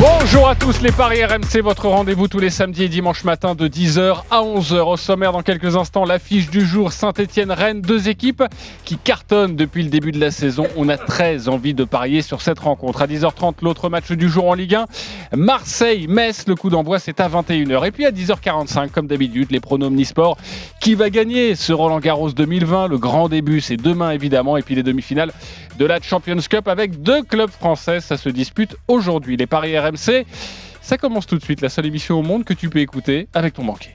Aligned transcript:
Bonjour 0.00 0.48
à 0.48 0.54
tous 0.54 0.80
les 0.80 0.92
Paris 0.92 1.24
RMC, 1.24 1.60
votre 1.60 1.88
rendez-vous 1.88 2.28
tous 2.28 2.38
les 2.38 2.50
samedis 2.50 2.84
et 2.84 2.88
dimanches 2.88 3.24
matin 3.24 3.56
de 3.56 3.66
10h 3.66 4.22
à 4.30 4.42
11h. 4.42 4.92
Au 4.92 4.96
sommaire 4.96 5.32
dans 5.32 5.42
quelques 5.42 5.74
instants, 5.74 6.04
l'affiche 6.04 6.50
du 6.50 6.64
jour 6.64 6.92
Saint-Etienne-Rennes, 6.92 7.80
deux 7.80 8.08
équipes 8.08 8.44
qui 8.84 8.96
cartonnent 8.96 9.56
depuis 9.56 9.82
le 9.82 9.88
début 9.90 10.12
de 10.12 10.20
la 10.20 10.30
saison. 10.30 10.68
On 10.76 10.88
a 10.88 10.96
très 10.96 11.48
envie 11.48 11.74
de 11.74 11.82
parier 11.82 12.22
sur 12.22 12.42
cette 12.42 12.60
rencontre. 12.60 13.02
À 13.02 13.08
10h30, 13.08 13.54
l'autre 13.62 13.88
match 13.88 14.12
du 14.12 14.28
jour 14.28 14.48
en 14.48 14.54
Ligue 14.54 14.76
1, 14.76 14.86
Marseille-Metz, 15.36 16.44
le 16.46 16.54
coup 16.54 16.70
d'envoi 16.70 17.00
c'est 17.00 17.18
à 17.18 17.28
21h. 17.28 17.84
Et 17.84 17.90
puis 17.90 18.06
à 18.06 18.12
10h45, 18.12 18.90
comme 18.90 19.08
d'habitude, 19.08 19.50
les 19.50 19.58
pronoms 19.58 19.88
Omnisport. 19.88 20.38
Qui 20.80 20.94
va 20.94 21.10
gagner 21.10 21.56
ce 21.56 21.72
Roland 21.72 21.98
Garros 21.98 22.30
2020 22.30 22.86
Le 22.86 22.98
grand 22.98 23.28
début 23.28 23.60
c'est 23.60 23.76
demain 23.76 24.12
évidemment. 24.12 24.56
Et 24.56 24.62
puis 24.62 24.76
les 24.76 24.84
demi-finales 24.84 25.32
de 25.78 25.86
la 25.86 26.00
Champions 26.02 26.36
Cup 26.50 26.68
avec 26.68 27.02
deux 27.02 27.22
clubs 27.22 27.50
français. 27.50 28.00
Ça 28.00 28.16
se 28.16 28.28
dispute 28.28 28.76
aujourd'hui. 28.88 29.36
Les 29.36 29.46
Paris 29.46 29.78
RMC, 29.78 30.26
ça 30.82 30.98
commence 30.98 31.26
tout 31.26 31.38
de 31.38 31.42
suite. 31.42 31.60
La 31.60 31.68
seule 31.68 31.86
émission 31.86 32.18
au 32.18 32.22
monde 32.22 32.44
que 32.44 32.54
tu 32.54 32.68
peux 32.68 32.80
écouter 32.80 33.28
avec 33.32 33.54
ton 33.54 33.64
banquier. 33.64 33.92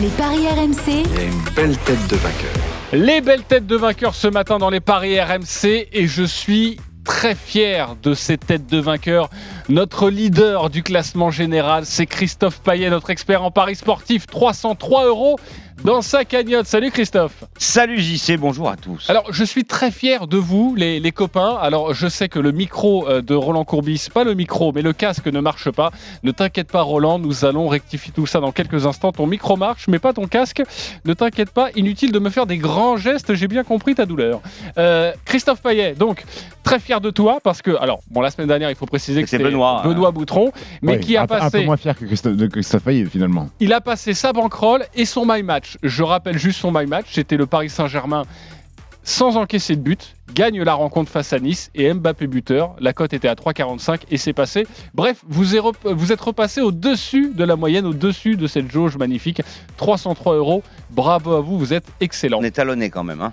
Les 0.00 0.08
paris 0.08 0.48
RMC, 0.48 1.04
Il 1.04 1.14
y 1.14 1.18
a 1.18 1.24
une 1.24 1.54
belle 1.54 1.76
tête 1.78 2.08
de 2.08 2.16
vainqueur. 2.16 2.50
Les 2.92 3.20
belles 3.20 3.44
têtes 3.44 3.66
de 3.66 3.76
vainqueurs 3.76 4.14
ce 4.14 4.26
matin 4.26 4.58
dans 4.58 4.70
les 4.70 4.80
paris 4.80 5.20
RMC 5.20 5.88
et 5.92 6.06
je 6.06 6.24
suis 6.24 6.78
très 7.04 7.34
fier 7.34 7.96
de 8.02 8.14
ces 8.14 8.38
têtes 8.38 8.66
de 8.66 8.78
vainqueurs. 8.78 9.30
Notre 9.68 10.10
leader 10.10 10.70
du 10.70 10.82
classement 10.82 11.30
général, 11.30 11.84
c'est 11.86 12.06
Christophe 12.06 12.60
Payet, 12.60 12.90
notre 12.90 13.10
expert 13.10 13.42
en 13.42 13.50
paris 13.50 13.76
sportif. 13.76 14.26
303 14.26 15.06
euros 15.06 15.38
dans 15.84 16.02
sa 16.02 16.24
cagnotte. 16.26 16.66
Salut 16.66 16.90
Christophe. 16.90 17.44
Salut 17.56 17.98
JC, 18.00 18.36
bonjour 18.36 18.68
à 18.68 18.76
tous. 18.76 19.08
Alors, 19.08 19.32
je 19.32 19.44
suis 19.44 19.64
très 19.64 19.90
fier 19.90 20.26
de 20.26 20.36
vous, 20.36 20.74
les, 20.76 21.00
les 21.00 21.12
copains. 21.12 21.56
Alors, 21.60 21.94
je 21.94 22.06
sais 22.06 22.28
que 22.28 22.38
le 22.38 22.52
micro 22.52 23.08
euh, 23.08 23.22
de 23.22 23.34
Roland 23.34 23.64
Courbis, 23.64 24.08
pas 24.12 24.24
le 24.24 24.34
micro, 24.34 24.72
mais 24.72 24.82
le 24.82 24.92
casque 24.92 25.26
ne 25.26 25.40
marche 25.40 25.70
pas. 25.70 25.90
Ne 26.22 26.32
t'inquiète 26.32 26.70
pas, 26.70 26.82
Roland, 26.82 27.18
nous 27.18 27.44
allons 27.46 27.66
rectifier 27.68 28.12
tout 28.14 28.26
ça 28.26 28.40
dans 28.40 28.52
quelques 28.52 28.84
instants. 28.86 29.12
Ton 29.12 29.26
micro 29.26 29.56
marche, 29.56 29.88
mais 29.88 29.98
pas 29.98 30.12
ton 30.12 30.26
casque. 30.26 30.62
Ne 31.06 31.14
t'inquiète 31.14 31.50
pas, 31.50 31.70
inutile 31.76 32.12
de 32.12 32.18
me 32.18 32.28
faire 32.28 32.46
des 32.46 32.58
grands 32.58 32.96
gestes. 32.98 33.34
J'ai 33.34 33.48
bien 33.48 33.64
compris 33.64 33.94
ta 33.94 34.04
douleur. 34.04 34.40
Euh, 34.76 35.12
Christophe 35.24 35.62
Payet, 35.62 35.94
donc, 35.94 36.24
très 36.62 36.78
fier 36.78 37.00
de 37.00 37.10
toi 37.10 37.38
parce 37.42 37.62
que, 37.62 37.70
alors, 37.80 38.00
bon, 38.10 38.20
la 38.20 38.30
semaine 38.30 38.48
dernière, 38.48 38.68
il 38.70 38.76
faut 38.76 38.86
préciser 38.86 39.22
que 39.22 39.30
c'était 39.30 39.44
Benoît, 39.44 39.80
Benoît 39.84 40.10
Boutron, 40.10 40.52
mais 40.82 40.94
Oui, 40.96 41.00
qui 41.00 41.16
a 41.16 41.22
un, 41.22 41.26
peu- 41.26 41.34
un 41.36 41.38
passé. 41.38 41.58
peu 41.60 41.64
moins 41.64 41.76
fier 41.78 41.96
que 41.96 42.04
Christophe, 42.04 42.36
de 42.36 42.46
Christophe 42.46 42.82
Payet, 42.82 43.06
finalement. 43.06 43.48
Il 43.60 43.72
a 43.72 43.80
passé 43.80 44.12
sa 44.12 44.32
bankroll 44.34 44.84
et 44.94 45.06
son 45.06 45.24
my 45.26 45.42
match. 45.42 45.69
Je 45.82 46.02
rappelle 46.02 46.38
juste 46.38 46.60
son 46.60 46.72
my 46.72 46.86
match. 46.86 47.06
C'était 47.12 47.36
le 47.36 47.46
Paris 47.46 47.70
Saint-Germain 47.70 48.24
sans 49.02 49.36
encaisser 49.36 49.76
de 49.76 49.80
but, 49.80 50.14
gagne 50.34 50.62
la 50.62 50.74
rencontre 50.74 51.10
face 51.10 51.32
à 51.32 51.38
Nice 51.38 51.70
et 51.74 51.92
Mbappé 51.92 52.26
buteur. 52.26 52.74
La 52.80 52.92
cote 52.92 53.12
était 53.12 53.28
à 53.28 53.34
3,45 53.34 54.02
et 54.10 54.18
c'est 54.18 54.32
passé. 54.32 54.66
Bref, 54.94 55.24
vous 55.26 55.56
êtes, 55.56 56.20
repassé 56.20 56.60
au-dessus 56.60 57.32
de 57.34 57.44
la 57.44 57.56
moyenne, 57.56 57.86
au-dessus 57.86 58.36
de 58.36 58.46
cette 58.46 58.70
jauge 58.70 58.96
magnifique. 58.96 59.42
303 59.78 60.36
euros. 60.36 60.62
Bravo 60.90 61.34
à 61.34 61.40
vous, 61.40 61.58
vous 61.58 61.72
êtes 61.72 61.86
excellent. 62.00 62.38
On 62.40 62.44
est 62.44 62.50
talonné 62.50 62.90
quand 62.90 63.04
même. 63.04 63.22
Hein. 63.22 63.32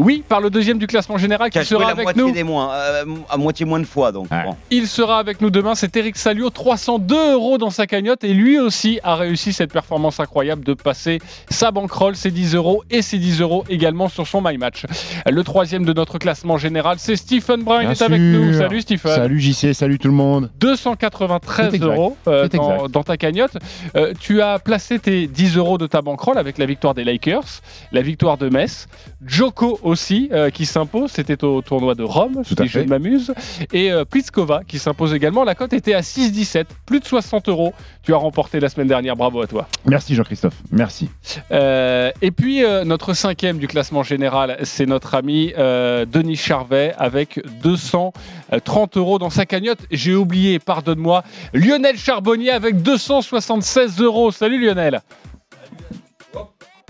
Oui, 0.00 0.24
par 0.26 0.40
le 0.40 0.48
deuxième 0.48 0.78
du 0.78 0.86
classement 0.86 1.18
général 1.18 1.50
Qui 1.50 1.62
sera 1.64 1.84
la 1.84 1.90
avec 1.90 2.16
nous. 2.16 2.32
des 2.32 2.42
moins, 2.42 2.72
euh, 2.72 3.04
à 3.28 3.36
moitié 3.36 3.66
moins 3.66 3.80
de 3.80 3.84
fois 3.84 4.12
donc. 4.12 4.30
Ouais. 4.30 4.44
bon. 4.44 4.56
Il 4.70 4.86
sera 4.86 5.18
avec 5.18 5.42
nous 5.42 5.50
demain, 5.50 5.74
c'est 5.74 5.94
Eric 5.94 6.16
Salio, 6.16 6.48
302 6.48 7.32
euros 7.34 7.58
dans 7.58 7.68
sa 7.70 7.86
cagnotte 7.86 8.24
et 8.24 8.32
lui 8.32 8.58
aussi 8.58 8.98
a 9.02 9.14
réussi 9.16 9.52
cette 9.52 9.72
performance 9.72 10.18
incroyable 10.18 10.64
de 10.64 10.72
passer 10.72 11.18
sa 11.50 11.70
bankroll, 11.70 12.16
ses 12.16 12.30
10 12.30 12.54
euros 12.54 12.82
et 12.90 13.02
ses 13.02 13.18
10 13.18 13.42
euros 13.42 13.64
également 13.68 14.08
sur 14.08 14.26
son 14.26 14.40
My 14.42 14.56
Match. 14.56 14.86
Le 15.30 15.44
troisième 15.44 15.84
de 15.84 15.92
notre 15.92 16.18
classement 16.18 16.56
général, 16.56 16.96
c'est 16.98 17.16
Stephen 17.16 17.62
Brun, 17.62 17.82
il 17.82 17.88
Bien 17.88 17.90
est 17.90 18.02
avec 18.02 18.20
nous. 18.20 18.54
Salut 18.54 18.80
Stephen. 18.80 19.14
Salut 19.14 19.40
JC, 19.40 19.74
salut 19.74 19.98
tout 19.98 20.08
le 20.08 20.14
monde. 20.14 20.50
293 20.60 21.70
C'est 21.70 21.76
exact. 21.76 21.88
euros 21.92 22.16
euh, 22.26 22.48
dans, 22.88 23.02
ta 23.02 23.16
cagnotte. 23.18 23.58
Euh, 23.96 24.14
tu 24.18 24.40
as 24.40 24.58
placé 24.58 24.98
tes 24.98 25.26
10 25.26 25.56
euros 25.58 25.76
de 25.76 25.86
ta 25.86 26.00
bankroll 26.00 26.38
avec 26.38 26.56
la 26.56 26.64
victoire 26.64 26.94
des 26.94 27.04
Lakers, 27.04 27.60
la 27.92 28.00
victoire 28.00 28.38
de 28.38 28.48
Metz, 28.48 28.88
Joko 29.26 29.78
aussi 29.90 30.28
euh, 30.32 30.50
qui 30.50 30.66
s'impose, 30.66 31.10
c'était 31.10 31.42
au 31.44 31.60
tournoi 31.60 31.94
de 31.94 32.02
Rome, 32.02 32.42
si 32.44 32.54
je 32.66 32.78
ne 32.78 32.86
m'amuse, 32.86 33.34
et 33.72 33.90
euh, 33.90 34.04
Pliskova 34.04 34.62
qui 34.66 34.78
s'impose 34.78 35.12
également. 35.12 35.44
La 35.44 35.54
cote 35.54 35.72
était 35.72 35.94
à 35.94 36.00
6,17, 36.00 36.64
plus 36.86 37.00
de 37.00 37.04
60 37.04 37.48
euros. 37.48 37.74
Tu 38.02 38.14
as 38.14 38.16
remporté 38.16 38.60
la 38.60 38.68
semaine 38.68 38.86
dernière, 38.86 39.16
bravo 39.16 39.42
à 39.42 39.46
toi. 39.46 39.66
Merci 39.84 40.14
Jean-Christophe, 40.14 40.54
merci. 40.70 41.10
Euh, 41.50 42.10
et 42.22 42.30
puis 42.30 42.64
euh, 42.64 42.84
notre 42.84 43.12
cinquième 43.14 43.58
du 43.58 43.66
classement 43.66 44.02
général, 44.02 44.58
c'est 44.62 44.86
notre 44.86 45.14
ami 45.14 45.52
Denis 45.56 46.36
Charvet 46.36 46.94
avec 46.96 47.40
230 47.62 48.96
euros 48.96 49.18
dans 49.18 49.30
sa 49.30 49.44
cagnotte. 49.44 49.80
J'ai 49.90 50.14
oublié, 50.14 50.58
pardonne-moi, 50.58 51.24
Lionel 51.52 51.98
Charbonnier 51.98 52.50
avec 52.50 52.82
276 52.82 54.00
euros. 54.00 54.30
Salut 54.30 54.64
Lionel. 54.64 55.00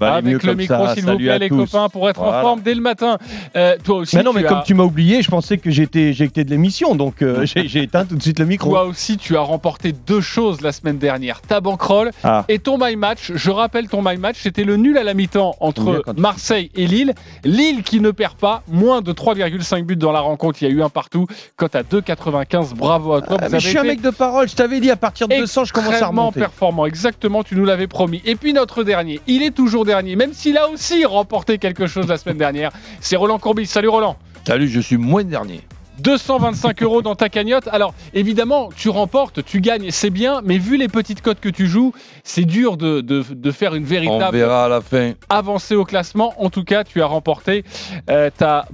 Bah, 0.00 0.14
avec 0.14 0.42
le 0.42 0.54
micro, 0.54 0.88
s'il 0.94 1.04
vous 1.04 1.16
plaît, 1.16 1.38
les 1.38 1.48
tous. 1.48 1.56
copains, 1.70 1.88
pour 1.90 2.08
être 2.08 2.22
en 2.22 2.32
forme 2.40 2.62
dès 2.62 2.74
le 2.74 2.80
matin. 2.80 3.18
Euh, 3.56 3.76
toi 3.84 3.96
aussi, 3.98 4.16
Mais 4.16 4.22
non, 4.22 4.32
mais 4.32 4.42
comme 4.44 4.62
tu 4.64 4.74
m'as 4.74 4.84
oublié, 4.84 5.22
je 5.22 5.30
pensais 5.30 5.58
que 5.58 5.70
j'étais 5.70 6.12
j'étais 6.12 6.42
de 6.44 6.50
l'émission, 6.50 6.94
donc 6.94 7.22
euh, 7.22 7.44
j'ai 7.46 7.82
éteint 7.82 8.04
tout 8.04 8.16
de 8.16 8.22
suite 8.22 8.38
le 8.38 8.46
micro. 8.46 8.70
Toi 8.70 8.84
aussi, 8.84 9.16
tu 9.18 9.36
as 9.36 9.40
remporté 9.40 9.92
deux 9.92 10.20
choses 10.20 10.60
la 10.62 10.72
semaine 10.72 10.98
dernière. 10.98 11.40
Ta 11.42 11.60
bankroll 11.60 12.10
Ah. 12.24 12.44
et 12.48 12.58
ton 12.58 12.78
my 12.80 12.96
match. 12.96 13.32
Je 13.34 13.50
rappelle 13.50 13.88
ton 13.88 14.02
my 14.02 14.16
match, 14.16 14.36
c'était 14.40 14.64
le 14.64 14.76
nul 14.76 14.96
à 14.98 15.04
la 15.04 15.14
mi-temps 15.14 15.54
entre 15.60 16.02
Marseille 16.16 16.70
et 16.74 16.86
Lille. 16.86 17.14
Lille 17.44 17.82
qui 17.82 18.00
ne 18.00 18.10
perd 18.10 18.34
pas, 18.34 18.62
moins 18.68 19.02
de 19.02 19.12
3,5 19.12 19.82
buts 19.84 19.96
dans 19.96 20.12
la 20.12 20.20
rencontre. 20.20 20.62
Il 20.62 20.68
y 20.68 20.72
a 20.72 20.74
eu 20.74 20.82
un 20.82 20.88
partout. 20.88 21.26
Cote 21.56 21.74
à 21.76 21.82
2,95. 21.82 22.74
Bravo 22.74 23.12
à 23.14 23.22
toi. 23.22 23.36
Ah, 23.40 23.48
mais 23.50 23.60
je 23.60 23.68
suis 23.68 23.78
un 23.78 23.82
mec 23.84 24.00
de 24.00 24.10
parole, 24.10 24.48
je 24.48 24.54
t'avais 24.54 24.80
dit 24.80 24.90
à 24.90 24.96
partir 24.96 25.28
de 25.28 25.36
200, 25.36 25.64
je 25.66 25.72
commence 25.72 26.00
à 26.00 26.06
remonter. 26.06 26.40
performant. 26.40 26.86
Exactement, 26.86 27.42
tu 27.42 27.54
nous 27.56 27.64
l'avais 27.64 27.86
promis. 27.86 28.22
Et 28.24 28.34
puis 28.34 28.52
notre 28.52 28.82
dernier, 28.84 29.20
il 29.26 29.42
est 29.42 29.50
toujours 29.50 29.84
dernier, 29.90 30.14
même 30.14 30.32
s'il 30.32 30.56
a 30.56 30.68
aussi 30.68 31.04
remporté 31.04 31.58
quelque 31.58 31.86
chose 31.88 32.06
la 32.06 32.16
semaine 32.16 32.38
dernière. 32.38 32.70
C'est 33.00 33.16
Roland 33.16 33.38
Courbis. 33.40 33.66
Salut 33.66 33.88
Roland. 33.88 34.16
Salut, 34.46 34.68
je 34.68 34.78
suis 34.80 34.96
moins 34.96 35.24
dernier. 35.24 35.60
225 35.98 36.82
euros 36.82 37.02
dans 37.02 37.14
ta 37.16 37.28
cagnotte. 37.28 37.68
Alors, 37.72 37.92
évidemment, 38.14 38.70
tu 38.74 38.88
remportes, 38.88 39.44
tu 39.44 39.60
gagnes, 39.60 39.90
c'est 39.90 40.08
bien, 40.10 40.40
mais 40.44 40.56
vu 40.58 40.76
les 40.78 40.88
petites 40.88 41.20
cotes 41.20 41.40
que 41.40 41.48
tu 41.50 41.66
joues, 41.66 41.92
c'est 42.24 42.44
dur 42.46 42.76
de, 42.78 43.00
de- 43.02 43.22
de 43.28 43.50
faire 43.50 43.74
une 43.74 43.82
On 43.82 43.86
véritable 43.86 44.36
verra 44.38 44.64
à 44.64 44.68
la 44.68 44.80
fin. 44.80 45.12
avancée 45.28 45.74
au 45.74 45.84
classement. 45.84 46.32
En 46.38 46.48
tout 46.48 46.64
cas, 46.64 46.84
tu 46.84 47.02
as 47.02 47.06
remporté 47.06 47.64
euh, 48.08 48.30
ta 48.34 48.66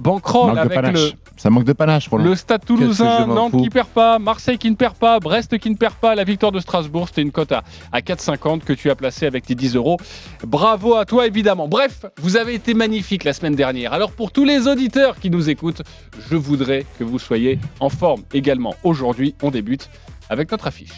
de 0.53 0.57
avec 0.59 0.73
panache. 0.75 0.93
le, 0.93 1.11
Ça 1.37 1.49
manque 1.51 1.65
de 1.65 1.73
panache 1.73 2.09
pour 2.09 2.17
le 2.17 2.35
Stade 2.35 2.65
Toulousain, 2.65 3.27
Nantes 3.27 3.55
qui 3.61 3.69
perd 3.69 3.87
pas, 3.87 4.17
Marseille 4.17 4.57
qui 4.57 4.69
ne 4.71 4.75
perd 4.75 4.95
pas, 4.95 5.19
Brest 5.19 5.57
qui 5.59 5.69
ne 5.69 5.75
perd 5.75 5.93
pas, 5.95 6.15
la 6.15 6.23
victoire 6.23 6.51
de 6.51 6.59
Strasbourg, 6.59 7.07
c'était 7.07 7.21
une 7.21 7.31
cote 7.31 7.51
à, 7.51 7.63
à 7.91 7.99
4,50 7.99 8.61
que 8.61 8.73
tu 8.73 8.89
as 8.89 8.95
placée 8.95 9.27
avec 9.27 9.45
tes 9.45 9.53
10 9.53 9.75
euros. 9.75 9.97
Bravo 10.43 10.95
à 10.95 11.05
toi 11.05 11.27
évidemment. 11.27 11.67
Bref, 11.67 12.05
vous 12.21 12.37
avez 12.37 12.55
été 12.55 12.73
magnifique 12.73 13.23
la 13.23 13.33
semaine 13.33 13.55
dernière. 13.55 13.93
Alors 13.93 14.11
pour 14.11 14.31
tous 14.31 14.45
les 14.45 14.67
auditeurs 14.67 15.19
qui 15.19 15.29
nous 15.29 15.49
écoutent, 15.49 15.83
je 16.29 16.35
voudrais 16.35 16.85
que 16.97 17.03
vous 17.03 17.19
soyez 17.19 17.59
en 17.79 17.89
forme 17.89 18.23
également. 18.33 18.73
Aujourd'hui, 18.83 19.35
on 19.43 19.51
débute 19.51 19.89
avec 20.29 20.51
notre 20.51 20.67
affiche. 20.67 20.91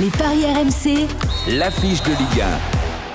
les 0.00 0.10
paris 0.10 0.44
RMC, 0.46 1.06
L'affiche 1.58 2.02
de 2.02 2.10
Ligue 2.10 2.42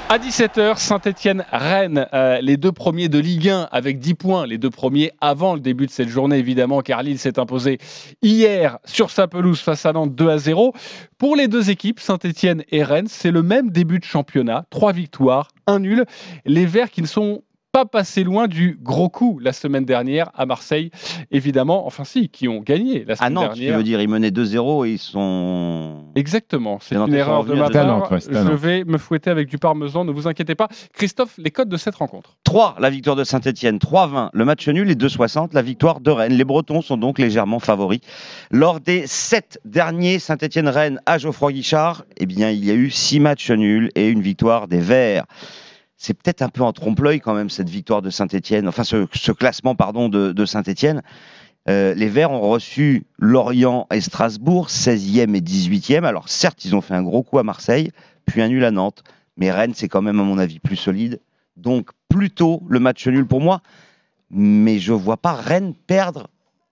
À 0.09 0.19
17h, 0.19 0.78
Saint-Etienne-Rennes, 0.78 2.07
euh, 2.13 2.40
les 2.40 2.56
deux 2.56 2.72
premiers 2.72 3.09
de 3.09 3.19
Ligue 3.19 3.50
1 3.50 3.68
avec 3.73 4.00
10 4.00 4.13
points, 4.13 4.47
les 4.47 4.57
deux 4.57 4.69
premiers 4.69 5.12
avant 5.19 5.53
le 5.53 5.59
début 5.59 5.85
de 5.85 5.91
cette 5.91 6.07
journée 6.07 6.38
évidemment, 6.38 6.79
car 6.79 7.03
Lille 7.03 7.19
s'est 7.19 7.38
imposé 7.38 7.78
hier 8.22 8.79
sur 8.85 9.12
sa 9.12 9.28
pelouse 9.28 9.59
face 9.59 9.85
à 9.85 9.91
Nantes 9.91 10.16
2 10.16 10.29
à 10.29 10.38
0. 10.38 10.73
Pour 11.18 11.35
les 11.35 11.50
deux 11.50 11.72
équipes, 11.72 12.00
Saint-Etienne 12.00 12.63
et 12.72 12.84
Rennes, 12.84 13.09
c'est 13.09 13.31
le 13.31 13.44
même 13.44 13.69
début 13.69 14.00
de 14.00 14.06
championnat, 14.06 14.66
trois 14.69 14.94
victoires, 14.94 15.50
un 15.68 15.79
nul. 15.79 16.06
Les 16.45 16.66
Verts 16.66 16.89
qui 16.89 17.01
ne 17.01 17.07
sont 17.07 17.44
pas 17.72 17.85
passés 17.85 18.23
loin 18.23 18.47
du 18.47 18.79
gros 18.81 19.09
coup 19.09 19.39
la 19.39 19.53
semaine 19.53 19.85
dernière 19.85 20.29
à 20.33 20.45
Marseille, 20.45 20.89
évidemment, 21.31 21.86
enfin 21.86 22.03
si, 22.03 22.30
qui 22.30 22.47
ont 22.47 22.59
gagné 22.59 23.06
la 23.06 23.13
À 23.13 23.15
semaine 23.18 23.33
Nantes, 23.33 23.53
tu 23.53 23.59
dernière. 23.62 23.77
veux 23.77 23.83
dire, 23.83 24.01
ils 24.01 24.07
menaient 24.09 24.30
2-0 24.30 24.88
et 24.88 24.92
ils 24.94 24.97
sont. 24.97 26.06
Exactement, 26.15 26.80
c'est 26.81 26.95
une 26.95 27.13
erreur 27.13 27.44
de 27.45 27.53
ma 27.53 27.69
part. 27.69 27.86
Nantes, 27.86 28.12
ouais, 28.12 28.19
Je 28.21 28.53
vais 28.53 28.83
me 28.83 28.97
fouetter 28.97 29.30
avec 29.30 29.50
du 29.50 29.57
parmesan, 29.57 30.06
ne 30.06 30.12
vous 30.12 30.27
inquiétez 30.27 30.56
pas. 30.56 30.68
Christophe, 30.94 31.36
les 31.38 31.51
codes 31.51 31.69
de 31.69 31.77
cette 31.77 31.95
rencontre 31.95 32.38
3, 32.44 32.77
la 32.80 32.89
victoire 32.89 33.15
de 33.15 33.24
Saint-Etienne. 33.24 33.77
3-20, 33.77 34.30
le 34.33 34.45
match 34.45 34.68
nul 34.68 34.89
et 34.89 34.95
2-60, 34.95 35.50
la 35.53 35.62
victoire 35.62 36.00
de 36.00 36.12
Rennes. 36.12 36.33
Les 36.33 36.45
Bretons 36.45 36.81
sont 36.81 36.97
donc 36.97 37.19
légèrement 37.19 37.59
favoris. 37.59 38.00
Lors 38.51 38.80
des 38.80 39.06
7 39.06 39.59
derniers 39.65 40.19
Saint-Etienne-Rennes 40.19 41.00
à 41.06 41.18
Geoffroy 41.18 41.51
Guichard, 41.51 42.06
eh 42.18 42.25
bien, 42.25 42.50
il 42.50 42.65
y 42.65 42.71
a 42.71 42.74
eu 42.74 42.89
6 42.89 43.19
matchs 43.19 43.51
nuls 43.51 43.92
et 43.95 44.07
une 44.09 44.21
victoire 44.21 44.68
des 44.68 44.80
Verts. 44.80 45.25
C'est 45.97 46.13
peut-être 46.13 46.41
un 46.41 46.49
peu 46.49 46.61
en 46.61 46.73
trompe-l'œil 46.73 47.19
quand 47.19 47.33
même 47.33 47.49
cette 47.49 47.69
victoire 47.69 48.01
de 48.01 48.09
Saint-Etienne, 48.09 48.67
enfin 48.67 48.83
ce, 48.83 49.31
classement 49.31 49.75
pardon 49.75 50.09
de, 50.09 50.45
Saint-Etienne. 50.45 51.01
Euh, 51.69 51.94
les 51.95 52.07
Verts 52.07 52.31
ont 52.31 52.49
reçu 52.49 53.05
Lorient 53.17 53.88
et 53.91 53.99
Strasbourg, 53.99 54.67
16e 54.69 55.35
et 55.35 55.41
18e. 55.41 56.05
Alors 56.05 56.29
certes, 56.29 56.63
ils 56.63 56.75
ont 56.75 56.81
fait 56.81 56.94
un 56.94 57.03
gros 57.03 57.23
coup 57.23 57.39
à 57.39 57.44
Marseille, 57.44 57.91
puis 58.25 58.41
un 58.41 58.47
nul 58.47 58.63
à 58.63 58.71
Nantes. 58.71 59.03
Mais 59.35 59.51
Rennes, 59.51 59.73
c'est 59.75 59.89
quand 59.89 60.01
même, 60.01 60.19
à 60.19 60.23
mon 60.23 60.38
avis, 60.38 60.59
plus 60.59 60.77
solide. 60.77 61.19
Donc 61.57 61.89
plutôt 62.09 62.63
le 62.69 62.79
match 62.79 63.05
nul 63.07 63.25
pour 63.25 63.41
moi. 63.41 63.61
mais 64.29 64.79
je 64.79 64.94
vois 64.94 65.17
pas 65.17 65.33
Rennes 65.33 65.73
perdre 65.73 66.27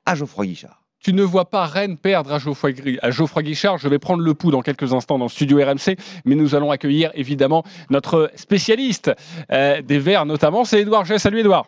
à 0.06 0.16
Geoffroy 0.16 0.46
Guichard. 0.46 0.85
Tu 1.06 1.14
ne 1.14 1.22
vois 1.22 1.46
pas 1.52 1.66
Rennes 1.68 1.98
perdre 1.98 2.34
à 2.34 2.40
Geoffroy, 2.40 2.72
Gri- 2.72 2.98
à 3.04 3.12
Geoffroy 3.12 3.44
Guichard. 3.44 3.78
Je 3.78 3.88
vais 3.88 4.00
prendre 4.00 4.24
le 4.24 4.34
pouls 4.34 4.50
dans 4.50 4.64
quelques 4.64 4.92
instants 4.92 5.20
dans 5.20 5.26
le 5.26 5.30
studio 5.30 5.60
RMC, 5.64 5.98
mais 6.26 6.34
nous 6.34 6.56
allons 6.56 6.72
accueillir 6.72 7.12
évidemment 7.14 7.64
notre 7.92 8.32
spécialiste 8.34 9.12
euh, 9.52 9.84
des 9.84 10.00
Verts 10.00 10.26
notamment, 10.26 10.66
c'est 10.66 10.82
Edouard 10.82 11.06
G. 11.06 11.20
Salut 11.20 11.42
Edouard. 11.42 11.68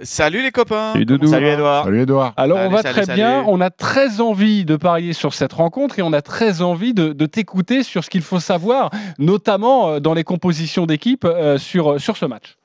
Salut 0.00 0.40
les 0.42 0.52
copains. 0.52 0.94
Salut 0.94 1.48
Edouard. 1.48 1.84
Salut 1.84 2.00
Edouard. 2.00 2.32
Alors 2.38 2.60
on 2.60 2.70
va 2.70 2.80
salut, 2.80 2.94
très 2.94 3.04
salut. 3.04 3.16
bien, 3.16 3.44
on 3.46 3.60
a 3.60 3.68
très 3.68 4.22
envie 4.22 4.64
de 4.64 4.76
parier 4.76 5.12
sur 5.12 5.34
cette 5.34 5.52
rencontre 5.52 5.98
et 5.98 6.02
on 6.02 6.14
a 6.14 6.22
très 6.22 6.62
envie 6.62 6.94
de, 6.94 7.12
de 7.12 7.26
t'écouter 7.26 7.82
sur 7.82 8.02
ce 8.02 8.08
qu'il 8.08 8.22
faut 8.22 8.40
savoir, 8.40 8.88
notamment 9.18 9.90
euh, 9.90 10.00
dans 10.00 10.14
les 10.14 10.24
compositions 10.24 10.86
d'équipe 10.86 11.26
euh, 11.26 11.58
sur, 11.58 12.00
sur 12.00 12.16
ce 12.16 12.24
match. 12.24 12.56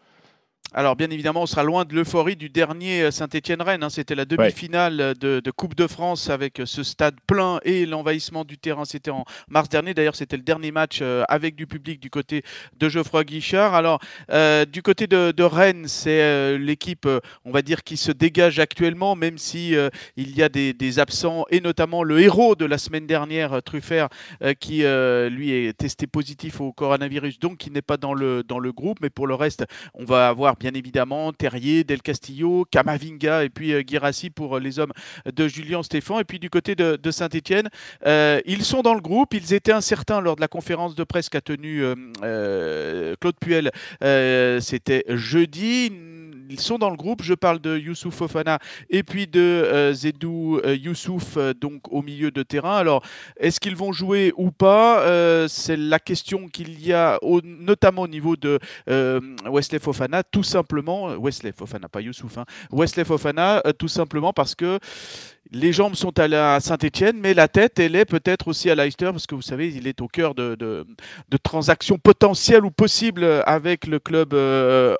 Alors 0.73 0.97
bien 0.97 1.09
évidemment, 1.09 1.43
on 1.43 1.45
sera 1.45 1.63
loin 1.63 1.85
de 1.85 1.95
l'euphorie 1.95 2.35
du 2.35 2.49
dernier 2.49 3.09
Saint-Étienne-Rennes. 3.09 3.83
hein. 3.83 3.89
C'était 3.89 4.15
la 4.15 4.25
demi-finale 4.25 5.15
de, 5.19 5.39
de 5.39 5.51
Coupe 5.51 5.75
de 5.75 5.87
France 5.87 6.29
avec 6.29 6.61
ce 6.65 6.83
stade 6.83 7.15
plein 7.25 7.59
et 7.63 7.85
l'envahissement 7.85 8.43
du 8.43 8.57
terrain. 8.57 8.83
C'était 8.83 9.09
en 9.09 9.23
mars 9.47 9.69
dernier. 9.69 9.93
D'ailleurs, 9.93 10.17
c'était 10.17 10.35
le 10.35 10.43
dernier 10.43 10.71
match 10.71 10.99
euh, 11.01 11.23
avec 11.29 11.55
du 11.55 11.67
public 11.67 12.01
du 12.01 12.09
côté 12.09 12.43
de 12.77 12.89
Geoffroy 12.89 13.23
Guichard. 13.23 13.75
Alors 13.75 13.99
euh, 14.29 14.65
du 14.65 14.81
côté 14.81 15.07
de, 15.07 15.31
de 15.31 15.43
Rennes, 15.43 15.87
c'est 15.87 16.21
euh, 16.21 16.57
l'équipe, 16.57 17.05
euh, 17.05 17.21
on 17.45 17.51
va 17.51 17.61
dire, 17.61 17.83
qui 17.83 17.95
se 17.95 18.11
dégage 18.11 18.59
actuellement, 18.59 19.15
même 19.15 19.37
si 19.37 19.73
euh, 19.73 19.89
il 20.17 20.35
y 20.35 20.43
a 20.43 20.49
des, 20.49 20.73
des 20.73 20.99
absents 20.99 21.45
et 21.49 21.61
notamment 21.61 22.03
le 22.03 22.19
héros 22.19 22.55
de 22.55 22.65
la 22.65 22.77
semaine 22.77 23.07
dernière, 23.07 23.53
euh, 23.53 23.61
Truffert, 23.61 24.09
euh, 24.43 24.53
qui 24.53 24.83
euh, 24.83 25.29
lui 25.29 25.51
est 25.53 25.73
testé 25.77 26.07
positif 26.07 26.59
au 26.59 26.73
coronavirus, 26.73 27.39
donc 27.39 27.57
qui 27.57 27.71
n'est 27.71 27.81
pas 27.81 27.95
dans 27.97 28.13
le 28.13 28.43
dans 28.43 28.59
le 28.59 28.73
groupe. 28.73 28.99
Mais 29.01 29.09
pour 29.09 29.27
le 29.27 29.33
reste, 29.33 29.65
on 29.93 30.03
va 30.03 30.27
avoir 30.27 30.56
bien 30.59 30.73
évidemment 30.73 31.31
Terrier, 31.33 31.83
Del 31.83 32.01
Castillo, 32.01 32.65
Camavinga 32.69 33.43
et 33.43 33.49
puis 33.49 33.73
euh, 33.73 33.81
Guirassi 33.81 34.29
pour 34.29 34.57
euh, 34.57 34.59
les 34.59 34.79
hommes 34.79 34.93
de 35.25 35.47
Julien 35.47 35.83
Stéphan. 35.83 36.19
Et 36.19 36.23
puis 36.23 36.39
du 36.39 36.49
côté 36.49 36.75
de, 36.75 36.95
de 36.95 37.11
Saint-Etienne, 37.11 37.69
ils 38.05 38.63
sont 38.63 38.81
dans 38.81 38.93
le 38.93 39.01
groupe. 39.01 39.33
Ils 39.33 39.53
étaient 39.53 39.71
incertains 39.71 40.21
lors 40.21 40.35
de 40.35 40.41
la 40.41 40.47
conférence 40.47 40.95
de 40.95 41.03
presse 41.03 41.29
qu'a 41.29 41.41
tenue 41.41 41.83
euh, 41.83 41.95
euh, 42.23 43.15
Claude 43.19 43.35
Puel. 43.39 43.71
Euh, 44.03 44.59
C'était 44.59 45.03
jeudi. 45.07 45.91
Ils 46.49 46.59
sont 46.59 46.77
dans 46.77 46.89
le 46.89 46.95
groupe. 46.97 47.21
Je 47.23 47.33
parle 47.33 47.59
de 47.59 47.77
Youssouf 47.77 48.15
Fofana 48.15 48.59
et 48.89 49.03
puis 49.03 49.27
de 49.27 49.39
euh, 49.39 49.93
Zedou 49.93 50.59
euh, 50.63 50.75
Youssouf, 50.75 51.37
euh, 51.37 51.53
donc 51.53 51.81
au 51.91 52.01
milieu 52.01 52.31
de 52.31 52.43
terrain. 52.43 52.77
Alors, 52.77 53.03
est-ce 53.39 53.59
qu'ils 53.59 53.75
vont 53.75 53.91
jouer 53.91 54.33
ou 54.37 54.51
pas? 54.51 55.03
C'est 55.47 55.77
la 55.77 55.99
question 55.99 56.47
qu'il 56.47 56.85
y 56.85 56.93
a, 56.93 57.17
au- 57.21 57.41
notamment 57.43 58.03
au 58.03 58.07
niveau 58.07 58.35
de 58.35 58.59
Wesley 59.45 59.79
Fofana, 59.79 60.23
tout 60.23 60.43
simplement. 60.43 61.15
Wesley 61.17 61.51
Fofana, 61.51 61.87
pas 61.89 62.01
Youssouf. 62.01 62.37
hein. 62.37 62.45
Wesley 62.71 63.03
Fofana, 63.05 63.61
tout 63.77 63.87
simplement 63.87 64.33
parce 64.33 64.55
que 64.55 64.79
les 65.51 65.71
jambes 65.71 65.95
sont 65.95 66.11
à, 66.19 66.59
Saint-Etienne, 66.59 67.17
mais 67.21 67.33
la 67.33 67.47
tête, 67.47 67.79
elle 67.79 67.95
est 67.95 68.03
peut-être 68.03 68.49
aussi 68.49 68.69
à 68.69 68.75
Leicester, 68.75 69.05
parce 69.11 69.25
que 69.25 69.33
vous 69.35 69.41
savez, 69.41 69.69
il 69.73 69.87
est 69.87 70.01
au 70.01 70.07
cœur 70.09 70.35
de, 70.35 70.55
de- 70.55 70.85
transactions 71.41 71.97
potentielles 71.97 72.65
ou 72.65 72.71
possibles 72.71 73.25
avec 73.45 73.87
le 73.87 73.99
club 73.99 74.33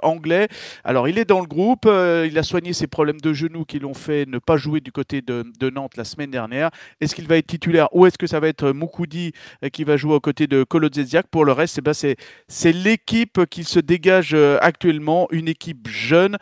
anglais. 0.04 0.48
Alors, 0.86 1.10
il 1.10 1.18
est 1.20 1.26
dans 1.26 1.37
le 1.39 1.48
groupe, 1.48 1.86
euh, 1.86 2.28
il 2.30 2.38
a 2.38 2.44
soigné 2.44 2.74
ses 2.74 2.88
problèmes 2.88 3.19
de 3.22 3.34
genoux 3.34 3.66
qui 3.66 3.80
l'ont 3.80 3.94
fait 3.94 4.25
ne 4.28 4.39
pas 4.39 4.57
jouer 4.57 4.80
du 4.80 4.92
côté 4.92 5.22
de, 5.22 5.45
de 5.60 5.69
Nantes 5.69 5.98
la 5.98 6.04
semaine 6.04 6.31
dernière. 6.31 6.69
Est-ce 7.01 7.16
qu'il 7.16 7.28
va 7.28 7.38
être 7.38 7.48
titulaire 7.48 7.88
ou 7.92 8.06
est-ce 8.06 8.18
que 8.18 8.28
ça 8.28 8.39
va 8.39 8.48
être 8.48 8.72
Moukoudi 8.72 9.34
euh, 9.63 9.69
qui 9.69 9.84
va 9.84 9.98
jouer 9.98 10.13
aux 10.13 10.19
côtés 10.19 10.48
de 10.48 10.63
Kolodziejczak 10.63 11.28
Pour 11.28 11.45
le 11.45 11.51
reste, 11.51 11.81
ben, 11.81 11.94
c'est 11.94 12.18
c'est 12.48 12.72
l'équipe 12.72 13.45
qui 13.50 13.63
se 13.63 13.80
dégage 13.80 14.31
euh, 14.34 14.57
actuellement, 14.62 15.28
une 15.31 15.48
équipe 15.48 15.88
jeune, 15.88 16.38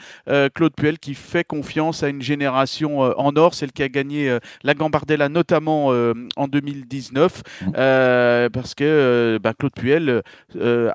Claude 0.53 0.73
Puel, 0.75 0.99
qui 0.99 1.13
fait 1.13 1.43
confiance 1.43 2.03
à 2.03 2.09
une 2.09 2.21
génération 2.21 2.99
en 2.99 3.35
or, 3.35 3.53
celle 3.53 3.71
qui 3.71 3.83
a 3.83 3.89
gagné 3.89 4.37
la 4.63 4.73
Gambardella 4.73 5.29
notamment 5.29 5.87
en 6.35 6.47
2019, 6.47 7.43
euh, 7.75 8.49
parce 8.49 8.75
que 8.75 9.39
bah, 9.41 9.53
Claude 9.57 9.73
Puel 9.73 10.21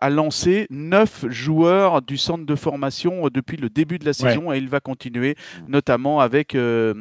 a 0.01 0.11
lancé 0.11 0.67
neuf 0.71 1.25
joueurs 1.29 2.03
du 2.03 2.17
centre 2.17 2.45
de 2.45 2.55
formation 2.55 3.29
depuis 3.33 3.57
le 3.57 3.69
début 3.69 3.90
de 3.99 4.05
la 4.05 4.13
saison 4.13 4.53
et 4.53 4.59
il 4.59 4.69
va 4.69 4.81
continuer 4.81 5.35
notamment 5.69 6.21
avec 6.21 6.55
euh, 6.55 6.95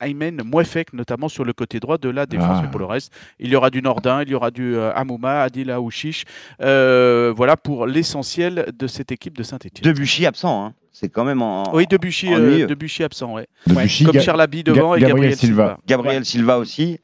Aymen 0.00 0.42
Mouefek, 0.44 0.92
notamment 0.92 1.28
sur 1.28 1.44
le 1.44 1.52
côté 1.52 1.80
droit 1.80 1.98
de 1.98 2.08
la 2.08 2.26
défense. 2.26 2.56
Ah. 2.58 2.62
Mais 2.62 2.68
pour 2.70 2.80
le 2.80 2.86
reste, 2.86 3.12
il 3.38 3.50
y 3.50 3.56
aura 3.56 3.70
du 3.70 3.82
Nordin, 3.82 4.22
il 4.22 4.30
y 4.30 4.34
aura 4.34 4.50
du 4.50 4.74
euh, 4.76 4.92
Amouma, 4.94 5.42
Adil 5.42 5.70
Aouchiche. 5.70 6.24
Euh, 6.60 7.32
voilà 7.36 7.56
pour 7.56 7.86
l'essentiel 7.86 8.72
de 8.76 8.86
cette 8.86 9.12
équipe 9.12 9.36
de 9.36 9.42
Saint-Etienne. 9.42 9.92
Debuchy 9.92 10.26
absent, 10.26 10.64
hein. 10.66 10.74
c'est 10.92 11.08
quand 11.08 11.24
même 11.24 11.42
en. 11.42 11.74
Oui, 11.74 11.86
Debuchy, 11.86 12.32
euh. 12.32 12.66
Debuchy 12.66 13.02
absent, 13.04 13.34
ouais. 13.34 13.46
Debuchy, 13.66 14.04
Comme 14.04 14.14
Ga- 14.14 14.20
Charlaby 14.20 14.62
devant 14.64 14.92
Ga- 14.92 14.96
et 14.98 15.00
Gabriel 15.00 15.08
Gabriel 15.10 15.36
Silva. 15.36 15.64
Silva. 15.64 15.78
Gabriel 15.86 16.24
Silva 16.24 16.58
aussi. 16.58 16.98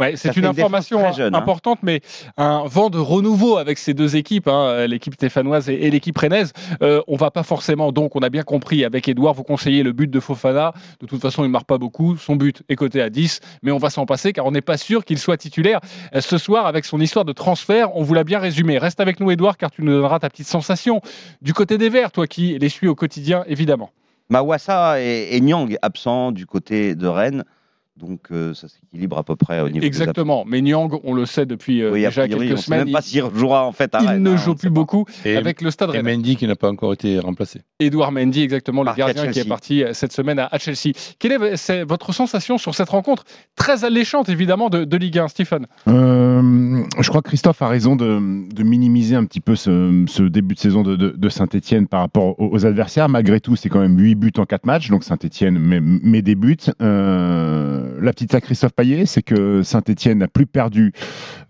Ouais, 0.00 0.16
c'est 0.16 0.36
une 0.36 0.46
information 0.46 1.06
hein. 1.06 1.32
importante, 1.34 1.78
mais 1.82 2.00
un 2.36 2.64
vent 2.66 2.90
de 2.90 2.98
renouveau 2.98 3.58
avec 3.58 3.78
ces 3.78 3.94
deux 3.94 4.16
équipes, 4.16 4.48
hein, 4.48 4.86
l'équipe 4.86 5.14
stéphanoise 5.14 5.68
et, 5.68 5.74
et 5.74 5.90
l'équipe 5.90 6.16
rennaise. 6.18 6.52
Euh, 6.82 7.00
on 7.06 7.16
va 7.16 7.30
pas 7.30 7.42
forcément, 7.42 7.92
donc 7.92 8.16
on 8.16 8.20
a 8.20 8.28
bien 8.28 8.42
compris 8.42 8.84
avec 8.84 9.08
Edouard, 9.08 9.34
vous 9.34 9.44
conseillez 9.44 9.82
le 9.82 9.92
but 9.92 10.10
de 10.10 10.20
Fofana. 10.20 10.72
De 11.00 11.06
toute 11.06 11.20
façon, 11.20 11.44
il 11.44 11.48
ne 11.48 11.52
marque 11.52 11.66
pas 11.66 11.78
beaucoup. 11.78 12.16
Son 12.16 12.36
but 12.36 12.62
est 12.68 12.76
coté 12.76 13.00
à 13.00 13.10
10, 13.10 13.40
mais 13.62 13.70
on 13.70 13.78
va 13.78 13.90
s'en 13.90 14.06
passer 14.06 14.32
car 14.32 14.46
on 14.46 14.50
n'est 14.50 14.60
pas 14.60 14.76
sûr 14.76 15.04
qu'il 15.04 15.18
soit 15.18 15.36
titulaire 15.36 15.80
euh, 16.14 16.20
ce 16.20 16.38
soir 16.38 16.66
avec 16.66 16.84
son 16.84 17.00
histoire 17.00 17.24
de 17.24 17.32
transfert. 17.32 17.96
On 17.96 18.02
vous 18.02 18.14
l'a 18.14 18.24
bien 18.24 18.38
résumé. 18.38 18.78
Reste 18.78 19.00
avec 19.00 19.20
nous, 19.20 19.30
Edouard, 19.30 19.56
car 19.56 19.70
tu 19.70 19.82
nous 19.82 19.92
donneras 19.92 20.18
ta 20.18 20.28
petite 20.28 20.48
sensation 20.48 21.00
du 21.40 21.52
côté 21.52 21.78
des 21.78 21.88
Verts, 21.88 22.10
toi 22.10 22.26
qui 22.26 22.58
les 22.58 22.68
suis 22.68 22.88
au 22.88 22.94
quotidien, 22.94 23.44
évidemment. 23.46 23.90
Mawassa 24.30 25.00
et, 25.00 25.28
et 25.32 25.40
Nyang 25.40 25.76
absents 25.82 26.32
du 26.32 26.46
côté 26.46 26.94
de 26.94 27.06
Rennes. 27.06 27.44
Donc 27.96 28.32
euh, 28.32 28.54
ça 28.54 28.66
s'équilibre 28.66 29.18
à 29.18 29.22
peu 29.22 29.36
près 29.36 29.60
au 29.60 29.68
niveau 29.68 29.80
des 29.80 29.86
Exactement. 29.86 30.44
Mais 30.46 30.60
Nyang, 30.60 30.98
on 31.04 31.14
le 31.14 31.26
sait 31.26 31.46
depuis 31.46 31.80
euh. 31.80 31.92
Oui, 31.92 32.00
déjà 32.02 32.22
priori, 32.22 32.48
quelques 32.48 32.52
on 32.52 32.56
sait 32.56 32.62
semaines, 32.64 32.84
même 32.86 32.92
pas 32.92 33.02
s'il 33.02 33.22
jouera 33.36 33.64
en 33.64 33.70
fait 33.70 33.94
à 33.94 34.00
il 34.00 34.08
Rennes. 34.08 34.22
ne 34.22 34.30
hein, 34.30 34.36
joue 34.36 34.56
plus 34.56 34.70
beaucoup 34.70 35.04
Et, 35.24 35.36
avec 35.36 35.62
le 35.62 35.70
Stade 35.70 35.90
et 35.90 35.98
Rennais. 35.98 36.16
Mendy 36.16 36.34
qui 36.34 36.48
n'a 36.48 36.56
pas 36.56 36.68
encore 36.68 36.92
été 36.92 37.20
remplacé. 37.20 37.60
Edouard 37.78 38.10
Mendy, 38.10 38.42
exactement, 38.42 38.82
le 38.82 38.86
Parti 38.86 38.98
gardien 38.98 39.30
qui 39.30 39.38
est 39.38 39.48
parti 39.48 39.84
euh, 39.84 39.92
cette 39.92 40.12
semaine 40.12 40.40
à, 40.40 40.48
à 40.50 40.58
Chelsea. 40.58 40.92
Quelle 41.20 41.32
est 41.32 41.84
votre 41.84 42.12
sensation 42.12 42.58
sur 42.58 42.74
cette 42.74 42.88
rencontre 42.88 43.24
Très 43.54 43.84
alléchante, 43.84 44.28
évidemment, 44.28 44.70
de, 44.70 44.84
de 44.84 44.96
Ligue 44.96 45.20
1, 45.20 45.28
Stephen. 45.28 45.66
Euh, 45.86 46.82
je 46.98 47.08
crois 47.08 47.22
que 47.22 47.28
Christophe 47.28 47.62
a 47.62 47.68
raison 47.68 47.94
de, 47.94 48.52
de 48.52 48.62
minimiser 48.64 49.14
un 49.14 49.24
petit 49.24 49.40
peu 49.40 49.54
ce, 49.54 50.04
ce 50.08 50.24
début 50.24 50.56
de 50.56 50.60
saison 50.60 50.82
de, 50.82 50.96
de, 50.96 51.28
Saint-Etienne 51.28 51.86
par 51.86 52.00
rapport 52.00 52.40
aux, 52.40 52.48
aux 52.52 52.66
adversaires. 52.66 53.08
Malgré 53.08 53.40
tout, 53.40 53.54
c'est 53.54 53.68
quand 53.68 53.80
même 53.80 53.96
8 53.96 54.14
buts 54.16 54.32
en 54.38 54.46
4 54.46 54.66
matchs, 54.66 54.90
donc 54.90 55.04
Saint-Etienne 55.04 55.58
met, 55.58 55.80
met 55.80 56.22
des 56.22 56.34
buts. 56.34 56.56
Euh, 56.82 57.83
la 58.00 58.12
petite 58.12 58.34
à 58.34 58.40
Christophe 58.40 58.72
Payet, 58.72 59.06
c'est 59.06 59.22
que 59.22 59.62
Saint-Etienne 59.62 60.18
n'a 60.18 60.28
plus 60.28 60.46
perdu 60.46 60.92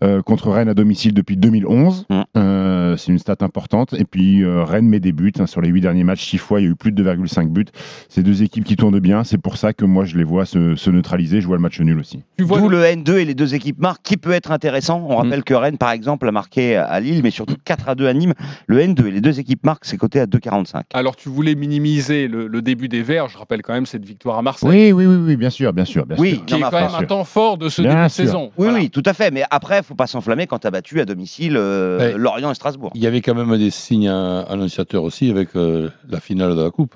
euh, 0.03 0.21
contre 0.21 0.49
Rennes 0.51 0.69
à 0.69 0.73
domicile 0.73 1.13
depuis 1.13 1.37
2011. 1.37 2.05
Mm. 2.09 2.21
Euh, 2.37 2.97
c'est 2.97 3.11
une 3.11 3.19
stat 3.19 3.37
importante. 3.41 3.93
Et 3.93 4.05
puis 4.05 4.43
euh, 4.43 4.63
Rennes 4.63 4.87
met 4.87 4.99
des 4.99 5.11
buts 5.11 5.31
hein, 5.39 5.47
sur 5.47 5.61
les 5.61 5.69
8 5.69 5.81
derniers 5.81 6.03
matchs. 6.03 6.25
6 6.25 6.37
fois, 6.37 6.59
il 6.61 6.63
y 6.63 6.67
a 6.67 6.71
eu 6.71 6.75
plus 6.75 6.91
de 6.91 7.03
2,5 7.03 7.47
buts. 7.49 7.65
C'est 8.09 8.23
deux 8.23 8.43
équipes 8.43 8.63
qui 8.63 8.75
tournent 8.75 8.99
bien. 8.99 9.23
C'est 9.23 9.37
pour 9.37 9.57
ça 9.57 9.73
que 9.73 9.85
moi, 9.85 10.05
je 10.05 10.17
les 10.17 10.23
vois 10.23 10.45
se, 10.45 10.75
se 10.75 10.89
neutraliser. 10.89 11.41
Je 11.41 11.47
vois 11.47 11.57
le 11.57 11.61
match 11.61 11.79
nul 11.79 11.99
aussi. 11.99 12.21
Tu 12.37 12.43
vois 12.43 12.59
D'où 12.59 12.69
le- 12.69 12.75
le 12.79 12.83
N2 12.83 13.17
et 13.19 13.25
les 13.25 13.35
deux 13.35 13.55
équipes 13.55 13.79
marquent, 13.79 14.03
qui 14.03 14.17
peut 14.17 14.31
être 14.31 14.51
intéressant. 14.51 15.05
On 15.09 15.15
rappelle 15.17 15.43
que 15.43 15.53
Rennes, 15.53 15.77
par 15.77 15.91
exemple, 15.91 16.27
a 16.27 16.31
marqué 16.31 16.75
à 16.75 16.99
Lille, 16.99 17.21
mais 17.23 17.31
surtout 17.31 17.55
4 17.63 17.89
à 17.89 17.95
2 17.95 18.07
à 18.07 18.13
Nîmes. 18.13 18.33
Le 18.67 18.79
N2 18.79 19.07
et 19.07 19.11
les 19.11 19.21
deux 19.21 19.39
équipes 19.39 19.63
marquent, 19.65 19.85
c'est 19.85 19.97
coté 19.97 20.19
à 20.19 20.25
2,45. 20.25 20.83
Alors, 20.93 21.15
tu 21.15 21.29
voulais 21.29 21.55
minimiser 21.55 22.27
le, 22.27 22.47
le 22.47 22.61
début 22.61 22.87
des 22.89 23.01
Verts. 23.01 23.29
Je 23.29 23.37
rappelle 23.37 23.61
quand 23.61 23.73
même 23.73 23.85
cette 23.85 24.05
victoire 24.05 24.37
à 24.37 24.41
Marseille, 24.41 24.69
Oui, 24.69 24.91
oui, 24.91 25.05
oui, 25.05 25.15
oui, 25.25 25.35
bien 25.37 25.49
sûr, 25.49 25.71
bien 25.73 25.85
sûr. 25.85 26.05
Bien 26.05 26.17
Oui, 26.19 26.24
sûr. 26.31 26.45
qui 26.45 26.53
non, 26.53 26.59
est 26.59 26.71
quand 26.71 26.71
même 26.81 26.95
un 26.95 27.03
temps 27.05 27.23
fort 27.23 27.57
de 27.57 27.69
ce 27.69 27.81
Bien 27.81 27.91
début 27.91 28.03
de 28.03 28.07
saison. 28.09 28.43
Oui, 28.57 28.65
Voilà. 28.65 28.73
oui, 28.79 28.89
tout 28.89 29.03
à 29.05 29.13
fait. 29.13 29.31
Mais 29.31 29.43
après, 29.51 29.83
faut 29.83 29.95
pas 29.95 30.07
s'enflammer 30.07 30.47
quand 30.47 30.59
tu 30.59 30.67
as 30.67 30.71
battu 30.71 30.99
à 30.99 31.05
domicile 31.05 31.55
euh, 31.57 31.97
Ouais. 31.99 32.17
Lorient 32.17 32.51
et 32.51 32.55
Strasbourg. 32.55 32.91
Il 32.95 33.01
y 33.03 33.07
avait 33.07 33.21
quand 33.21 33.35
même 33.35 33.57
des 33.57 33.69
signes 33.69 34.09
euh, 34.09 34.43
annonciateurs 34.45 35.03
aussi 35.03 35.29
avec 35.29 35.55
euh, 35.55 35.89
la 36.09 36.19
finale 36.19 36.55
de 36.55 36.61
la 36.61 36.71
Coupe. 36.71 36.95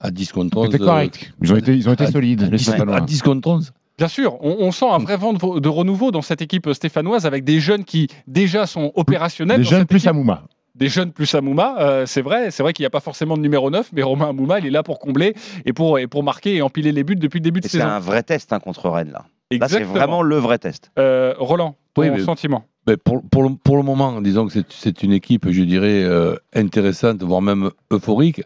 À 0.00 0.10
10 0.10 0.32
contre 0.32 0.56
11. 0.56 0.66
C'était 0.72 0.78
correct. 0.78 1.32
Ils 1.42 1.52
ont 1.52 1.56
été, 1.56 1.74
ils 1.76 1.88
ont 1.88 1.92
été 1.92 2.04
à- 2.04 2.10
solides. 2.10 2.42
à 2.42 2.46
les 2.46 2.56
10, 2.56 2.64
Stéphanois. 2.64 2.96
à 2.96 3.00
10 3.02 3.20
contre 3.22 3.48
11. 3.48 3.72
Bien 3.98 4.08
sûr, 4.08 4.38
on, 4.42 4.56
on 4.60 4.72
sent 4.72 4.86
un 4.88 4.96
vrai 4.96 5.18
vent 5.18 5.34
de, 5.34 5.58
de 5.60 5.68
renouveau 5.68 6.10
dans 6.10 6.22
cette 6.22 6.40
équipe 6.40 6.72
stéphanoise 6.72 7.26
avec 7.26 7.44
des 7.44 7.60
jeunes 7.60 7.84
qui 7.84 8.08
déjà 8.26 8.66
sont 8.66 8.92
opérationnels. 8.94 9.58
Des 9.58 9.64
dans 9.64 9.70
jeunes 9.70 9.80
cette 9.80 9.88
plus 9.90 9.98
équipe. 9.98 10.08
Amouma. 10.08 10.44
Des 10.80 10.88
jeunes 10.88 11.12
plus 11.12 11.32
Amouma, 11.34 11.76
euh, 11.78 12.06
c'est 12.06 12.22
vrai, 12.22 12.50
c'est 12.50 12.62
vrai 12.62 12.72
qu'il 12.72 12.82
n'y 12.82 12.86
a 12.88 12.90
pas 12.90 13.00
forcément 13.00 13.36
de 13.36 13.42
numéro 13.42 13.70
9, 13.70 13.90
mais 13.92 14.02
Romain 14.02 14.30
Amouma, 14.30 14.58
il 14.58 14.66
est 14.66 14.70
là 14.70 14.82
pour 14.82 14.98
combler 14.98 15.34
et 15.66 15.72
pour, 15.72 15.98
et 15.98 16.06
pour 16.06 16.22
marquer 16.24 16.56
et 16.56 16.62
empiler 16.62 16.90
les 16.92 17.04
buts 17.04 17.16
depuis 17.16 17.38
le 17.38 17.44
début 17.44 17.60
de 17.60 17.66
Et 17.66 17.68
c'est 17.68 17.78
saison. 17.78 17.90
un 17.90 17.98
vrai 18.00 18.22
test 18.22 18.52
hein, 18.52 18.58
contre 18.60 18.88
Rennes, 18.88 19.12
là. 19.12 19.24
Là, 19.52 19.68
c'est 19.68 19.82
vraiment 19.82 20.22
le 20.22 20.36
vrai 20.36 20.58
test. 20.58 20.90
Euh, 20.98 21.34
Roland, 21.38 21.76
ton 21.94 22.02
Oui, 22.02 22.10
mais- 22.10 22.20
sentiment 22.20 22.64
Mais 22.86 22.96
pour, 22.96 23.20
pour, 23.30 23.42
le, 23.42 23.50
pour 23.62 23.76
le 23.76 23.82
moment, 23.82 24.20
disons 24.22 24.46
que 24.46 24.52
c'est- 24.52 24.72
c'est 24.72 25.02
une 25.02 25.12
équipe, 25.12 25.50
je 25.50 25.62
dirais, 25.62 26.02
euh, 26.04 26.34
intéressante, 26.54 27.22
voire 27.22 27.42
même 27.42 27.70
euphorique. 27.92 28.42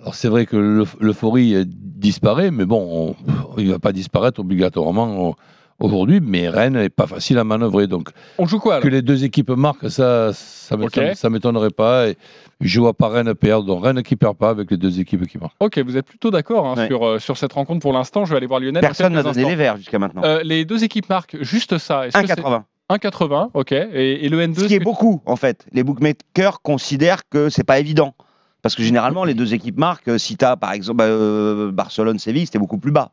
Alors 0.00 0.14
c'est 0.14 0.28
vrai 0.28 0.46
que 0.46 0.56
l'euph- 0.56 0.96
l'euphorie 1.00 1.64
disparaît, 1.66 2.50
mais 2.50 2.64
bon, 2.64 3.14
on- 3.28 3.58
il 3.58 3.66
ne 3.66 3.72
va 3.72 3.78
pas 3.78 3.92
disparaître 3.92 4.40
obligatoirement 4.40 5.28
au, 5.28 5.34
aujourd'hui, 5.80 6.20
mais 6.20 6.48
Rennes 6.48 6.74
n'est 6.74 6.88
pas 6.88 7.06
facile 7.06 7.38
à 7.38 7.44
manœuvrer. 7.44 7.86
Donc, 7.86 8.10
On 8.38 8.46
joue 8.46 8.58
quoi 8.58 8.74
alors 8.74 8.84
que 8.84 8.88
les 8.88 9.02
deux 9.02 9.24
équipes 9.24 9.50
marquent, 9.50 9.90
ça, 9.90 10.32
ça 10.32 10.76
ça 11.14 11.30
m'étonnerait 11.30 11.70
pas. 11.70 12.08
Et 12.08 12.16
je 12.60 12.80
vois 12.80 12.94
pas 12.94 13.08
Rennes 13.08 13.34
perdre. 13.34 13.66
Donc, 13.66 13.84
Rennes 13.84 14.02
qui 14.02 14.16
perd 14.16 14.36
pas 14.36 14.50
avec 14.50 14.70
les 14.70 14.76
deux 14.76 15.00
équipes 15.00 15.26
qui 15.26 15.38
marquent. 15.38 15.54
Ok, 15.60 15.78
vous 15.78 15.96
êtes 15.96 16.06
plutôt 16.06 16.30
d'accord 16.30 16.66
hein, 16.66 16.74
Ouais. 16.76 16.86
sur, 16.88 17.06
euh, 17.06 17.18
sur 17.18 17.36
cette 17.36 17.52
rencontre 17.52 17.80
pour 17.80 17.92
l'instant. 17.92 18.24
Je 18.24 18.30
vais 18.30 18.36
aller 18.36 18.46
voir 18.46 18.60
Lionel. 18.60 18.80
Personne 18.80 19.12
n'a 19.12 19.22
donné 19.22 19.44
les 19.44 19.56
verts 19.56 19.76
jusqu'à 19.76 19.98
maintenant. 19.98 20.22
Euh, 20.24 20.40
les 20.42 20.64
deux 20.64 20.84
équipes 20.84 21.08
marquent 21.08 21.36
juste 21.42 21.78
ça. 21.78 22.06
Est-ce 22.06 22.18
que 22.20 22.26
c'est 22.26 22.34
1,80. 22.40 22.62
1,80, 22.90 23.50
ok. 23.54 23.72
Et, 23.72 24.24
et 24.24 24.28
le 24.28 24.40
N2 24.40 24.60
Ce 24.60 24.64
qui 24.66 24.74
est 24.74 24.78
beaucoup, 24.80 25.20
en 25.26 25.36
fait. 25.36 25.66
Les 25.72 25.82
bookmakers 25.84 26.62
considèrent 26.62 27.28
que 27.28 27.50
c'est 27.50 27.64
pas 27.64 27.78
évident. 27.78 28.14
Parce 28.62 28.74
que 28.74 28.82
généralement, 28.82 29.24
les 29.24 29.34
deux 29.34 29.54
équipes 29.54 29.78
marquent. 29.78 30.18
Si 30.18 30.36
tu 30.36 30.44
as, 30.44 30.56
par 30.56 30.72
exemple, 30.72 31.02
euh, 31.02 31.70
Barcelone-Séville, 31.70 32.46
c'était 32.46 32.58
beaucoup 32.58 32.78
plus 32.78 32.90
bas. 32.90 33.10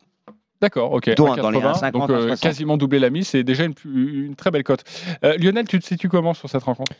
D'accord, 0.66 0.94
ok. 0.94 1.04
Plutôt, 1.04 1.36
dans 1.36 1.52
les 1.52 1.60
1,80, 1.60 1.92
1,50, 1.92 1.92
donc 1.92 2.10
euh, 2.10 2.30
1,60. 2.30 2.42
quasiment 2.42 2.76
doubler 2.76 2.98
la 2.98 3.12
mise, 3.12 3.28
c'est 3.28 3.44
déjà 3.44 3.66
une, 3.66 4.36
très 4.36 4.50
belle 4.50 4.64
cote. 4.64 4.84
Euh, 5.24 5.38
Lionel, 5.38 5.68
tu 5.68 5.78
te 5.78 5.86
situes 5.86 6.10
comment 6.10 6.34
sur 6.34 6.50
cette 6.50 6.64
rencontre? 6.64 6.92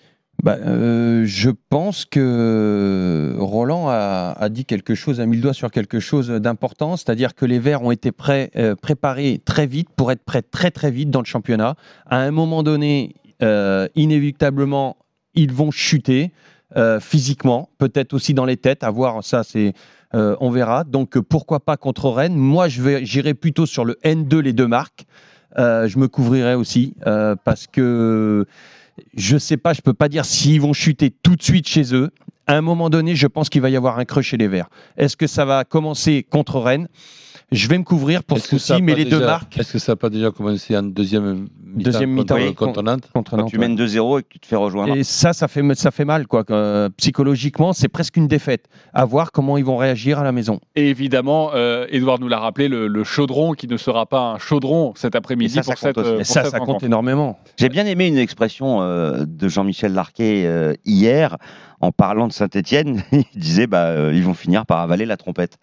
Bah, 0.44 0.58
euh, 0.60 1.24
je 1.26 1.50
pense 1.50 2.06
que 2.06 3.36
Roland 3.40 3.90
a, 3.90 4.36
a 4.38 4.50
dit 4.50 4.66
quelque 4.66 4.94
chose, 4.94 5.20
a 5.20 5.26
mis 5.26 5.38
le 5.38 5.42
doigt 5.42 5.56
sur 5.56 5.72
quelque 5.72 6.00
chose 6.00 6.30
d'important, 6.30 6.96
c'est-à-dire 6.96 7.34
que 7.34 7.44
les 7.44 7.58
Verts 7.58 7.82
ont 7.82 7.90
été 7.90 8.12
prêts, 8.12 8.52
euh, 8.56 8.76
préparés 8.76 9.42
très 9.44 9.66
vite 9.66 9.90
pour 9.96 10.12
être 10.12 10.24
prêts 10.24 10.44
très 10.44 10.70
très 10.70 10.92
vite 10.92 11.10
dans 11.10 11.22
le 11.22 11.26
championnat. 11.26 11.74
À 12.06 12.18
un 12.18 12.30
moment 12.30 12.62
donné, 12.62 13.16
euh, 13.42 13.88
inévitablement, 13.96 14.98
ils 15.34 15.52
vont 15.52 15.72
chuter 15.72 16.34
euh, 16.78 17.00
physiquement, 17.00 17.70
peut-être 17.80 18.14
aussi 18.14 18.36
dans 18.36 18.46
les 18.46 18.58
têtes. 18.58 18.84
À 18.84 18.92
voir, 18.92 19.24
ça 19.24 19.44
c'est, 19.44 19.74
euh, 20.16 20.36
on 20.40 20.50
verra. 20.50 20.84
Donc 20.84 21.18
euh, 21.18 21.22
pourquoi 21.22 21.60
pas 21.60 21.78
contre 21.78 22.10
Rennes 22.10 22.36
Moi, 22.36 22.68
j'irai 22.70 23.34
plutôt 23.34 23.66
sur 23.66 23.84
le 23.86 23.98
N2 24.04 24.40
les 24.40 24.54
deux 24.54 24.68
marques. 24.68 25.06
Euh, 25.58 25.88
je 25.88 26.00
me 26.00 26.08
couvrirai 26.08 26.56
aussi 26.56 26.96
parce 27.44 27.68
que 27.68 28.46
je 29.16 29.38
sais 29.38 29.58
pas, 29.58 29.74
je 29.74 29.82
peux 29.82 29.94
pas 29.94 30.10
dire 30.10 30.26
s'ils 30.26 30.62
vont 30.62 30.74
chuter 30.74 31.12
tout 31.12 31.36
de 31.36 31.44
suite 31.44 31.68
chez 31.68 31.94
eux. 31.94 32.12
À 32.48 32.56
un 32.56 32.62
moment 32.62 32.90
donné, 32.90 33.16
je 33.16 33.28
pense 33.28 33.50
qu'il 33.50 33.62
va 33.62 33.70
y 33.70 33.76
avoir 33.76 33.98
un 33.98 34.06
creux 34.06 34.22
chez 34.22 34.38
les 34.38 34.48
Verts. 34.48 34.70
Est-ce 34.98 35.18
que 35.18 35.28
ça 35.28 35.46
va 35.46 35.64
commencer 35.64 36.26
contre 36.30 36.60
Rennes? 36.60 36.88
Je 37.52 37.68
vais 37.68 37.78
me 37.78 37.84
couvrir 37.84 38.24
pour 38.24 38.40
ce 38.40 38.50
coup-ci, 38.50 38.82
mais 38.82 38.96
les 38.96 39.06
deux 39.06 39.20
marques 39.20 39.58
Est-ce 39.58 39.74
que 39.74 39.80
ça 39.80 39.92
n'a 39.92 39.96
pas 39.96 40.10
déjà 40.10 40.32
commencé 40.32 40.76
en 40.76 40.82
deuxième 40.82 41.42
mi-temps 41.42 41.52
Deuxième 41.92 42.10
mi-temps, 42.10 42.36
contre, 42.36 42.48
oui, 42.48 42.56
contre 42.56 42.82
Nantes? 42.82 43.10
Contre 43.14 43.32
Quand 43.32 43.38
Nantes. 43.38 43.52
tu 43.52 43.60
ouais. 43.60 43.68
mènes 43.68 43.78
2-0 43.78 44.20
et 44.20 44.24
que 44.24 44.28
tu 44.30 44.40
te 44.40 44.48
fais 44.48 44.56
rejoindre. 44.56 44.96
Et 44.96 45.04
ça, 45.04 45.32
ça 45.32 45.48
fait, 45.48 45.62
ça 45.76 45.92
fait 45.92 46.06
mal, 46.06 46.26
quoi. 46.26 46.44
Euh, 46.50 46.90
psychologiquement, 46.98 47.72
c'est 47.74 47.88
presque 47.88 48.18
une 48.18 48.28
défaite. 48.28 48.66
À 48.94 49.06
voir 49.06 49.32
comment 49.32 49.58
ils 49.58 49.66
vont 49.66 49.78
réagir 49.78 50.18
à 50.20 50.24
la 50.24 50.32
maison. 50.32 50.60
Et 50.76 50.90
évidemment, 50.90 51.52
euh, 51.54 51.86
Edouard 51.92 52.20
nous 52.20 52.28
l'a 52.28 52.40
rappelé, 52.40 52.68
le, 52.68 52.88
le 52.88 53.04
chaudron 53.04 53.54
qui 53.54 53.68
ne 53.68 53.78
sera 53.78 54.08
pas 54.08 54.22
un 54.22 54.40
chaudron 54.40 54.94
cet 54.96 55.16
après-midi 55.16 55.60
Et 55.60 55.62
ça, 55.62 55.64
ça 55.64 55.72
pour 55.74 55.80
cette, 55.80 55.98
euh, 56.00 56.18
pour 56.18 56.26
ça, 56.26 56.44
cette 56.44 56.52
ça 56.52 56.60
compte 56.60 56.82
énormément. 56.82 57.38
J'ai 57.58 57.70
bien 57.70 57.86
aimé 57.86 58.08
une 58.08 58.18
expression 58.18 58.82
euh, 58.82 59.24
de 59.28 59.48
Jean-Michel 59.48 59.94
Larquet 59.94 60.46
euh, 60.48 60.74
hier 60.84 61.38
en 61.86 61.92
parlant 61.92 62.28
de 62.28 62.34
Saint-Etienne. 62.34 63.04
il 63.12 63.40
disait 63.40 63.68
bah, 63.68 63.86
euh, 63.86 64.12
ils 64.14 64.24
vont 64.24 64.34
finir 64.34 64.66
par 64.66 64.80
avaler 64.80 65.06
la 65.06 65.18
trompette. 65.18 65.58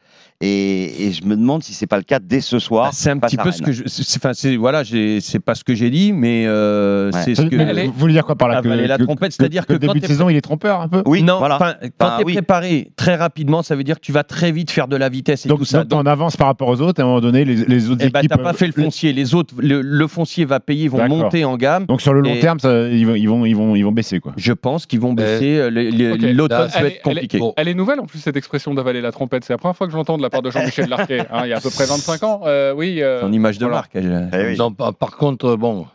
Et, 0.44 1.06
et 1.06 1.12
je 1.12 1.24
me 1.24 1.36
demande 1.36 1.62
si 1.62 1.72
c'est 1.72 1.86
pas 1.86 1.96
le 1.98 2.02
cas 2.02 2.18
dès 2.18 2.40
ce 2.40 2.58
soir. 2.58 2.86
Bah, 2.86 2.90
c'est 2.92 3.10
un 3.10 3.18
petit 3.18 3.36
peu 3.36 3.44
Rennes. 3.44 3.52
ce 3.52 3.62
que 3.62 3.70
je. 3.70 3.82
c'est- 3.86 4.16
Enfin, 4.18 4.32
c'est 4.34 4.56
voilà, 4.56 4.82
j'ai- 4.82 5.20
c'est 5.20 5.38
pas 5.38 5.54
ce 5.54 5.62
que 5.62 5.72
j'ai 5.74 5.88
dit, 5.88 6.12
mais 6.12 6.44
euh, 6.48 7.12
Ouais. 7.12 7.20
c'est 7.24 7.34
ce 7.36 7.42
que. 7.42 7.54
Est- 7.54 7.86
Vous 7.86 7.92
voulez 7.92 8.14
dire 8.14 8.24
quoi 8.24 8.34
par 8.34 8.48
là 8.48 8.60
que, 8.60 8.66
Avaler 8.66 8.88
la 8.88 8.98
que- 8.98 9.04
trompette, 9.04 9.30
c'est-à-dire 9.32 9.66
que 9.66 9.74
quand 9.74 9.78
début 9.86 10.00
de 10.00 10.06
saison, 10.06 10.28
il 10.28 10.36
est 10.36 10.40
trompeur 10.40 10.80
un 10.80 10.88
peu 10.88 11.02
Oui, 11.06 11.22
non, 11.22 11.38
voilà. 11.38 11.58
quand 11.98 12.16
tu 12.16 12.22
es 12.22 12.24
oui. 12.24 12.32
préparé 12.34 12.90
très 12.96 13.14
rapidement, 13.14 13.62
ça 13.62 13.76
veut 13.76 13.84
dire 13.84 13.96
que 13.96 14.00
tu 14.04 14.10
vas 14.10 14.24
très 14.24 14.50
vite 14.50 14.72
faire 14.72 14.88
de 14.88 14.96
la 14.96 15.08
vitesse 15.08 15.46
et 15.46 15.48
Donc, 15.48 15.60
tout 15.60 15.64
ça. 15.64 15.84
donc, 15.84 16.00
on 16.02 16.06
avance 16.06 16.36
par 16.36 16.48
rapport 16.48 16.66
aux 16.68 16.80
autres, 16.80 16.98
et 16.98 17.02
à 17.02 17.04
un 17.04 17.08
moment 17.08 17.20
donné, 17.20 17.44
les, 17.44 17.54
les 17.64 17.88
autres 17.90 18.02
eh 18.04 18.10
ben, 18.10 18.18
équipes. 18.20 18.32
t'as 18.32 18.38
pas 18.42 18.50
euh, 18.50 18.52
fait 18.54 18.66
le 18.66 18.72
foncier. 18.72 19.12
Les 19.12 19.36
autres, 19.36 19.54
le, 19.58 19.80
le 19.80 20.06
foncier 20.08 20.44
va 20.44 20.58
payer, 20.58 20.84
ils 20.84 20.90
vont 20.90 20.98
D'accord. 20.98 21.18
monter 21.18 21.44
en 21.44 21.56
gamme. 21.56 21.86
Donc 21.86 22.00
sur 22.02 22.12
le 22.14 22.20
long 22.20 22.34
Et- 22.34 22.40
terme, 22.40 22.58
ça, 22.58 22.88
ils, 22.88 23.06
vont, 23.06 23.14
ils, 23.14 23.28
vont, 23.28 23.44
ils, 23.46 23.54
vont, 23.54 23.76
ils 23.76 23.84
vont 23.84 23.92
baisser. 23.92 24.18
Quoi. 24.18 24.32
Je 24.36 24.52
pense 24.52 24.86
qu'ils 24.86 24.98
vont 25.00 25.12
baisser. 25.12 25.56
euh. 25.58 25.70
L'automne 25.70 26.58
Là, 26.58 26.66
peut 26.66 26.72
elle 26.80 26.86
être 26.86 27.02
compliqué. 27.02 27.40
Elle 27.56 27.68
est 27.68 27.74
nouvelle 27.74 28.00
en 28.00 28.06
plus 28.06 28.18
cette 28.18 28.36
expression 28.36 28.74
d'avaler 28.74 29.00
la 29.00 29.12
trompette. 29.12 29.44
C'est 29.44 29.52
la 29.52 29.58
première 29.58 29.76
fois 29.76 29.86
que 29.86 29.92
je 29.92 29.96
l'entends 29.96 30.16
de 30.16 30.22
la 30.22 30.30
part 30.32 30.42
de 30.42 30.50
Jean-Michel 30.50 30.88
Larquet. 30.88 31.20
hein, 31.30 31.42
il 31.44 31.50
y 31.50 31.52
a 31.52 31.58
à 31.58 31.60
peu 31.60 31.70
près 31.70 31.84
25 31.86 32.22
ans. 32.24 32.40
Euh, 32.46 32.72
oui. 32.74 33.00
euh, 33.02 33.22
En 33.22 33.30
image 33.32 33.58
de 33.58 33.66
voilà. 33.66 33.76
marque. 33.82 33.94
elle- 33.94 34.28
Eh 34.32 34.46
oui. 34.48 34.56
Non, 34.56 34.72
par, 34.72 34.92
par 34.94 35.16
contre, 35.16 35.54
bon, 35.56 35.86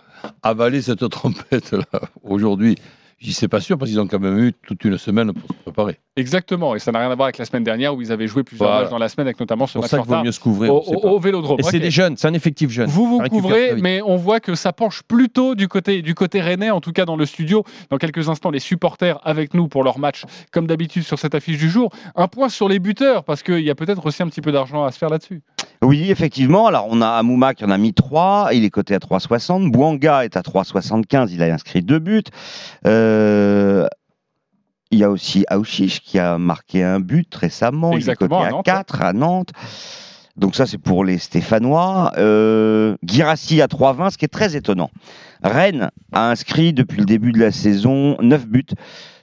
avaler 0.44 0.82
cette 0.82 1.08
trompette-là, 1.10 2.00
aujourd'hui, 2.24 2.75
j'y 3.19 3.33
sais 3.33 3.47
pas 3.47 3.59
sûr 3.59 3.77
parce 3.77 3.89
qu'ils 3.89 4.00
ont 4.00 4.07
quand 4.07 4.19
même 4.19 4.38
eu 4.39 4.53
toute 4.53 4.83
une 4.86 4.97
semaine 4.97 5.33
pour 5.33 5.50
se 5.50 5.62
préparer. 5.63 6.00
Exactement. 6.15 6.75
Et 6.75 6.79
ça 6.79 6.91
n'a 6.91 7.00
rien 7.00 7.12
à 7.12 7.15
voir 7.15 7.25
avec 7.27 7.38
la 7.38 7.45
semaine 7.45 7.63
dernière 7.63 7.95
où 7.95 8.01
ils 8.01 8.12
avaient 8.12 8.27
joué 8.27 8.43
plusieurs 8.43 8.67
Voilà. 8.67 8.83
matchs 8.83 8.91
dans 8.91 8.97
la 8.97 9.09
semaine 9.09 9.27
avec 9.27 9.39
notamment 9.39 9.67
ce 9.67 9.79
match 9.79 9.89
ça 9.89 10.01
vaut 10.01 10.24
mieux 10.24 10.31
se 10.31 10.39
couvrir. 10.39 10.74
au, 10.74 11.19
Vélodrome. 11.19 11.59
Et 11.59 11.63
c'est 11.63 11.79
des 11.79 11.91
jeunes, 11.91 12.17
c'est 12.17 12.27
un 12.27 12.33
effectif 12.33 12.69
jeune. 12.69 12.89
Vous 12.89 13.07
vous 13.07 13.19
couvrez, 13.29 13.75
mais 13.75 14.01
on 14.01 14.17
voit 14.17 14.39
que 14.39 14.55
ça 14.55 14.74
penche 14.74 15.03
plutôt 15.03 15.55
du 15.55 15.67
côté, 15.67 16.01
du 16.01 16.15
côté 16.15 16.41
rennais, 16.41 16.69
en 16.69 16.81
tout 16.81 16.91
cas 16.91 17.05
dans 17.05 17.15
le 17.15 17.25
studio. 17.25 17.63
Dans 17.89 17.97
quelques 17.97 18.29
instants, 18.29 18.51
les 18.51 18.59
supporters 18.59 19.19
avec 19.24 19.53
nous 19.53 19.67
pour 19.67 19.83
leur 19.83 20.00
match, 20.00 20.24
comme 20.51 20.67
d'habitude 20.67 21.03
sur 21.03 21.19
cette 21.19 21.36
affiche 21.36 21.57
du 21.57 21.69
jour. 21.69 21.91
Un 22.15 22.27
point 22.27 22.50
sur 22.50 22.69
les 22.69 22.79
buteurs, 22.79 23.24
parce 23.24 23.43
qu'il 23.43 23.59
y 23.62 23.69
a 23.69 23.75
peut-être 23.75 24.05
aussi 24.05 24.24
un 24.24 24.27
petit 24.27 24.41
peu 24.41 24.51
d'argent 24.51 24.83
à 24.83 24.91
se 24.91 24.97
faire 24.97 25.09
là-dessus. 25.09 25.41
Oui, 25.81 26.10
effectivement. 26.10 26.67
Alors, 26.67 26.88
on 26.89 27.01
a 27.01 27.07
Amouma 27.10 27.53
qui 27.53 27.63
en 27.65 27.69
a 27.69 27.77
mis 27.77 27.93
3. 27.93 28.50
Il 28.53 28.63
est 28.63 28.69
coté 28.69 28.96
à 28.96 29.00
3,60. 29.00 29.69
Bouanga 29.72 30.25
est 30.25 30.38
à 30.38 30.41
3,75. 30.41 31.29
Il 31.31 31.41
a 31.43 31.53
inscrit 31.53 31.81
deux 31.81 32.00
buts. 32.00 32.24
Euh, 32.86 33.88
il 34.91 35.00
y 35.00 35.03
a 35.03 35.10
aussi 35.10 35.46
Aouchiche 35.50 36.01
qui 36.01 36.17
a 36.17 36.38
marqué 36.38 36.84
un 36.84 37.00
but 37.00 37.34
récemment. 37.36 37.91
Exactement, 37.93 38.41
il 38.41 38.43
est 38.43 38.48
à 38.48 38.50
coté 38.50 38.55
à, 38.55 38.57
Nantes. 38.57 38.65
4 38.65 39.01
à 39.01 39.13
Nantes. 39.13 39.51
Donc 40.38 40.55
ça, 40.55 40.65
c'est 40.65 40.77
pour 40.77 41.03
les 41.03 41.17
Stéphanois. 41.17 42.13
Euh, 42.17 42.96
Guirassi 43.03 43.62
à 43.62 43.67
3,20, 43.67 44.12
ce 44.12 44.17
qui 44.17 44.25
est 44.25 44.29
très 44.29 44.55
étonnant. 44.55 44.91
Rennes 45.43 45.89
a 46.13 46.29
inscrit 46.29 46.74
depuis 46.74 47.00
le 47.00 47.05
début 47.05 47.31
de 47.31 47.39
la 47.39 47.51
saison 47.51 48.17
9 48.22 48.48
buts. 48.48 48.65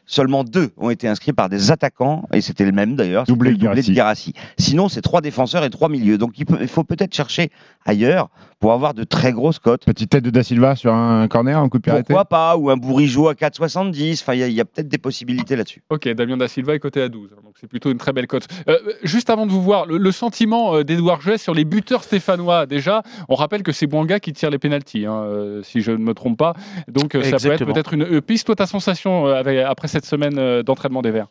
Seulement 0.06 0.44
deux 0.44 0.70
ont 0.76 0.90
été 0.90 1.08
inscrits 1.08 1.32
par 1.32 1.48
des 1.48 1.70
attaquants, 1.70 2.24
et 2.32 2.40
c'était 2.42 2.66
le 2.66 2.72
même 2.72 2.94
d'ailleurs, 2.94 3.24
Doublé 3.24 3.52
le 3.52 3.56
doublé 3.56 3.82
de. 3.82 3.90
Guirassy. 3.92 4.34
Sinon, 4.58 4.88
c'est 4.90 5.00
trois 5.00 5.20
défenseurs 5.22 5.64
et 5.64 5.70
trois 5.70 5.88
milieux. 5.88 6.18
Donc 6.18 6.38
il, 6.38 6.44
peut- 6.44 6.58
il 6.60 6.68
faut 6.68 6.84
peut-être 6.84 7.14
chercher 7.14 7.50
ailleurs 7.86 8.28
pour 8.60 8.72
avoir 8.72 8.92
de 8.94 9.04
très 9.04 9.32
grosses 9.32 9.58
cotes. 9.58 9.84
Petite 9.86 10.10
tête 10.10 10.24
de 10.24 10.30
Da 10.30 10.42
Silva 10.42 10.76
sur 10.76 10.92
un 10.92 11.26
corner, 11.28 11.58
un 11.58 11.68
coup 11.68 11.78
de 11.78 11.82
pied. 11.82 11.92
Pourquoi 11.92 12.24
pas 12.26 12.56
Ou 12.56 12.70
un 12.70 12.76
Bourigeau 12.76 13.28
à 13.28 13.34
4,70. 13.34 14.20
Enfin, 14.20 14.34
il 14.34 14.40
y 14.40 14.42
a- 14.42 14.48
il 14.48 14.54
y 14.54 14.60
a, 14.60 14.64
peut-être 14.64 14.88
des 14.88 14.98
possibilités 14.98 15.56
là-dessus. 15.56 15.82
Ok, 15.90 16.06
Damien 16.10 16.36
Da 16.36 16.48
Silva 16.48 16.74
est 16.74 16.78
coté 16.80 17.00
à 17.02 17.08
12, 17.08 17.30
donc 17.54 17.60
c'est 17.60 17.68
plutôt 17.68 17.90
une 17.92 17.98
très 17.98 18.12
belle 18.12 18.26
cote. 18.26 18.48
Euh, 18.68 18.78
juste 19.04 19.30
avant 19.30 19.46
de 19.46 19.52
vous 19.52 19.62
voir, 19.62 19.86
le, 19.86 19.96
le 19.96 20.10
sentiment 20.12 20.74
euh, 20.74 20.82
d'Edouard 20.82 21.20
Jouet 21.20 21.38
sur 21.38 21.54
les 21.54 21.64
buteurs 21.64 22.02
stéphanois, 22.02 22.66
déjà, 22.66 23.02
on 23.28 23.36
rappelle 23.36 23.62
que 23.62 23.70
c'est 23.70 23.86
Bouanga 23.86 24.18
qui 24.18 24.32
tire 24.32 24.50
les 24.50 24.58
pénalties, 24.58 25.06
hein, 25.06 25.22
euh, 25.22 25.62
si 25.62 25.80
je 25.80 25.92
ne 25.92 25.98
me 25.98 26.14
trompe 26.14 26.36
pas. 26.36 26.54
Donc 26.88 27.12
ça 27.12 27.36
peut 27.38 27.52
être 27.52 27.64
peut-être 27.64 27.94
une 27.94 28.20
piste. 28.20 28.46
Toi, 28.46 28.56
ta 28.56 28.66
sensation 28.66 29.26
avec- 29.26 29.58
après 29.64 29.86
cette 29.88 30.04
semaine 30.04 30.62
d'entraînement 30.62 31.00
des 31.02 31.12
Verts? 31.12 31.28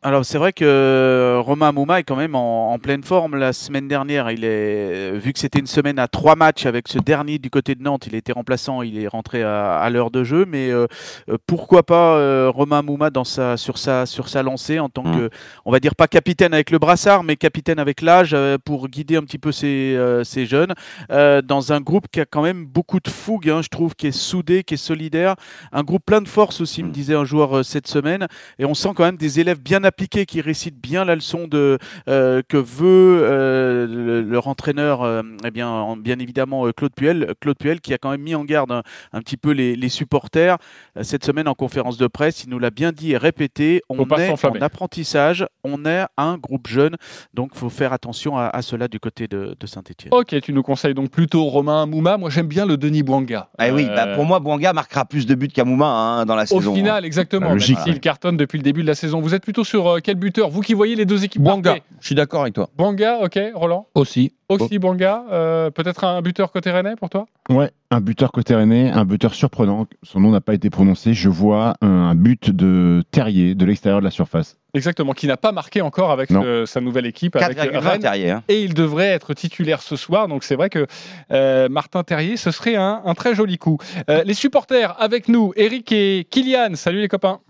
Alors 0.00 0.24
c'est 0.24 0.38
vrai 0.38 0.52
que 0.52 1.40
Romain 1.44 1.72
Mouma 1.72 1.98
est 1.98 2.04
quand 2.04 2.14
même 2.14 2.36
en, 2.36 2.72
en 2.72 2.78
pleine 2.78 3.02
forme 3.02 3.34
la 3.34 3.52
semaine 3.52 3.88
dernière. 3.88 4.30
Il 4.30 4.44
est 4.44 5.10
vu 5.18 5.32
que 5.32 5.40
c'était 5.40 5.58
une 5.58 5.66
semaine 5.66 5.98
à 5.98 6.06
trois 6.06 6.36
matchs 6.36 6.66
avec 6.66 6.86
ce 6.86 7.00
dernier 7.00 7.40
du 7.40 7.50
côté 7.50 7.74
de 7.74 7.82
Nantes, 7.82 8.06
il 8.06 8.14
était 8.14 8.30
remplaçant, 8.30 8.82
il 8.82 8.96
est 9.02 9.08
rentré 9.08 9.42
à, 9.42 9.76
à 9.76 9.90
l'heure 9.90 10.12
de 10.12 10.22
jeu. 10.22 10.44
Mais 10.46 10.70
euh, 10.70 10.86
euh, 11.28 11.36
pourquoi 11.48 11.82
pas 11.82 12.14
euh, 12.14 12.48
Romain 12.48 12.82
Mouma 12.82 13.10
dans 13.10 13.24
sa 13.24 13.56
sur 13.56 13.76
sa 13.76 14.06
sur 14.06 14.28
sa 14.28 14.44
lancée 14.44 14.78
en 14.78 14.88
tant 14.88 15.02
que 15.02 15.30
on 15.64 15.72
va 15.72 15.80
dire 15.80 15.96
pas 15.96 16.06
capitaine 16.06 16.54
avec 16.54 16.70
le 16.70 16.78
brassard, 16.78 17.24
mais 17.24 17.34
capitaine 17.34 17.80
avec 17.80 18.00
l'âge 18.00 18.34
euh, 18.34 18.56
pour 18.64 18.86
guider 18.86 19.16
un 19.16 19.22
petit 19.22 19.38
peu 19.38 19.50
ces 19.50 19.98
ces 20.22 20.46
jeunes 20.46 20.74
dans 21.08 21.72
un 21.72 21.80
groupe 21.80 22.06
qui 22.12 22.20
a 22.20 22.24
quand 22.24 22.42
même 22.42 22.66
beaucoup 22.66 23.00
de 23.00 23.10
fougue, 23.10 23.50
hein, 23.50 23.62
je 23.62 23.68
trouve, 23.68 23.96
qui 23.96 24.06
est 24.06 24.12
soudé, 24.12 24.62
qui 24.62 24.74
est 24.74 24.76
solidaire, 24.76 25.34
un 25.72 25.82
groupe 25.82 26.04
plein 26.06 26.20
de 26.20 26.28
force 26.28 26.60
aussi, 26.60 26.84
me 26.84 26.90
disait 26.90 27.16
un 27.16 27.24
joueur 27.24 27.64
cette 27.64 27.88
semaine. 27.88 28.28
Et 28.60 28.64
on 28.64 28.74
sent 28.74 28.90
quand 28.94 29.02
même 29.02 29.16
des 29.16 29.40
élèves 29.40 29.60
bien 29.60 29.82
appliqués 29.88 30.24
qui 30.26 30.40
récitent 30.40 30.80
bien 30.80 31.04
la 31.04 31.14
leçon 31.16 31.48
de, 31.48 31.78
euh, 32.08 32.42
que 32.48 32.56
veut 32.56 33.20
euh, 33.22 33.86
le- 33.86 34.22
leur 34.22 34.46
entraîneur, 34.46 35.02
euh, 35.02 35.22
eh 35.44 35.50
bien, 35.50 35.68
en- 35.68 35.96
bien 35.96 36.18
évidemment 36.20 36.66
euh, 36.66 36.72
Claude 36.72 36.92
Puel. 36.94 37.34
Claude 37.40 37.58
Puel 37.58 37.80
qui 37.80 37.92
a 37.92 37.98
quand 37.98 38.10
même 38.10 38.22
mis 38.22 38.34
en 38.34 38.44
garde 38.44 38.70
un, 38.70 38.82
un 39.12 39.20
petit 39.20 39.36
peu 39.36 39.50
les, 39.50 39.74
les 39.74 39.88
supporters 39.88 40.56
euh, 40.96 41.02
cette 41.02 41.24
semaine 41.24 41.48
en 41.48 41.54
conférence 41.54 41.96
de 41.98 42.06
presse. 42.06 42.44
Il 42.44 42.50
nous 42.50 42.58
l'a 42.60 42.70
bien 42.70 42.92
dit 42.92 43.12
et 43.12 43.16
répété. 43.16 43.82
On 43.88 43.96
Faut 43.96 44.14
est 44.16 44.30
en 44.44 44.60
apprentissage, 44.60 45.46
on 45.64 45.84
est 45.84 46.04
un 46.16 46.36
groupe 46.38 46.68
jeune, 46.68 46.96
donc 47.34 47.54
faut 47.54 47.70
faire 47.70 47.92
attention 47.92 48.36
à, 48.38 48.44
à 48.46 48.62
cela 48.62 48.86
du 48.88 49.00
côté 49.00 49.26
de, 49.28 49.56
de 49.58 49.66
Saint-Etienne. 49.66 50.12
Ok, 50.12 50.38
tu 50.40 50.52
nous 50.52 50.62
conseilles 50.62 50.94
donc 50.94 51.10
plutôt 51.10 51.44
Romain 51.44 51.86
Mouma. 51.86 52.16
Moi, 52.18 52.30
j'aime 52.30 52.46
bien 52.46 52.66
le 52.66 52.76
Denis 52.76 53.02
Bouanga. 53.02 53.48
Eh 53.62 53.70
oui, 53.70 53.86
bah, 53.86 54.14
pour 54.14 54.24
moi, 54.24 54.38
Bouanga 54.40 54.72
marquera 54.72 55.04
plus 55.04 55.26
de 55.26 55.34
buts 55.34 55.48
qu'Amouma 55.48 55.86
hein, 55.86 56.26
dans 56.26 56.34
la 56.36 56.42
Au 56.44 56.46
saison. 56.60 56.74
final, 56.74 57.04
exactement. 57.04 57.52
Logique, 57.52 57.78
Même 57.86 57.98
cartonne 58.00 58.36
depuis 58.36 58.58
le 58.58 58.62
début 58.62 58.82
de 58.82 58.86
la 58.86 58.94
saison. 58.94 59.20
Vous 59.20 59.34
êtes 59.34 59.42
plutôt 59.42 59.64
sur 59.64 59.77
sur 59.78 59.88
euh, 59.88 59.98
quel 60.02 60.16
buteur? 60.16 60.48
Vous 60.50 60.60
qui 60.60 60.74
voyez 60.74 60.96
les 60.96 61.06
deux 61.06 61.24
équipes 61.24 61.42
marquer. 61.42 61.82
je 62.00 62.06
suis 62.06 62.14
d'accord 62.16 62.42
avec 62.42 62.54
toi. 62.54 62.68
Bouanga, 62.76 63.18
ok, 63.22 63.38
Roland? 63.54 63.86
Aussi. 63.94 64.32
Aussi 64.48 64.78
Bouanga. 64.78 65.24
euh, 65.30 65.70
Peut-être 65.70 66.04
un 66.04 66.20
buteur 66.22 66.50
côté 66.50 66.70
rennais 66.70 66.96
pour 66.96 67.10
toi? 67.10 67.26
Ouais, 67.50 67.70
un 67.90 68.00
buteur 68.00 68.32
côté 68.32 68.54
rennais, 68.54 68.90
un 68.90 69.04
buteur 69.04 69.34
surprenant. 69.34 69.86
Son 70.02 70.20
nom 70.20 70.30
n'a 70.30 70.40
pas 70.40 70.54
été 70.54 70.68
prononcé. 70.70 71.14
Je 71.14 71.28
vois 71.28 71.74
un, 71.80 71.86
un 71.88 72.14
but 72.14 72.50
de 72.50 73.04
Terrier 73.12 73.54
de 73.54 73.64
l'extérieur 73.64 74.00
de 74.00 74.04
la 74.04 74.10
surface. 74.10 74.56
Exactement, 74.74 75.12
qui 75.12 75.26
n'a 75.26 75.36
pas 75.36 75.52
marqué 75.52 75.80
encore 75.80 76.10
avec 76.10 76.30
euh, 76.30 76.66
sa 76.66 76.80
nouvelle 76.80 77.06
équipe, 77.06 77.36
avec 77.36 77.56
4,20 77.58 77.78
Rennes. 77.78 78.00
Terrier. 78.00 78.30
hein. 78.30 78.42
Et 78.48 78.62
il 78.62 78.74
devrait 78.74 79.06
être 79.08 79.32
titulaire 79.34 79.80
ce 79.82 79.96
soir. 79.96 80.28
Donc 80.28 80.44
c'est 80.44 80.56
vrai 80.56 80.70
que 80.70 80.86
euh, 81.30 81.68
Martin 81.68 82.02
Terrier, 82.02 82.36
ce 82.36 82.50
serait 82.50 82.74
un, 82.76 83.02
un 83.04 83.14
très 83.14 83.34
joli 83.34 83.58
coup. 83.58 83.78
Euh, 84.10 84.22
les 84.24 84.34
supporters 84.34 84.96
avec 85.00 85.28
nous, 85.28 85.52
Eric 85.56 85.92
et 85.92 86.26
Kylian. 86.30 86.74
Salut 86.74 87.00
les 87.00 87.08
copains. 87.08 87.40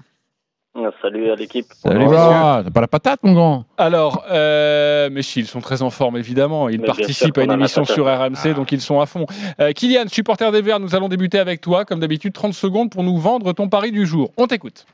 Salut 1.03 1.31
à 1.31 1.35
l'équipe. 1.35 1.67
Salut, 1.73 2.07
T'as 2.09 2.63
pas 2.71 2.81
la 2.81 2.89
patate, 2.89 3.21
mon 3.23 3.33
grand 3.33 3.65
Alors, 3.77 4.25
euh, 4.31 5.09
mais 5.11 5.23
si, 5.23 5.41
ils 5.41 5.47
sont 5.47 5.61
très 5.61 5.83
en 5.83 5.91
forme, 5.91 6.17
évidemment. 6.17 6.69
Ils 6.69 6.81
Mais 6.81 6.87
participent 6.87 7.39
à 7.39 7.45
une 7.45 7.53
émission 7.53 7.85
sur 7.85 8.07
RMC, 8.07 8.55
donc 8.55 8.73
ils 8.73 8.81
sont 8.81 9.01
à 9.01 9.07
fond. 9.07 9.27
Euh, 9.61 9.73
Kylian, 9.73 10.09
supporter 10.09 10.51
des 10.53 10.63
Verts, 10.63 10.81
nous 10.81 10.95
allons 10.95 11.09
débuter 11.09 11.39
avec 11.39 11.61
toi. 11.61 11.85
Comme 11.85 12.01
d'habitude, 12.01 12.33
30 12.33 12.55
secondes 12.55 12.91
pour 12.91 13.03
nous 13.03 13.17
vendre 13.17 13.53
ton 13.53 13.69
pari 13.69 13.93
du 13.93 14.07
jour. 14.07 14.33
On 14.37 14.47
t'écoute. 14.47 14.87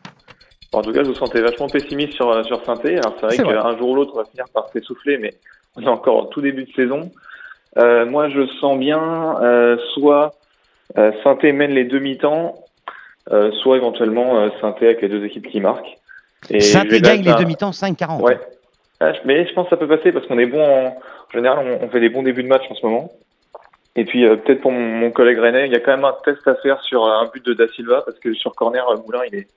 En 0.73 0.83
tout 0.83 0.93
cas, 0.93 1.05
je 1.05 1.09
vous 1.09 1.15
sentais 1.15 1.41
vachement 1.41 1.69
pessimiste 1.69 2.15
sur, 2.15 2.31
euh, 2.31 2.43
sur 2.45 2.65
Sainté. 2.65 2.99
Alors, 2.99 3.15
c'est 3.21 3.27
vrai 3.27 3.55
qu'un 3.55 3.79
jour 3.79 3.91
ou 3.91 3.95
l'autre, 3.95 4.13
on 4.15 4.19
va 4.19 4.25
finir 4.25 4.47
par 4.53 4.69
s'essouffler, 4.71 5.19
mais 5.19 5.35
on 5.77 5.83
est 5.83 5.89
encore 5.89 6.25
en 6.25 6.27
tout 6.27 6.41
début 6.41 6.65
de 6.65 6.73
saison. 6.73 7.11
Euh, 7.79 8.07
moi, 8.07 8.29
je 8.29 8.47
sens 8.61 8.79
bien 8.79 9.37
euh, 9.43 9.77
soit 9.95 10.35
euh, 10.99 11.13
Sainté 11.23 11.53
mène 11.53 11.73
les 11.73 11.85
demi-temps, 11.85 12.55
euh, 13.33 13.51
soit 13.63 13.77
éventuellement 13.77 14.39
euh, 14.39 14.49
Sainté 14.61 14.87
avec 14.87 15.03
les 15.03 15.09
deux 15.09 15.25
équipes 15.25 15.49
qui 15.49 15.61
marquent. 15.61 15.99
Saint-Étienne 16.49 17.01
gagne 17.01 17.23
les 17.23 17.35
demi-temps 17.35 17.71
5-40. 17.71 18.21
Ouais. 18.21 18.39
Ah, 19.01 19.13
mais 19.25 19.47
je 19.47 19.53
pense 19.55 19.65
que 19.65 19.71
ça 19.71 19.77
peut 19.77 19.89
passer 19.89 20.13
parce 20.13 20.27
qu'on 20.27 20.39
est 20.39 20.47
bon 20.47 20.63
en, 20.63 20.89
en 20.89 21.31
général, 21.33 21.67
on, 21.67 21.87
on 21.87 21.89
fait 21.89 22.01
des 22.01 22.11
bons 22.11 22.23
débuts 22.23 22.43
de 22.43 22.49
match 22.49 22.65
en 22.71 22.75
ce 22.75 22.87
moment. 22.87 23.11
Et 23.97 24.05
puis 24.05 24.25
euh, 24.25 24.37
peut-être 24.37 24.61
pour 24.61 24.73
mon, 24.73 24.81
mon 24.81 25.11
collègue 25.11 25.39
René, 25.39 25.67
il 25.67 25.73
y 25.73 25.77
a 25.77 25.81
quand 25.81 25.93
même 25.97 26.05
un 26.05 26.17
test 26.25 26.47
à 26.49 26.55
faire 26.57 26.81
sur 26.83 27.05
euh, 27.05 27.21
un 27.21 27.27
but 27.27 27.45
de 27.45 27.55
Da 27.55 27.69
Silva 27.69 28.03
parce 28.05 28.19
que 28.19 28.35
sur 28.35 28.55
corner, 28.55 28.89
euh, 28.89 28.97
Moulin 28.97 29.21
il 29.31 29.39
est, 29.39 29.49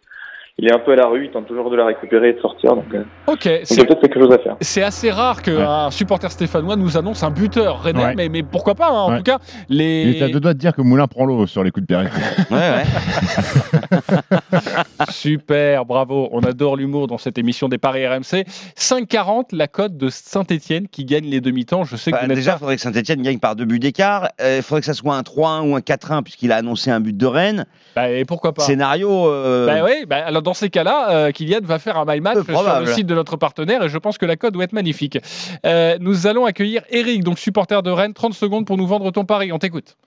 il 0.59 0.67
est 0.67 0.73
un 0.73 0.79
peu 0.79 0.93
à 0.93 0.95
la 0.95 1.07
rue, 1.07 1.25
il 1.25 1.31
tente 1.31 1.47
toujours 1.47 1.69
de 1.69 1.75
la 1.75 1.85
récupérer 1.85 2.29
et 2.29 2.33
de 2.33 2.39
sortir. 2.39 2.75
Donc, 2.75 2.85
euh, 2.93 3.03
Ok, 3.27 3.49
c'est 3.63 3.85
peut-être 3.85 4.01
quelque 4.01 4.19
chose 4.19 4.33
à 4.33 4.37
faire. 4.39 4.55
c'est 4.61 4.83
assez 4.83 5.11
rare 5.11 5.41
qu'un 5.41 5.91
supporter 5.91 6.31
stéphanois 6.31 6.75
nous 6.75 6.97
annonce 6.97 7.23
un 7.23 7.31
buteur 7.31 7.81
Ouais. 7.85 7.93
mais, 8.15 8.29
mais 8.29 8.43
pourquoi 8.43 8.75
pas 8.75 8.87
hein, 8.87 8.91
En 8.91 9.11
Ouais. 9.11 9.17
tout 9.17 9.23
cas, 9.23 9.39
les. 9.69 10.13
Il 10.17 10.23
à 10.23 10.29
deux 10.29 10.39
doigts 10.39 10.53
de 10.53 10.59
dire 10.59 10.73
que 10.73 10.81
Moulin 10.81 11.07
prend 11.07 11.25
l'eau 11.25 11.45
sur 11.47 11.63
les 11.63 11.71
coups 11.71 11.87
de 11.87 11.93
péril. 11.93 12.09
Ouais, 12.51 12.57
ouais. 12.57 12.83
Super, 15.11 15.85
bravo. 15.85 16.29
On 16.31 16.41
adore 16.41 16.75
l'humour 16.75 17.07
dans 17.07 17.17
cette 17.17 17.37
émission 17.37 17.69
des 17.69 17.77
paris 17.77 18.05
RMC. 18.07 18.45
5,40 18.77 19.55
la 19.55 19.67
cote 19.67 19.97
de 19.97 20.09
Saint-Etienne 20.09 20.87
qui 20.87 21.05
gagne 21.05 21.25
les 21.25 21.41
demi-temps. 21.41 21.83
Je 21.83 21.95
sais 21.95 22.11
que 22.11 22.17
Bah, 22.17 22.27
déjà, 22.33 22.51
il 22.51 22.53
pas- 22.53 22.59
faudrait 22.59 22.75
que 22.75 22.81
Saint-Etienne 22.81 23.21
gagne 23.21 23.39
par 23.39 23.55
deux 23.55 23.65
buts 23.65 23.79
d'écart. 23.79 24.29
Il 24.43 24.61
faudrait 24.61 24.81
que 24.81 24.85
ça 24.87 24.93
soit 24.93 25.15
un 25.15 25.21
3-1 25.23 25.69
ou 25.69 25.75
un 25.75 25.81
4-1 25.81 26.23
puisqu'il 26.23 26.51
a 26.51 26.57
annoncé 26.57 26.91
un 26.91 26.99
but 26.99 27.15
de 27.15 27.25
Rennes. 27.25 27.65
Bah, 27.95 28.09
et 28.09 28.25
pourquoi 28.25 28.53
pas 28.53 28.63
Scénario. 28.63 29.27
euh, 29.27 29.65
Bah 29.65 29.83
oui, 29.85 30.05
bah 30.07 30.17
alors 30.25 30.41
dans 30.47 30.53
ces 30.53 30.69
cas-là, 30.69 31.09
euh, 31.09 31.31
Kylian 31.31 31.59
va 31.63 31.77
faire 31.77 31.97
un 31.97 32.05
my 32.07 32.21
match 32.21 32.45
sur 32.45 32.79
le 32.79 32.85
site 32.85 33.05
de 33.05 33.13
notre 33.13 33.35
partenaire 33.35 33.83
et 33.83 33.89
je 33.89 33.97
pense 33.97 34.17
que 34.17 34.25
la 34.25 34.37
cote 34.37 34.53
doit 34.53 34.63
être 34.63 34.71
magnifique. 34.71 35.17
Euh, 35.65 35.97
nous 35.99 36.25
allons 36.25 36.45
accueillir 36.45 36.83
Eric, 36.89 37.21
donc 37.25 37.37
supporter 37.37 37.83
de 37.83 37.91
Rennes. 37.91 38.13
30 38.13 38.33
secondes 38.33 38.65
pour 38.65 38.77
nous 38.77 38.87
vendre 38.87 39.11
ton 39.11 39.25
pari. 39.25 39.51
On 39.51 39.59
t'écoute. 39.59 39.97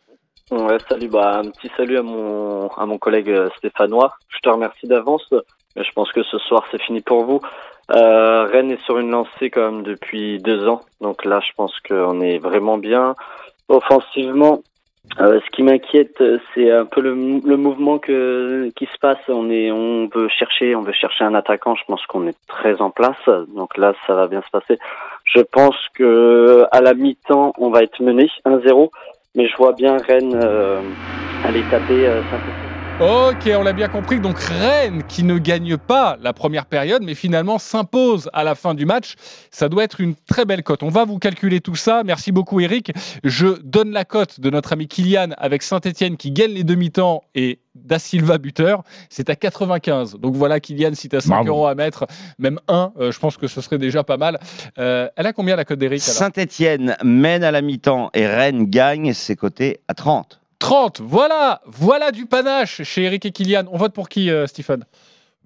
Ouais, 0.51 0.79
salut, 0.89 1.09
bah, 1.09 1.43
un 1.45 1.51
petit 1.51 1.71
salut 1.77 1.99
à 1.99 2.03
mon, 2.03 2.69
à 2.69 2.87
mon 2.87 2.97
collègue 2.97 3.29
euh, 3.29 3.51
stéphanois. 3.59 4.15
Je 4.29 4.39
te 4.39 4.49
remercie 4.49 4.87
d'avance. 4.87 5.27
mais 5.77 5.85
Je 5.85 5.93
pense 5.93 6.11
que 6.11 6.23
ce 6.23 6.39
soir, 6.39 6.65
c'est 6.71 6.81
fini 6.81 7.03
pour 7.03 7.27
vous. 7.27 7.43
Euh, 7.95 8.45
Rennes 8.45 8.71
est 8.71 8.83
sur 8.87 8.99
une 8.99 9.11
lancée 9.11 9.51
quand 9.51 9.71
même 9.71 9.83
depuis 9.83 10.39
deux 10.39 10.67
ans. 10.67 10.81
Donc 11.03 11.27
là, 11.27 11.41
je 11.47 11.53
pense 11.55 11.75
qu'on 11.87 12.23
est 12.23 12.39
vraiment 12.39 12.79
bien. 12.79 13.15
Offensivement, 13.69 14.63
euh, 15.19 15.41
ce 15.45 15.51
qui 15.51 15.63
m'inquiète, 15.63 16.21
euh, 16.21 16.39
c'est 16.55 16.71
un 16.71 16.85
peu 16.85 17.01
le, 17.01 17.11
le 17.11 17.57
mouvement 17.57 17.99
que, 17.99 18.71
qui 18.77 18.87
se 18.87 18.99
passe. 19.01 19.19
On 19.29 19.51
est, 19.51 19.71
on 19.71 20.07
veut 20.07 20.29
chercher, 20.29 20.77
on 20.77 20.83
veut 20.83 20.93
chercher 20.93 21.25
un 21.25 21.35
attaquant. 21.35 21.75
Je 21.75 21.85
pense 21.87 22.05
qu'on 22.07 22.27
est 22.29 22.37
très 22.47 22.81
en 22.81 22.91
place. 22.91 23.19
Donc 23.55 23.77
là, 23.77 23.95
ça 24.07 24.15
va 24.15 24.29
bien 24.29 24.43
se 24.43 24.51
passer. 24.51 24.79
Je 25.25 25.41
pense 25.41 25.77
que 25.95 26.65
à 26.71 26.81
la 26.81 26.95
mi-temps, 26.95 27.53
on 27.59 27.71
va 27.71 27.83
être 27.83 28.01
mené 28.01 28.31
1-0. 28.45 28.91
Mais 29.35 29.47
je 29.47 29.57
vois 29.57 29.73
bien 29.73 29.97
Rennes 29.97 30.39
euh, 30.43 30.81
aller 31.45 31.63
taper 31.71 32.07
euh. 32.07 32.21
Ok, 33.01 33.49
on 33.57 33.63
l'a 33.63 33.73
bien 33.73 33.89
compris. 33.89 34.21
Donc 34.21 34.39
Rennes 34.39 35.03
qui 35.09 35.23
ne 35.23 35.39
gagne 35.39 35.79
pas 35.79 36.19
la 36.21 36.35
première 36.35 36.67
période, 36.67 37.03
mais 37.03 37.15
finalement 37.15 37.59
s'impose 37.59 38.29
à 38.35 38.45
la 38.45 38.55
fin 38.55 38.75
du 38.75 38.85
match. 38.85 39.15
Ça 39.51 39.71
doit 39.71 39.85
être 39.85 40.03
une 40.03 40.15
très 40.29 40.45
belle 40.45 40.63
cote. 40.63 40.83
On 40.83 40.91
va 40.91 41.07
vous 41.07 41.19
calculer 41.19 41.63
tout 41.63 41.77
ça. 41.77 42.03
Merci 42.05 42.31
beaucoup 42.31 42.61
Eric. 42.61 42.93
Je 43.25 43.59
donne 43.63 43.93
la 43.93 44.05
cote 44.05 44.39
de 44.41 44.51
notre 44.51 44.75
ami 44.75 44.87
Kylian 44.87 45.29
avec 45.39 45.63
Saint-Etienne 45.63 46.19
qui 46.19 46.31
gagne 46.31 46.51
les 46.51 46.63
demi-temps 46.63 47.23
et 47.35 47.61
Da 47.75 47.99
Silva 47.99 48.37
buteur. 48.37 48.83
C'est 49.09 49.31
à 49.31 49.35
95. 49.37 50.17
Donc 50.17 50.35
voilà 50.35 50.61
Kylian, 50.61 50.91
si 50.93 51.09
tu 51.09 51.17
as 51.17 51.23
5 51.23 51.29
Bravo. 51.31 51.49
euros 51.49 51.67
à 51.69 51.75
mettre, 51.75 52.07
même 52.39 52.61
1, 52.69 52.93
je 52.99 53.19
pense 53.19 53.39
que 53.39 53.47
ce 53.47 53.63
serait 53.63 53.79
déjà 53.79 54.05
pas 54.05 54.19
mal. 54.19 54.39
Euh, 54.79 55.09
elle 55.17 55.27
a 55.27 55.33
combien 55.33 55.57
la 55.57 55.65
cote 55.65 55.79
d'Eric 55.79 56.03
Saint-Etienne 56.03 56.97
mène 57.03 57.45
à 57.45 57.51
la 57.51 57.63
mi-temps 57.63 58.11
et 58.13 58.27
Rennes 58.27 58.67
gagne 58.67 59.15
ses 59.15 59.37
côtés 59.37 59.81
à 59.89 59.95
30. 59.95 60.40
30, 60.61 61.01
voilà, 61.01 61.63
voilà 61.67 62.13
du 62.13 62.27
panache 62.27 62.83
chez 62.83 63.03
Eric 63.03 63.27
et 63.27 63.33
Kylian. 63.33 63.65
On 63.73 63.79
vote 63.79 63.93
pour 63.93 64.09
qui, 64.09 64.31
euh, 64.31 64.47
Stephen 64.47 64.85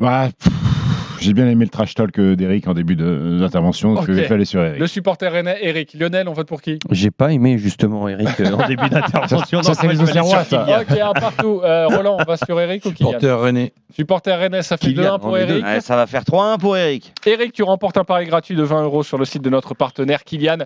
Ouais, 0.01 0.31
pff, 0.39 0.53
J'ai 1.25 1.33
bien 1.33 1.49
aimé 1.49 1.65
le 1.65 1.71
trash 1.71 1.95
talk 1.95 2.19
euh, 2.19 2.37
d'Eric 2.37 2.69
en 2.69 2.75
début 2.75 2.97
de- 2.97 3.39
d'intervention, 3.41 3.97
je 4.03 4.13
vais 4.13 4.31
aller 4.31 4.45
sur 4.45 4.63
Eric. 4.63 4.79
Le 4.79 4.87
supporter 4.87 5.33
rennais, 5.33 5.57
Eric. 5.63 5.95
Lionel, 5.95 6.29
on 6.29 6.35
vote 6.35 6.47
pour 6.47 6.61
qui 6.61 6.79
J'ai 6.91 7.11
pas 7.11 7.33
aimé 7.33 7.57
justement 7.57 8.07
Eric 8.09 8.29
euh, 8.41 8.53
en 8.53 8.67
début 8.69 8.89
d'intervention. 8.91 9.63
Ça, 9.63 9.73
c'est 9.75 9.89
les 9.89 10.01
Auxerrois, 10.03 10.45
ça. 10.45 10.83
Ok, 10.83 10.99
un 10.99 11.13
partout. 11.19 11.61
Euh, 11.65 11.87
Roland, 11.89 12.19
on 12.21 12.25
va 12.25 12.37
sur 12.37 12.61
Eric 12.61 12.85
ou 12.85 12.93
Kylian 12.93 13.13
Porteur 13.13 13.41
René. 13.41 13.73
Supporter 13.95 14.39
rennais, 14.39 14.63
ça 14.63 14.77
fait 14.77 14.89
Kylian, 14.89 15.17
2-1 15.17 15.21
pour. 15.21 15.39
Eric. 15.39 15.65
Ouais, 15.65 15.81
ça 15.81 15.97
va 15.97 16.07
faire 16.07 16.23
3-1 16.25 16.59
pour 16.59 16.77
Eric. 16.77 17.13
Eric, 17.27 17.53
tu 17.53 17.63
remportes 17.63 17.97
un 17.97 18.05
pari 18.05 18.27
gratuit 18.27 18.55
de 18.57 18.63
20 18.63 18.83
euros 18.83 19.03
sur 19.03 19.17
le 19.17 19.25
site 19.25 19.43
de 19.43 19.51
notre 19.51 19.75
partenaire 19.75 20.25
Kylian. 20.25 20.59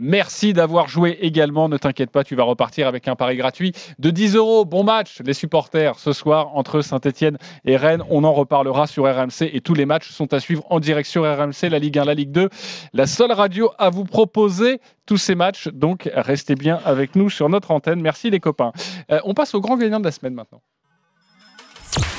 Merci 0.00 0.52
d'avoir 0.52 0.88
joué 0.88 1.18
également. 1.20 1.68
Ne 1.68 1.76
t'inquiète 1.76 2.10
pas, 2.10 2.24
tu 2.24 2.34
vas 2.36 2.44
repartir 2.44 2.86
avec 2.86 3.08
un 3.08 3.16
pari 3.16 3.36
gratuit 3.36 3.72
de 3.98 4.10
10 4.10 4.36
euros. 4.36 4.64
Bon 4.64 4.84
match, 4.84 5.20
les 5.24 5.34
supporters, 5.34 5.98
ce 5.98 6.12
soir 6.12 6.50
entre 6.56 6.80
Saint-Etienne 6.80 7.38
et 7.64 7.76
Rennes. 7.76 8.02
On 8.10 8.24
en 8.24 8.32
reparlera 8.32 8.86
sur 8.86 9.04
RMC 9.04 9.50
et 9.52 9.60
tous 9.60 9.74
les 9.74 9.86
matchs 9.86 10.05
sont 10.12 10.32
à 10.32 10.40
suivre 10.40 10.64
en 10.70 10.80
direct 10.80 11.08
sur 11.08 11.22
RMC, 11.22 11.68
la 11.70 11.78
Ligue 11.78 11.98
1, 11.98 12.04
la 12.04 12.14
Ligue 12.14 12.32
2. 12.32 12.48
La 12.92 13.06
seule 13.06 13.32
radio 13.32 13.70
à 13.78 13.90
vous 13.90 14.04
proposer 14.04 14.80
tous 15.06 15.16
ces 15.16 15.34
matchs. 15.34 15.68
Donc, 15.68 16.10
restez 16.14 16.54
bien 16.54 16.80
avec 16.84 17.16
nous 17.16 17.30
sur 17.30 17.48
notre 17.48 17.70
antenne. 17.70 18.00
Merci 18.00 18.30
les 18.30 18.40
copains. 18.40 18.72
Euh, 19.10 19.20
on 19.24 19.34
passe 19.34 19.54
au 19.54 19.60
grand 19.60 19.76
gagnant 19.76 20.00
de 20.00 20.04
la 20.04 20.12
semaine 20.12 20.34
maintenant. 20.34 20.60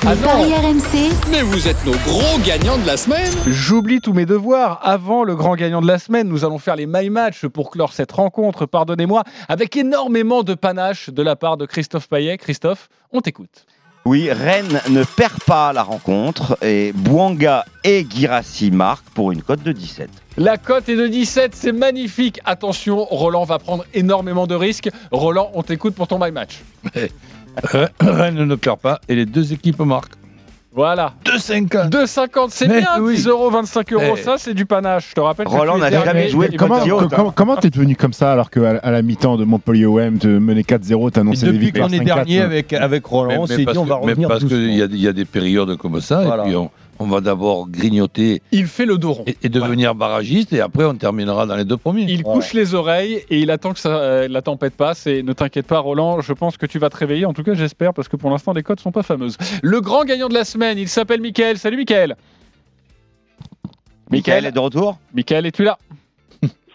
Ah 0.05 0.15
non. 0.15 0.21
paris 0.21 0.53
RMC, 0.53 1.29
Mais 1.31 1.41
vous 1.41 1.67
êtes 1.67 1.85
nos 1.85 1.91
gros 1.91 2.39
gagnants 2.45 2.77
de 2.77 2.87
la 2.87 2.97
semaine 2.97 3.31
J'oublie 3.47 3.99
tous 3.99 4.13
mes 4.13 4.25
devoirs. 4.25 4.79
Avant 4.81 5.23
le 5.23 5.35
grand 5.35 5.55
gagnant 5.55 5.81
de 5.81 5.87
la 5.87 5.99
semaine, 5.99 6.27
nous 6.27 6.45
allons 6.45 6.57
faire 6.57 6.75
les 6.75 6.87
My 6.87 7.09
Match 7.09 7.45
pour 7.45 7.69
clore 7.69 7.93
cette 7.93 8.11
rencontre, 8.11 8.65
pardonnez-moi, 8.65 9.23
avec 9.49 9.75
énormément 9.75 10.43
de 10.43 10.53
panache 10.53 11.09
de 11.09 11.21
la 11.21 11.35
part 11.35 11.57
de 11.57 11.65
Christophe 11.65 12.07
Payet. 12.07 12.37
Christophe, 12.37 12.89
on 13.11 13.21
t'écoute. 13.21 13.65
Oui, 14.09 14.31
Rennes 14.31 14.79
ne 14.89 15.03
perd 15.03 15.43
pas 15.43 15.73
la 15.73 15.83
rencontre 15.83 16.57
et 16.61 16.93
Bouanga 16.93 17.65
et 17.83 18.07
Girassi 18.09 18.71
marquent 18.71 19.09
pour 19.09 19.33
une 19.33 19.41
cote 19.41 19.61
de 19.63 19.73
17. 19.73 20.09
La 20.37 20.55
cote 20.55 20.87
est 20.87 20.95
de 20.95 21.07
17, 21.07 21.53
c'est 21.53 21.73
magnifique. 21.73 22.39
Attention, 22.45 23.03
Roland 23.03 23.43
va 23.43 23.59
prendre 23.59 23.83
énormément 23.93 24.47
de 24.47 24.55
risques. 24.55 24.89
Roland, 25.11 25.51
on 25.55 25.61
t'écoute 25.61 25.93
pour 25.93 26.07
ton 26.07 26.19
My 26.23 26.31
Match. 26.31 26.61
Rennes 27.99 28.45
ne 28.45 28.55
perd 28.55 28.79
pas 28.79 29.01
et 29.09 29.15
les 29.15 29.25
deux 29.25 29.51
équipes 29.51 29.81
marquent. 29.81 30.13
Voilà. 30.77 31.13
2,50. 31.25 31.89
2,50, 31.89 32.47
c'est 32.51 32.67
Mais 32.67 32.81
bien. 32.81 32.87
oui. 33.01 33.15
10 33.15 33.27
euros, 33.27 33.49
25 33.49 33.93
euros, 33.93 34.13
Eh. 34.15 34.21
ça 34.21 34.35
c'est 34.37 34.53
du 34.53 34.65
panache. 34.67 35.09
Je 35.09 35.15
te 35.15 35.19
rappelle 35.21 35.47
Roland 35.47 35.77
n'a 35.79 35.89
jamais 35.91 36.29
joué 36.29 36.49
Comment, 36.55 36.79
comment, 37.09 37.31
comment 37.31 37.55
t'es 37.57 37.71
devenu 37.71 37.95
comme 37.95 38.13
ça 38.13 38.31
alors 38.31 38.51
qu'à 38.51 38.77
à 38.83 38.91
la 38.91 39.01
mi-temps 39.01 39.37
de 39.37 39.43
Montpellier 39.43 39.87
OM, 39.87 40.19
te 40.19 40.27
mener 40.27 40.61
4-0, 40.61 41.07
Et 41.07 41.11
t'annonçais 41.11 41.47
des 41.47 41.51
depuis 41.53 41.65
victoires 41.65 41.87
qu'on 41.89 41.93
est 41.95 41.99
5-4, 41.99 42.05
dernier 42.05 42.41
euh, 42.41 42.45
avec, 42.45 42.73
avec 42.73 43.05
Roland, 43.05 43.41
on 43.41 43.47
s'est 43.47 43.57
dit 43.65 43.77
on 43.77 43.83
va 43.85 43.99
mais 44.03 44.11
revenir 44.11 44.29
parce 44.29 44.43
qu'il 44.45 44.73
y, 44.73 44.81
a- 44.83 44.85
il 44.85 45.01
y 45.01 45.07
a 45.07 45.13
des 45.13 45.25
périodes 45.25 45.75
comme 45.77 45.99
ça, 45.99 46.21
Voilà. 46.23 46.43
et 46.43 46.47
puis 46.47 46.55
on, 46.55 46.69
on 46.99 47.07
va 47.07 47.21
d'abord 47.21 47.67
grignoter 47.69 48.41
Il 48.51 48.67
fait 48.67 48.85
le 48.85 48.97
dos 48.97 49.13
rond. 49.13 49.23
et, 49.27 49.37
et 49.43 49.49
devenir 49.49 49.95
barragiste, 49.95 50.53
et 50.53 50.61
après 50.61 50.85
on 50.85 50.95
terminera 50.95 51.45
dans 51.45 51.55
les 51.55 51.65
deux 51.65 51.77
premiers. 51.77 52.05
Il 52.07 52.23
Voilà. 52.23 52.39
couche 52.39 52.53
les 52.53 52.73
oreilles 52.73 53.23
et 53.29 53.39
il 53.39 53.51
attend 53.51 53.73
que 53.73 53.79
ça, 53.79 53.97
euh, 53.97 54.27
la 54.27 54.41
tempête 54.41 54.75
passe. 54.75 55.07
Et 55.07 55.23
ne 55.23 55.33
t'inquiète 55.33 55.67
pas, 55.67 55.79
Roland, 55.79 56.21
je 56.21 56.33
pense 56.33 56.57
que 56.57 56.65
tu 56.65 56.79
vas 56.79 56.89
te 56.89 56.97
réveiller. 56.97 57.25
En 57.25 57.33
tout 57.33 57.43
cas, 57.43 57.53
j'espère, 57.53 57.93
parce 57.93 58.07
que 58.07 58.15
pour 58.15 58.29
l'instant, 58.29 58.53
les 58.53 58.63
codes 58.63 58.79
sont 58.79 58.91
pas 58.91 59.03
fameuses. 59.03 59.37
Le 59.61 59.81
grand 59.81 60.03
gagnant 60.05 60.27
de 60.29 60.33
la 60.33 60.43
semaine, 60.45 60.77
il 60.77 60.87
s'appelle 60.89 61.21
Mickaël. 61.21 61.57
Salut, 61.57 61.77
Mickaël. 61.77 62.15
Michael 64.09 64.45
est 64.45 64.51
de 64.51 64.59
retour? 64.59 64.97
Mickaël, 65.13 65.45
es-tu 65.45 65.63
là? 65.63 65.77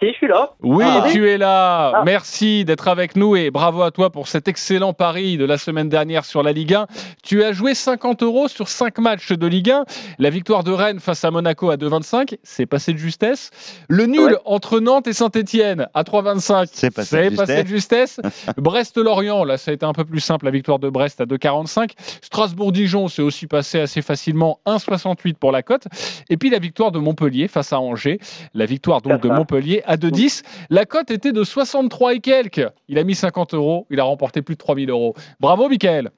Si, 0.02 0.08
je 0.08 0.14
suis 0.14 0.26
là. 0.26 0.50
Oui, 0.62 0.84
Ah. 0.84 1.06
tu 1.12 1.28
es 1.30 1.38
là. 1.38 1.92
Ah. 1.94 2.02
Merci 2.04 2.64
d'être 2.64 2.88
avec 2.88 3.14
nous 3.14 3.36
et 3.36 3.52
bravo 3.52 3.82
à 3.82 3.92
toi 3.92 4.10
pour 4.10 4.26
cet 4.26 4.48
excellent 4.48 4.92
pari 4.94 5.36
de 5.36 5.44
la 5.44 5.58
semaine 5.58 5.88
dernière 5.88 6.24
sur 6.24 6.42
la 6.42 6.50
Ligue 6.50 6.74
1. 6.74 6.86
Tu 7.22 7.44
as 7.44 7.52
joué 7.52 7.72
50 7.74 8.24
euros 8.24 8.48
sur 8.48 8.66
5 8.68 8.98
matchs 8.98 9.30
de 9.30 9.46
Ligue 9.46 9.70
1. 9.70 9.84
La 10.18 10.30
victoire 10.30 10.64
de 10.64 10.72
Rennes 10.72 10.98
face 10.98 11.24
à 11.24 11.30
Monaco 11.30 11.70
à 11.70 11.76
2,25, 11.76 12.36
c'est 12.42 12.66
passé 12.66 12.92
de 12.92 12.98
justesse. 12.98 13.50
Le 13.88 14.06
nul 14.06 14.32
Ouais. 14.32 14.38
entre 14.44 14.80
Nantes 14.80 15.06
et 15.06 15.12
Saint-Etienne 15.12 15.86
à 15.94 16.02
3,25, 16.02 16.68
C'est 16.72 16.90
passé 16.90 17.30
de 17.30 17.36
passé 17.36 17.62
de 17.62 17.68
justesse. 17.68 18.18
Brest-Lorient, 18.56 19.44
là, 19.44 19.56
ça 19.56 19.70
a 19.70 19.74
été 19.74 19.86
un 19.86 19.92
peu 19.92 20.04
plus 20.04 20.18
simple. 20.20 20.46
La 20.46 20.50
victoire 20.50 20.80
de 20.80 20.90
Brest 20.90 21.20
à 21.20 21.26
2,45. 21.26 21.92
Strasbourg-Dijon, 22.22 23.06
c'est 23.06 23.22
aussi 23.22 23.46
passé 23.46 23.78
assez 23.78 24.02
facilement 24.02 24.58
1,68 24.66 25.34
pour 25.38 25.52
la 25.52 25.62
cote. 25.62 25.84
Et 26.28 26.36
puis 26.36 26.50
la 26.50 26.58
victoire 26.58 26.90
de 26.90 26.98
Montpellier 26.98 27.46
face 27.46 27.72
à 27.72 27.78
Angers. 27.78 28.18
La 28.54 28.66
victoire 28.66 29.00
donc 29.00 29.20
de. 29.22 29.28
Montpellier 29.28 29.82
à 29.86 29.91
2,10. 29.96 30.42
La 30.70 30.84
cote 30.84 31.10
était 31.10 31.32
de 31.32 31.44
63 31.44 32.14
et 32.14 32.20
quelques. 32.20 32.66
Il 32.88 32.98
a 32.98 33.04
mis 33.04 33.14
50 33.14 33.54
euros. 33.54 33.86
Il 33.90 34.00
a 34.00 34.04
remporté 34.04 34.42
plus 34.42 34.54
de 34.54 34.60
3000 34.60 34.90
euros. 34.90 35.14
Bravo, 35.40 35.68
Michael. 35.68 36.10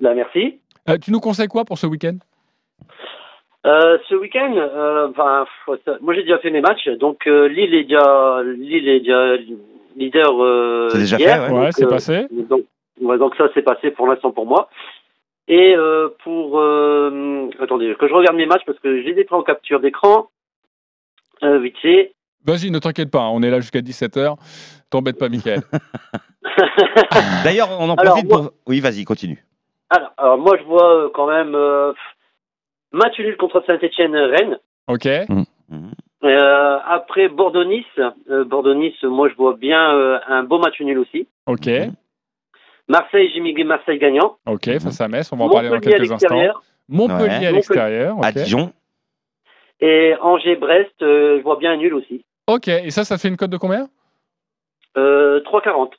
Bah, 0.00 0.14
merci. 0.14 0.60
Euh, 0.88 0.96
tu 0.98 1.12
nous 1.12 1.20
conseilles 1.20 1.48
quoi 1.48 1.64
pour 1.64 1.78
ce 1.78 1.86
week-end? 1.86 2.16
Euh, 3.66 3.98
ce 4.08 4.14
week-end, 4.14 4.54
euh, 4.56 5.08
moi 6.00 6.14
j'ai 6.14 6.22
déjà 6.22 6.38
fait 6.38 6.50
mes 6.50 6.62
matchs, 6.62 6.88
donc 6.98 7.26
euh, 7.26 7.46
Lille 7.46 7.74
est 7.74 7.82
déjà, 7.84 8.42
Lille 8.42 8.88
est 8.88 9.00
déjà 9.00 9.36
leader 9.96 10.42
euh, 10.42 10.88
C'est 10.88 11.00
déjà 11.00 11.18
hier, 11.18 11.46
fait, 11.46 11.52
Ouais, 11.52 11.72
c'est 11.72 11.84
euh, 11.84 11.88
passé. 11.88 12.26
Donc, 12.30 12.62
ouais, 13.02 13.18
donc 13.18 13.36
ça 13.36 13.48
c'est 13.52 13.60
passé 13.62 13.90
pour 13.90 14.06
l'instant 14.06 14.30
pour 14.30 14.46
moi. 14.46 14.70
Et 15.46 15.74
euh, 15.76 16.08
pour, 16.24 16.58
euh, 16.58 17.50
attendez, 17.60 17.94
que 17.98 18.08
je 18.08 18.14
regarde 18.14 18.36
mes 18.36 18.46
matchs 18.46 18.64
parce 18.64 18.78
que 18.78 19.02
j'ai 19.02 19.12
des 19.12 19.24
pris 19.24 19.36
en 19.36 19.42
capture 19.42 19.80
d'écran. 19.80 20.30
Euh, 21.42 21.58
vite 21.58 21.76
fait. 21.78 22.12
Vas-y, 22.46 22.70
ne 22.70 22.78
t'inquiète 22.78 23.10
pas. 23.10 23.28
On 23.28 23.42
est 23.42 23.50
là 23.50 23.60
jusqu'à 23.60 23.80
17h. 23.80 24.36
T'embête 24.90 25.18
pas, 25.18 25.28
Michael. 25.28 25.60
D'ailleurs, 27.44 27.68
on 27.78 27.88
en 27.90 27.94
Alors, 27.94 28.14
profite 28.14 28.28
moi- 28.30 28.40
pour. 28.42 28.50
Oui, 28.66 28.80
vas-y, 28.80 29.04
continue. 29.04 29.44
alors, 29.90 30.12
alors, 30.18 30.38
moi 30.38 30.56
je 30.58 30.64
vois 30.64 30.94
euh, 31.04 31.08
quand 31.14 31.26
même 31.28 31.54
euh, 31.54 31.92
match 32.92 33.18
nul 33.18 33.36
contre 33.36 33.62
Saint-Etienne-Rennes. 33.66 34.58
Ok. 34.88 35.06
Mhm. 35.28 35.44
Euh, 36.24 36.78
après 36.86 37.28
Bordeaux-Nice, 37.28 37.84
euh, 38.28 38.44
Bordeaux-Nice, 38.44 39.02
moi 39.04 39.28
je 39.28 39.34
vois 39.36 39.54
bien 39.54 39.94
euh, 39.94 40.18
un 40.28 40.42
beau 40.42 40.58
match 40.58 40.80
nul 40.80 40.98
aussi. 40.98 41.26
Ok. 41.46 41.66
Mhm. 41.66 41.92
Marseille, 42.88 43.30
j'ai 43.32 43.40
mis 43.40 43.54
Marseille 43.64 43.98
gagnant. 43.98 44.36
Ok. 44.46 44.64
Face 44.80 45.00
à 45.00 45.06
Metz. 45.08 45.30
On 45.32 45.36
va 45.36 45.44
en 45.44 45.50
parler 45.50 45.68
dans 45.68 45.78
quelques 45.78 46.10
instants. 46.10 46.36
Montpellier 46.88 47.38
Ouais. 47.38 47.46
à 47.46 47.52
l'extérieur. 47.52 48.16
À. 48.22 48.32
Dijon. 48.32 48.72
Et 49.80 50.14
Angers-Brest, 50.20 51.00
euh, 51.02 51.38
je 51.38 51.42
vois 51.42 51.56
bien 51.56 51.72
un 51.72 51.76
nul 51.76 51.94
aussi. 51.94 52.24
Ok. 52.54 52.68
Et 52.68 52.90
ça, 52.90 53.04
ça 53.04 53.18
fait 53.18 53.28
une 53.28 53.36
cote 53.36 53.50
de 53.50 53.56
combien? 53.56 53.88
Euh, 54.96 55.40
3,40. 55.44 55.90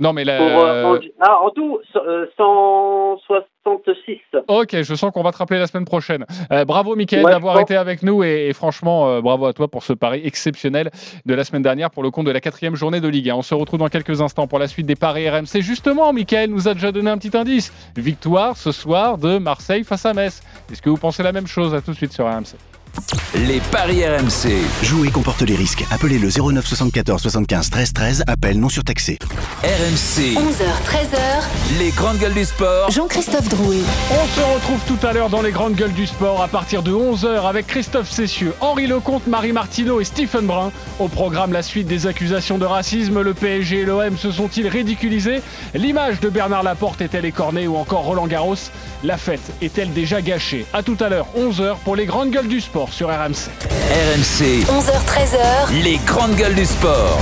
Non, 0.00 0.12
mais 0.12 0.22
la. 0.24 0.38
Pour, 0.38 0.46
euh, 0.46 0.84
Angers- 0.84 1.12
Ah, 1.20 1.38
en 1.42 1.50
tout, 1.50 1.80
euh, 1.96 2.26
166. 2.36 4.20
Ok, 4.46 4.80
je 4.82 4.94
sens 4.94 5.10
qu'on 5.12 5.24
va 5.24 5.32
te 5.32 5.38
rappeler 5.38 5.58
la 5.58 5.66
semaine 5.66 5.84
prochaine. 5.84 6.24
Euh, 6.52 6.64
bravo, 6.64 6.94
Mickaël, 6.94 7.24
Ouais, 7.24 7.32
d'avoir 7.32 7.58
été 7.58 7.74
avec 7.74 8.04
nous 8.04 8.22
et, 8.22 8.46
et 8.48 8.52
franchement, 8.52 9.08
euh, 9.08 9.20
bravo 9.20 9.46
à 9.46 9.52
toi 9.52 9.66
pour 9.66 9.82
ce 9.82 9.92
pari 9.92 10.20
exceptionnel 10.24 10.90
de 11.26 11.34
la 11.34 11.42
semaine 11.42 11.62
dernière 11.62 11.90
pour 11.90 12.04
le 12.04 12.12
compte 12.12 12.26
de 12.26 12.30
la 12.30 12.40
quatrième 12.40 12.76
journée 12.76 13.00
de 13.00 13.08
Ligue 13.08 13.28
1. 13.30 13.34
On 13.34 13.42
se 13.42 13.56
retrouve 13.56 13.80
dans 13.80 13.88
quelques 13.88 14.20
instants 14.20 14.46
pour 14.46 14.60
la 14.60 14.68
suite 14.68 14.86
des 14.86 14.94
paris 14.94 15.28
RMC. 15.28 15.60
Justement, 15.62 16.12
Mickaël 16.12 16.48
nous 16.48 16.68
a 16.68 16.74
déjà 16.74 16.92
donné 16.92 17.10
un 17.10 17.18
petit 17.18 17.36
indice. 17.36 17.72
Victoire 17.96 18.56
ce 18.56 18.70
soir 18.70 19.18
de 19.18 19.38
Marseille 19.38 19.82
face 19.82 20.06
à 20.06 20.14
Metz. 20.14 20.42
Est-ce 20.70 20.80
que 20.80 20.90
vous 20.90 20.96
pensez 20.96 21.24
la 21.24 21.32
même 21.32 21.48
chose? 21.48 21.74
À 21.74 21.80
tout 21.80 21.90
de 21.90 21.96
suite 21.96 22.12
sur 22.12 22.24
RMC. 22.24 22.54
Les 23.34 23.60
paris 23.60 24.04
RMC. 24.04 24.52
Jouer 24.82 25.10
comporte 25.10 25.42
les 25.42 25.54
risques. 25.54 25.84
Appelez 25.90 26.18
le 26.18 26.28
09 26.30 26.66
74 26.66 27.22
75 27.22 27.70
13 27.70 27.92
13. 27.92 28.24
Appel 28.26 28.58
non 28.58 28.68
surtaxé. 28.68 29.18
RMC. 29.62 30.34
11h, 30.34 30.64
13h, 30.84 31.78
Les 31.78 31.90
grandes 31.90 32.18
gueules 32.18 32.34
du 32.34 32.44
sport. 32.44 32.90
Jean-Christophe 32.90 33.48
Drouet. 33.48 33.82
On 34.10 34.26
se 34.28 34.54
retrouve 34.54 34.80
tout 34.86 35.06
à 35.06 35.12
l'heure 35.12 35.28
dans 35.28 35.42
les 35.42 35.50
grandes 35.52 35.74
gueules 35.74 35.92
du 35.92 36.06
sport 36.06 36.42
à 36.42 36.48
partir 36.48 36.82
de 36.82 36.92
11h 36.92 37.46
avec 37.46 37.66
Christophe 37.66 38.10
Cessieux, 38.10 38.54
Henri 38.60 38.86
Lecomte, 38.86 39.26
Marie 39.26 39.52
Martineau 39.52 40.00
et 40.00 40.04
Stephen 40.04 40.46
Brun. 40.46 40.72
Au 40.98 41.08
programme, 41.08 41.52
la 41.52 41.62
suite 41.62 41.86
des 41.86 42.06
accusations 42.06 42.58
de 42.58 42.66
racisme. 42.66 43.20
Le 43.20 43.34
PSG 43.34 43.80
et 43.80 43.84
l'OM 43.84 44.16
se 44.16 44.30
sont-ils 44.30 44.68
ridiculisés? 44.68 45.42
L'image 45.74 46.20
de 46.20 46.28
Bernard 46.28 46.62
Laporte 46.62 47.00
est-elle 47.00 47.24
écornée 47.24 47.66
ou 47.66 47.76
encore 47.76 48.02
Roland 48.02 48.26
Garros? 48.26 48.56
La 49.04 49.16
fête 49.16 49.52
est-elle 49.62 49.92
déjà 49.92 50.20
gâchée? 50.20 50.66
À 50.72 50.82
tout 50.82 50.96
à 51.00 51.08
l'heure, 51.08 51.26
11h 51.36 51.76
pour 51.84 51.94
les 51.94 52.06
grandes 52.06 52.30
gueules 52.30 52.48
du 52.48 52.60
sport 52.60 52.87
sur 52.90 53.08
RMC. 53.08 53.50
RMC. 53.90 54.64
11h, 54.66 54.92
13h, 55.06 55.82
Les 55.82 55.98
grandes 56.06 56.34
gueules 56.36 56.54
du 56.54 56.64
sport. 56.66 57.18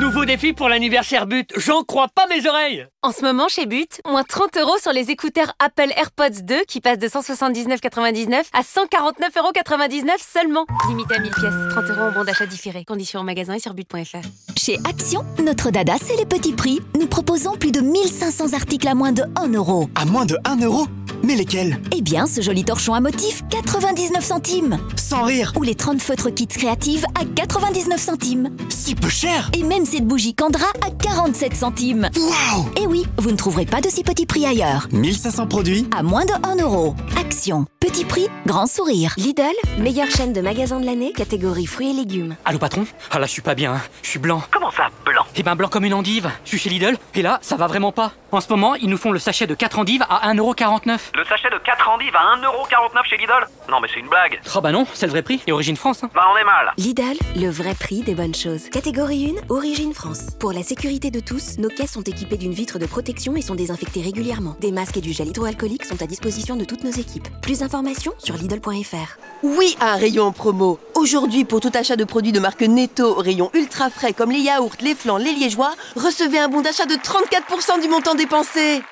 Nouveau 0.00 0.24
défi 0.24 0.54
pour 0.54 0.70
l'anniversaire 0.70 1.26
But. 1.26 1.52
J'en 1.58 1.82
crois 1.82 2.08
pas 2.08 2.26
mes 2.28 2.48
oreilles. 2.48 2.86
En 3.02 3.12
ce 3.12 3.20
moment, 3.20 3.48
chez 3.48 3.66
But, 3.66 4.00
moins 4.08 4.24
30 4.24 4.56
euros 4.56 4.78
sur 4.80 4.92
les 4.92 5.10
écouteurs 5.10 5.52
Apple 5.58 5.92
AirPods 5.94 6.42
2 6.42 6.62
qui 6.66 6.80
passent 6.80 6.98
de 6.98 7.06
179,99 7.06 8.44
à 8.54 8.62
149,99 8.62 10.04
seulement. 10.18 10.64
Limité 10.88 11.16
à 11.16 11.18
1000 11.18 11.30
pièces. 11.30 11.52
30 11.70 11.84
euros 11.90 12.00
en 12.00 12.12
bon 12.12 12.24
d'achat 12.24 12.46
différé. 12.46 12.86
Conditions 12.86 13.20
en 13.20 13.24
magasin 13.24 13.54
et 13.54 13.58
sur 13.58 13.74
but.fr. 13.74 14.26
Chez 14.56 14.78
Action, 14.88 15.22
notre 15.44 15.70
dada, 15.70 15.94
c'est 16.02 16.16
les 16.16 16.26
petits 16.26 16.54
prix. 16.54 16.80
Nous 16.98 17.06
proposons 17.06 17.56
plus 17.56 17.70
de 17.72 17.80
1500 17.80 18.54
articles 18.54 18.88
à 18.88 18.94
moins 18.94 19.12
de 19.12 19.24
1 19.36 19.52
euro. 19.52 19.90
À 19.96 20.06
moins 20.06 20.24
de 20.24 20.38
1 20.46 20.62
euro 20.62 20.86
Mais 21.22 21.34
lesquels? 21.34 21.78
Eh 21.94 22.00
bien, 22.00 22.26
ce 22.26 22.40
joli 22.40 22.64
torchon 22.64 22.94
à 22.94 23.00
motif, 23.00 23.42
99 23.50 24.24
centimes. 24.24 24.78
Sans 24.96 25.24
rire 25.24 25.52
Ou 25.56 25.62
les 25.62 25.74
30 25.74 26.00
feutres 26.00 26.30
kits 26.30 26.46
créatives 26.46 27.04
à 27.20 27.24
99 27.24 28.00
centimes. 28.00 28.56
Si 28.70 28.94
peu 28.94 29.08
cher 29.10 29.50
Et 29.58 29.62
même 29.62 29.84
cette 29.90 30.06
bougie 30.06 30.34
Candra 30.36 30.66
à 30.86 30.90
47 31.02 31.54
centimes. 31.56 32.08
Waouh 32.16 32.70
Et 32.76 32.86
oui, 32.86 33.06
vous 33.18 33.32
ne 33.32 33.36
trouverez 33.36 33.66
pas 33.66 33.80
de 33.80 33.88
si 33.88 34.04
petits 34.04 34.24
prix 34.24 34.46
ailleurs. 34.46 34.86
1500 34.92 35.48
produits 35.48 35.88
À 35.96 36.04
moins 36.04 36.24
de 36.24 36.32
1 36.46 36.62
euro. 36.62 36.94
Action. 37.18 37.66
Petit 37.80 38.04
prix, 38.04 38.28
grand 38.46 38.66
sourire. 38.66 39.14
Lidl, 39.16 39.42
meilleure 39.78 40.10
chaîne 40.10 40.32
de 40.32 40.40
magasins 40.40 40.78
de 40.78 40.86
l'année, 40.86 41.12
catégorie 41.12 41.66
fruits 41.66 41.90
et 41.90 41.92
légumes. 41.92 42.36
Allô 42.44 42.58
patron? 42.58 42.84
Ah 43.10 43.18
là 43.18 43.26
je 43.26 43.32
suis 43.32 43.42
pas 43.42 43.54
bien, 43.56 43.72
hein. 43.74 43.80
je 44.02 44.10
suis 44.10 44.18
blanc. 44.20 44.42
Comment 44.52 44.70
ça, 44.70 44.88
blanc? 45.04 45.24
Eh 45.34 45.42
ben 45.42 45.56
blanc 45.56 45.68
comme 45.68 45.84
une 45.84 45.94
endive. 45.94 46.30
Je 46.44 46.50
suis 46.50 46.58
chez 46.58 46.68
Lidl 46.70 46.96
et 47.14 47.22
là 47.22 47.38
ça 47.42 47.56
va 47.56 47.66
vraiment 47.66 47.90
pas. 47.90 48.12
En 48.32 48.40
ce 48.40 48.48
moment 48.50 48.74
ils 48.76 48.88
nous 48.88 48.98
font 48.98 49.10
le 49.10 49.18
sachet 49.18 49.46
de 49.48 49.54
4 49.54 49.78
endives 49.80 50.04
à 50.08 50.30
1,49€. 50.32 50.98
Le 51.14 51.24
sachet 51.24 51.48
de 51.50 51.58
4 51.64 51.88
endives 51.88 52.14
à 52.14 52.36
1,49€ 52.36 53.04
chez 53.08 53.16
Lidl? 53.16 53.48
Non 53.68 53.80
mais 53.80 53.88
c'est 53.92 54.00
une 54.00 54.08
blague 54.08 54.40
Oh 54.54 54.60
bah 54.60 54.70
non, 54.72 54.86
c'est 54.92 55.06
le 55.06 55.12
vrai 55.12 55.22
prix 55.22 55.40
et 55.46 55.52
origine 55.52 55.76
France. 55.76 56.04
Hein. 56.04 56.10
Bah 56.14 56.26
on 56.32 56.36
est 56.36 56.44
mal 56.44 56.72
Lidl, 56.76 57.16
le 57.36 57.48
vrai 57.48 57.74
prix 57.74 58.02
des 58.02 58.14
bonnes 58.14 58.34
choses. 58.34 58.68
Catégorie 58.70 59.34
1, 59.48 59.52
origine 59.52 59.79
France. 59.92 60.28
Pour 60.38 60.52
la 60.52 60.62
sécurité 60.62 61.10
de 61.10 61.20
tous, 61.20 61.56
nos 61.58 61.68
caisses 61.68 61.92
sont 61.92 62.02
équipées 62.02 62.36
d'une 62.36 62.52
vitre 62.52 62.78
de 62.78 62.84
protection 62.84 63.34
et 63.34 63.40
sont 63.40 63.54
désinfectées 63.54 64.02
régulièrement. 64.02 64.54
Des 64.60 64.72
masques 64.72 64.98
et 64.98 65.00
du 65.00 65.12
gel 65.12 65.28
hydroalcoolique 65.28 65.86
sont 65.86 66.00
à 66.02 66.06
disposition 66.06 66.54
de 66.54 66.64
toutes 66.64 66.84
nos 66.84 66.90
équipes. 66.90 67.28
Plus 67.40 67.60
d'informations 67.60 68.12
sur 68.18 68.36
Lidl.fr. 68.36 69.18
Oui 69.42 69.76
à 69.80 69.94
un 69.94 69.96
rayon 69.96 70.24
en 70.24 70.32
promo. 70.32 70.78
Aujourd'hui, 70.94 71.46
pour 71.46 71.60
tout 71.60 71.72
achat 71.72 71.96
de 71.96 72.04
produits 72.04 72.32
de 72.32 72.40
marque 72.40 72.60
Netto, 72.60 73.14
rayon 73.14 73.50
ultra 73.54 73.88
frais 73.88 74.12
comme 74.12 74.30
les 74.30 74.40
yaourts, 74.40 74.76
les 74.82 74.94
flancs, 74.94 75.16
les 75.16 75.32
liégeois, 75.32 75.72
recevez 75.96 76.38
un 76.38 76.48
bon 76.48 76.60
d'achat 76.60 76.84
de 76.84 76.94
34% 76.94 77.80
du 77.80 77.88
montant 77.88 78.14
dépensé. 78.14 78.82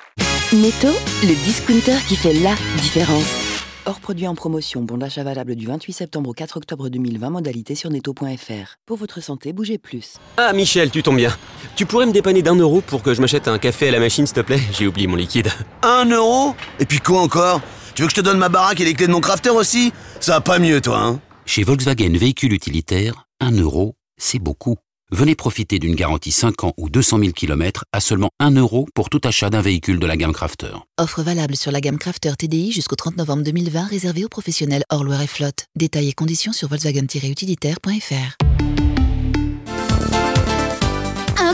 Netto, 0.51 0.89
le 1.21 1.35
discounter 1.45 1.97
qui 2.07 2.15
fait 2.15 2.33
la 2.33 2.55
différence. 2.81 3.48
Hors 3.89 3.99
produit 3.99 4.27
en 4.27 4.35
promotion, 4.35 4.83
bon 4.83 4.99
d'achat 4.99 5.23
valable 5.23 5.55
du 5.55 5.65
28 5.65 5.93
septembre 5.93 6.29
au 6.29 6.33
4 6.33 6.57
octobre 6.57 6.89
2020, 6.89 7.31
modalité 7.31 7.73
sur 7.73 7.89
netto.fr. 7.89 8.75
Pour 8.85 8.97
votre 8.97 9.19
santé, 9.19 9.51
bougez 9.51 9.79
plus. 9.79 10.17
Ah 10.37 10.53
Michel, 10.53 10.91
tu 10.91 11.01
tombes 11.01 11.15
bien. 11.15 11.35
Tu 11.75 11.87
pourrais 11.87 12.05
me 12.05 12.11
dépanner 12.11 12.43
d'un 12.43 12.53
euro 12.53 12.81
pour 12.81 13.01
que 13.01 13.15
je 13.15 13.19
m'achète 13.19 13.47
un 13.47 13.57
café 13.57 13.87
à 13.87 13.91
la 13.91 13.99
machine, 13.99 14.27
s'il 14.27 14.35
te 14.35 14.41
plaît? 14.41 14.59
J'ai 14.73 14.85
oublié 14.85 15.07
mon 15.07 15.15
liquide. 15.15 15.47
Un 15.81 16.05
euro? 16.05 16.53
Et 16.79 16.85
puis 16.85 16.99
quoi 16.99 17.19
encore? 17.19 17.61
Tu 17.95 18.03
veux 18.03 18.07
que 18.07 18.11
je 18.11 18.21
te 18.21 18.23
donne 18.23 18.37
ma 18.37 18.49
baraque 18.49 18.79
et 18.79 18.85
les 18.85 18.93
clés 18.93 19.07
de 19.07 19.11
mon 19.11 19.21
crafter 19.21 19.49
aussi? 19.49 19.91
Ça 20.19 20.33
va 20.33 20.41
pas 20.41 20.59
mieux, 20.59 20.81
toi, 20.81 20.99
hein? 20.99 21.19
Chez 21.47 21.63
Volkswagen 21.63 22.15
Véhicule 22.15 22.53
Utilitaire, 22.53 23.25
1 23.39 23.53
euro, 23.53 23.95
c'est 24.17 24.37
beaucoup. 24.37 24.75
Venez 25.11 25.33
profiter 25.33 25.79
d'une 25.79 25.95
garantie 25.95 26.31
5 26.31 26.63
ans 26.63 26.73
ou 26.77 26.87
200 26.87 27.19
000 27.19 27.31
km 27.31 27.83
à 27.91 27.99
seulement 27.99 28.29
1 28.39 28.51
euro 28.51 28.87
pour 28.93 29.09
tout 29.09 29.21
achat 29.23 29.49
d'un 29.49 29.61
véhicule 29.61 29.97
de 29.97 30.05
la 30.05 30.15
gamme 30.15 30.33
Crafter. 30.33 30.73
Offre 30.99 31.23
valable 31.23 31.55
sur 31.55 31.71
la 31.71 31.81
gamme 31.81 31.97
Crafter 31.97 32.33
TDI 32.37 32.71
jusqu'au 32.71 32.95
30 32.95 33.17
novembre 33.17 33.43
2020, 33.43 33.85
réservée 33.85 34.23
aux 34.23 34.29
professionnels 34.29 34.83
hors 34.91 35.03
Loire 35.03 35.23
et 35.23 35.27
flotte. 35.27 35.65
Détails 35.75 36.09
et 36.09 36.13
conditions 36.13 36.53
sur 36.53 36.67
volkswagen-utilitaire.fr. 36.67 38.78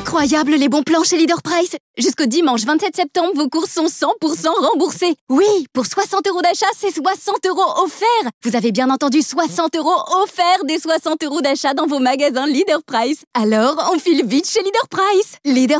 Incroyable 0.07 0.51
les 0.51 0.69
bons 0.69 0.83
plans 0.83 1.03
chez 1.03 1.17
Leader 1.17 1.41
Price. 1.41 1.75
Jusqu'au 1.97 2.27
dimanche 2.27 2.63
27 2.63 2.95
septembre, 2.95 3.31
vos 3.33 3.49
courses 3.49 3.71
sont 3.71 3.87
100% 3.87 4.49
remboursées. 4.69 5.15
Oui, 5.31 5.65
pour 5.73 5.87
60 5.87 6.27
euros 6.27 6.43
d'achat, 6.43 6.67
c'est 6.77 6.93
60 6.93 7.37
euros 7.47 7.83
offerts. 7.83 8.29
Vous 8.43 8.55
avez 8.55 8.71
bien 8.71 8.91
entendu 8.91 9.23
60 9.23 9.75
euros 9.75 9.95
offerts 10.21 10.63
des 10.65 10.77
60 10.77 11.23
euros 11.23 11.41
d'achat 11.41 11.73
dans 11.73 11.87
vos 11.87 11.97
magasins 11.97 12.45
Leader 12.45 12.83
Price. 12.85 13.23
Alors, 13.33 13.91
on 13.91 13.97
file 13.97 14.23
vite 14.27 14.47
chez 14.47 14.61
Leader 14.61 14.87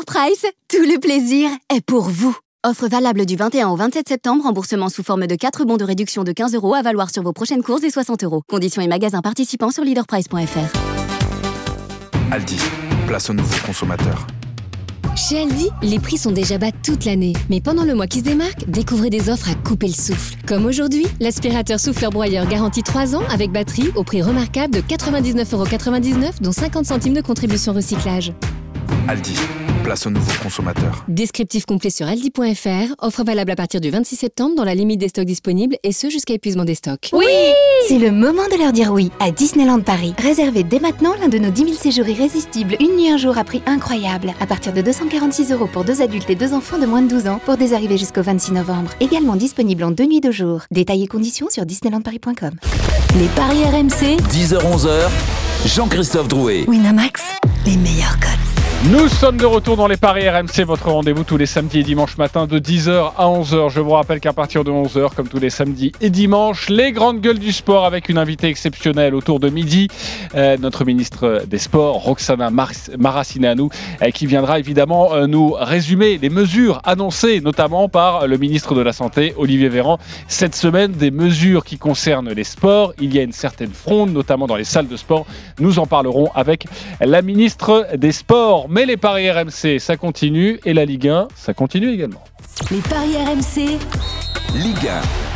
Price. 0.05 0.45
Tout 0.69 0.81
le 0.81 0.99
plaisir 0.99 1.51
est 1.71 1.85
pour 1.85 2.09
vous. 2.09 2.35
Offre 2.65 2.88
valable 2.88 3.27
du 3.27 3.35
21 3.35 3.69
au 3.69 3.75
27 3.75 4.09
septembre, 4.09 4.43
remboursement 4.43 4.89
sous 4.89 5.03
forme 5.03 5.27
de 5.27 5.35
4 5.35 5.65
bons 5.65 5.77
de 5.77 5.85
réduction 5.85 6.23
de 6.23 6.31
15 6.31 6.55
euros 6.55 6.73
à 6.73 6.81
valoir 6.81 7.11
sur 7.11 7.21
vos 7.21 7.33
prochaines 7.33 7.61
courses 7.61 7.83
et 7.83 7.91
60 7.91 8.23
euros. 8.23 8.41
Conditions 8.49 8.81
et 8.81 8.88
magasins 8.88 9.21
participants 9.21 9.69
sur 9.69 9.83
leaderprice.fr. 9.83 10.95
Aldi, 12.31 12.57
place 13.06 13.30
au 13.30 13.34
nouveau 13.34 13.56
consommateur. 13.65 14.28
Chez 15.15 15.39
Aldi, 15.39 15.70
les 15.82 16.00
prix 16.00 16.18
sont 16.18 16.32
déjà 16.32 16.58
bas 16.58 16.72
toute 16.84 17.06
l'année. 17.06 17.34
Mais 17.50 17.62
pendant 17.62 17.86
le 17.86 17.96
mois 17.96 18.08
qui 18.08 18.20
se 18.20 18.24
démarque, 18.24 18.70
découvrez 18.70 19.10
des 19.10 19.30
offres 19.30 19.50
à 19.50 19.56
couper 19.56 19.88
le 19.88 19.94
souffle. 19.94 20.36
Comme 20.46 20.65
aujourd'hui, 20.65 21.08
l'aspirateur 21.22 21.80
souffleur 21.80 22.12
broyeur 22.12 22.46
garanti 22.48 22.84
3 22.84 23.15
ans 23.15 23.24
avec 23.32 23.52
batterie 23.52 23.91
au 23.96 24.04
prix 24.04 24.22
remarquable 24.22 24.74
de 24.74 24.82
99,99€, 24.82 26.41
dont 26.41 26.52
50 26.52 26.86
centimes 26.86 27.13
de 27.13 27.22
contribution 27.22 27.72
recyclage. 27.72 28.34
Aldi, 29.08 29.36
place 29.86 30.08
au 30.08 30.10
nouveau 30.10 30.32
consommateur. 30.41 31.06
Descriptif 31.08 31.65
complet 31.67 31.91
sur 31.91 32.08
aldi.fr. 32.08 32.95
Offre 33.00 33.24
valable 33.24 33.52
à 33.52 33.56
partir 33.56 33.80
du 33.80 33.91
26 33.91 34.15
septembre 34.15 34.56
dans 34.56 34.63
la 34.63 34.74
limite 34.74 35.00
des 35.00 35.10
stocks 35.10 35.26
disponibles 35.26 35.78
et 35.84 35.91
ce 35.91 36.10
jusqu'à 36.10 36.34
épuisement 36.34 36.65
des 36.65 36.74
stocks. 36.74 37.12
Oui 37.13 37.26
C'est 37.88 38.00
le 38.00 38.12
moment 38.12 38.48
de 38.52 38.58
leur 38.58 38.74
dire 38.74 38.91
oui 38.91 39.12
à 39.19 39.30
Disneyland 39.30 39.82
Paris. 39.82 40.15
Réservez 40.17 40.63
dès 40.63 40.80
maintenant 40.80 41.13
l'un 41.21 41.28
de 41.28 41.38
nos 41.38 41.52
10 41.52 41.65
000 41.65 41.74
séjours 41.76 42.08
irrésistibles, 42.08 42.76
une 42.80 42.95
nuit 42.95 43.10
un 43.10 43.17
jour 43.17 43.38
à 43.38 43.43
prix 43.43 43.62
incroyable. 43.67 44.34
À 44.39 44.48
partir 44.48 44.74
de 44.74 44.82
246 44.82 45.52
euros 45.52 45.67
pour 45.71 45.84
deux 45.84 46.02
adultes 46.02 46.30
et 46.32 46.36
deux 46.36 46.54
enfants 46.54 46.80
de 46.80 46.88
moins 46.88 47.04
de 47.04 47.08
12 47.08 47.28
ans 47.28 47.39
pour 47.45 47.56
des 47.56 47.74
arrivées 47.74 47.98
jusqu'au 47.98 48.24
26 48.24 48.54
novembre. 48.54 48.89
Également 49.00 49.36
disponible 49.36 49.84
en 49.84 49.91
deux 49.91 50.06
nuits 50.08 50.21
deux 50.21 50.32
jours. 50.32 50.62
Détails 50.71 51.04
et 51.04 51.08
conditions 51.08 51.48
sur 51.52 51.63
disneylandparis.com. 51.65 52.52
Les 53.19 53.28
paris 53.36 53.63
RMC, 53.63 54.17
10h-11h, 54.32 55.10
Jean-Christophe 55.67 56.28
Drouet. 56.28 56.65
Winamax, 56.67 57.21
les 57.67 57.78
meilleurs 57.78 58.19
codes. 58.19 58.44
Nous 58.91 59.08
sommes 59.08 59.38
de 59.38 59.48
retour 59.48 59.78
dans 59.78 59.88
les 59.88 59.98
Paris 59.98 60.30
RMC, 60.30 60.63
votre 60.63 60.91
rendez-vous 60.91 61.24
tous 61.24 61.38
les 61.38 61.48
samedis 61.48 61.80
et 61.80 61.84
dimanches 61.84 62.19
matin 62.19 62.45
de 62.45 62.60
10h 62.60 63.13
à 63.17 63.26
11h. 63.26 63.71
Je 63.71 63.80
vous 63.80 63.89
rappelle 63.89 64.19
qu'à 64.19 64.32
partir 64.32 64.63
de 64.63 64.69
11h, 64.69 65.15
comme 65.15 65.28
tous 65.28 65.39
les 65.39 65.50
samedis 65.50 65.91
et 66.02 66.12
dimanches, 66.12 66.69
les 66.69 66.91
grandes 66.91 67.19
gueules 67.19 67.39
du 67.39 67.52
sport 67.52 67.86
avec 67.86 68.10
une 68.10 68.19
invitée 68.19 68.48
exceptionnelle 68.48 69.15
autour 69.15 69.39
de 69.39 69.50
midi, 69.50 69.88
euh, 70.36 70.58
notre 70.58 70.86
ministre 70.86 71.41
des 71.48 71.58
Sports, 71.58 71.95
Roxana 71.95 72.52
Mar 72.52 72.74
Maracineanu, 73.00 73.69
euh, 74.04 74.12
qui 74.12 74.28
viendra 74.28 74.60
évidemment 74.60 75.15
euh, 75.15 75.26
nous 75.26 75.54
résumer 75.54 76.19
les 76.19 76.30
mesures 76.30 76.80
annoncées, 76.84 77.41
notamment 77.41 77.89
par 77.89 78.28
le 78.28 78.38
ministre 78.38 78.76
de 78.76 78.82
la 78.82 78.93
Santé, 78.93 79.34
Olivier 79.36 79.69
Véran, 79.69 79.98
cette 80.28 80.54
semaine, 80.54 80.91
des 80.91 81.10
mesures 81.10 81.65
qui 81.65 81.80
concernent 81.80 82.32
les 82.32 82.43
sports. 82.43 82.93
Il 83.02 83.15
y 83.15 83.19
a 83.19 83.24
une 83.24 83.32
certaine 83.32 83.74
fronde, 83.74 84.13
notamment 84.13 84.45
dans 84.45 84.58
les 84.58 84.63
salles 84.63 84.88
de 84.88 84.98
sport. 84.98 85.26
Nous 85.60 85.80
en 85.80 85.88
parlerons 85.88 86.30
avec 86.36 86.67
la 87.02 87.24
ministre 87.24 87.88
des 87.95 88.12
Sports. 88.12 88.69
Mais 88.75 88.85
les 88.85 88.97
paris 88.97 89.31
RMC, 89.31 89.79
ça 89.79 89.95
continue. 89.95 90.59
Et 90.65 90.73
la 90.73 90.83
Ligue 90.83 91.07
1, 91.07 91.29
ça 91.33 91.53
continue 91.53 91.93
également. 91.93 92.21
les 92.69 92.81
paris 92.81 93.15
RMC, 93.15 93.79
Ligue 94.53 94.89
1. 94.89 95.35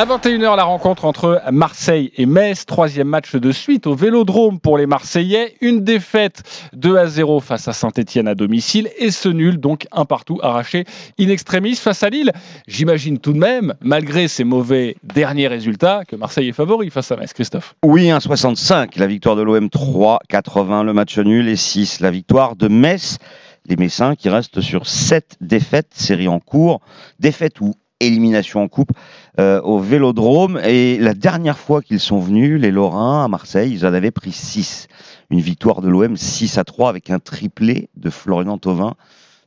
À 0.00 0.06
21h, 0.06 0.56
la 0.56 0.64
rencontre 0.64 1.04
entre 1.04 1.42
Marseille 1.52 2.10
et 2.16 2.24
Metz. 2.24 2.64
Troisième 2.64 3.06
match 3.06 3.36
de 3.36 3.52
suite 3.52 3.86
au 3.86 3.94
Vélodrome 3.94 4.58
pour 4.58 4.78
les 4.78 4.86
Marseillais. 4.86 5.56
Une 5.60 5.84
défaite 5.84 6.42
2 6.72 6.96
à 6.96 7.06
0 7.06 7.40
face 7.40 7.68
à 7.68 7.74
Saint-Etienne 7.74 8.26
à 8.26 8.34
domicile. 8.34 8.88
Et 8.96 9.10
ce 9.10 9.28
nul, 9.28 9.60
donc 9.60 9.86
un 9.92 10.06
partout 10.06 10.40
arraché 10.42 10.86
in 11.20 11.28
extremis 11.28 11.76
face 11.76 12.02
à 12.02 12.08
Lille. 12.08 12.32
J'imagine 12.66 13.18
tout 13.18 13.34
de 13.34 13.38
même, 13.38 13.74
malgré 13.82 14.26
ces 14.26 14.42
mauvais 14.42 14.96
derniers 15.04 15.48
résultats, 15.48 16.06
que 16.08 16.16
Marseille 16.16 16.48
est 16.48 16.52
favori 16.52 16.88
face 16.88 17.12
à 17.12 17.16
Metz. 17.16 17.34
Christophe. 17.34 17.74
Oui, 17.84 18.06
1,65. 18.06 18.98
La 18.98 19.06
victoire 19.06 19.36
de 19.36 19.42
l'OM 19.42 19.66
3,80. 19.66 20.82
Le 20.82 20.94
match 20.94 21.18
nul 21.18 21.46
et 21.46 21.56
6. 21.56 22.00
La 22.00 22.10
victoire 22.10 22.56
de 22.56 22.68
Metz. 22.68 23.18
Les 23.66 23.76
Messins 23.76 24.16
qui 24.16 24.30
restent 24.30 24.62
sur 24.62 24.86
7 24.86 25.36
défaites, 25.42 25.92
série 25.92 26.28
en 26.28 26.40
cours. 26.40 26.80
Défaite 27.18 27.60
ou 27.60 27.74
élimination 28.00 28.62
en 28.62 28.68
coupe 28.68 28.92
euh, 29.38 29.60
au 29.62 29.78
Vélodrome. 29.78 30.60
Et 30.64 30.98
la 30.98 31.14
dernière 31.14 31.58
fois 31.58 31.82
qu'ils 31.82 32.00
sont 32.00 32.18
venus, 32.18 32.60
les 32.60 32.70
Lorrains 32.70 33.24
à 33.24 33.28
Marseille, 33.28 33.72
ils 33.72 33.86
en 33.86 33.94
avaient 33.94 34.10
pris 34.10 34.32
6. 34.32 34.88
Une 35.30 35.40
victoire 35.40 35.80
de 35.80 35.88
l'OM 35.88 36.16
6 36.16 36.58
à 36.58 36.64
3 36.64 36.88
avec 36.88 37.10
un 37.10 37.18
triplé 37.18 37.88
de 37.96 38.10
Florian 38.10 38.58
Thauvin. 38.58 38.94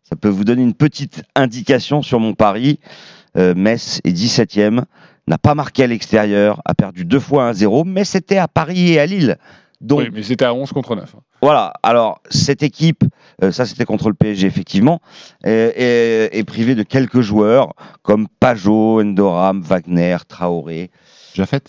Ça 0.03 0.15
peut 0.15 0.29
vous 0.29 0.43
donner 0.43 0.63
une 0.63 0.73
petite 0.73 1.23
indication 1.35 2.01
sur 2.01 2.19
mon 2.19 2.33
pari. 2.33 2.79
Euh, 3.37 3.53
Metz 3.55 3.99
est 4.03 4.11
17e, 4.11 4.83
n'a 5.27 5.37
pas 5.37 5.55
marqué 5.55 5.83
à 5.83 5.87
l'extérieur, 5.87 6.61
a 6.65 6.73
perdu 6.75 7.03
deux 7.03 7.19
fois 7.19 7.51
1-0, 7.51 7.83
mais 7.87 8.03
c'était 8.03 8.37
à 8.37 8.47
Paris 8.47 8.93
et 8.93 8.99
à 8.99 9.05
Lille. 9.05 9.37
Donc, 9.83 9.99
Oui, 9.99 10.09
mais 10.13 10.23
c'était 10.23 10.45
à 10.45 10.53
11 10.53 10.71
contre 10.71 10.95
9. 10.95 11.15
voilà, 11.41 11.73
alors 11.83 12.21
cette 12.29 12.63
équipe, 12.63 13.03
euh, 13.43 13.51
ça 13.51 13.65
c'était 13.65 13.83
contre 13.85 14.07
le 14.07 14.15
PSG 14.15 14.47
effectivement, 14.47 15.01
est, 15.43 15.51
est- 16.31 16.37
est 16.39 16.43
privée 16.45 16.73
de 16.73 16.83
quelques 16.83 17.19
joueurs 17.21 17.73
comme 18.01 18.27
Pajot, 18.39 19.01
Endoram, 19.01 19.61
Wagner, 19.61 20.17
Traoré. 20.27 20.89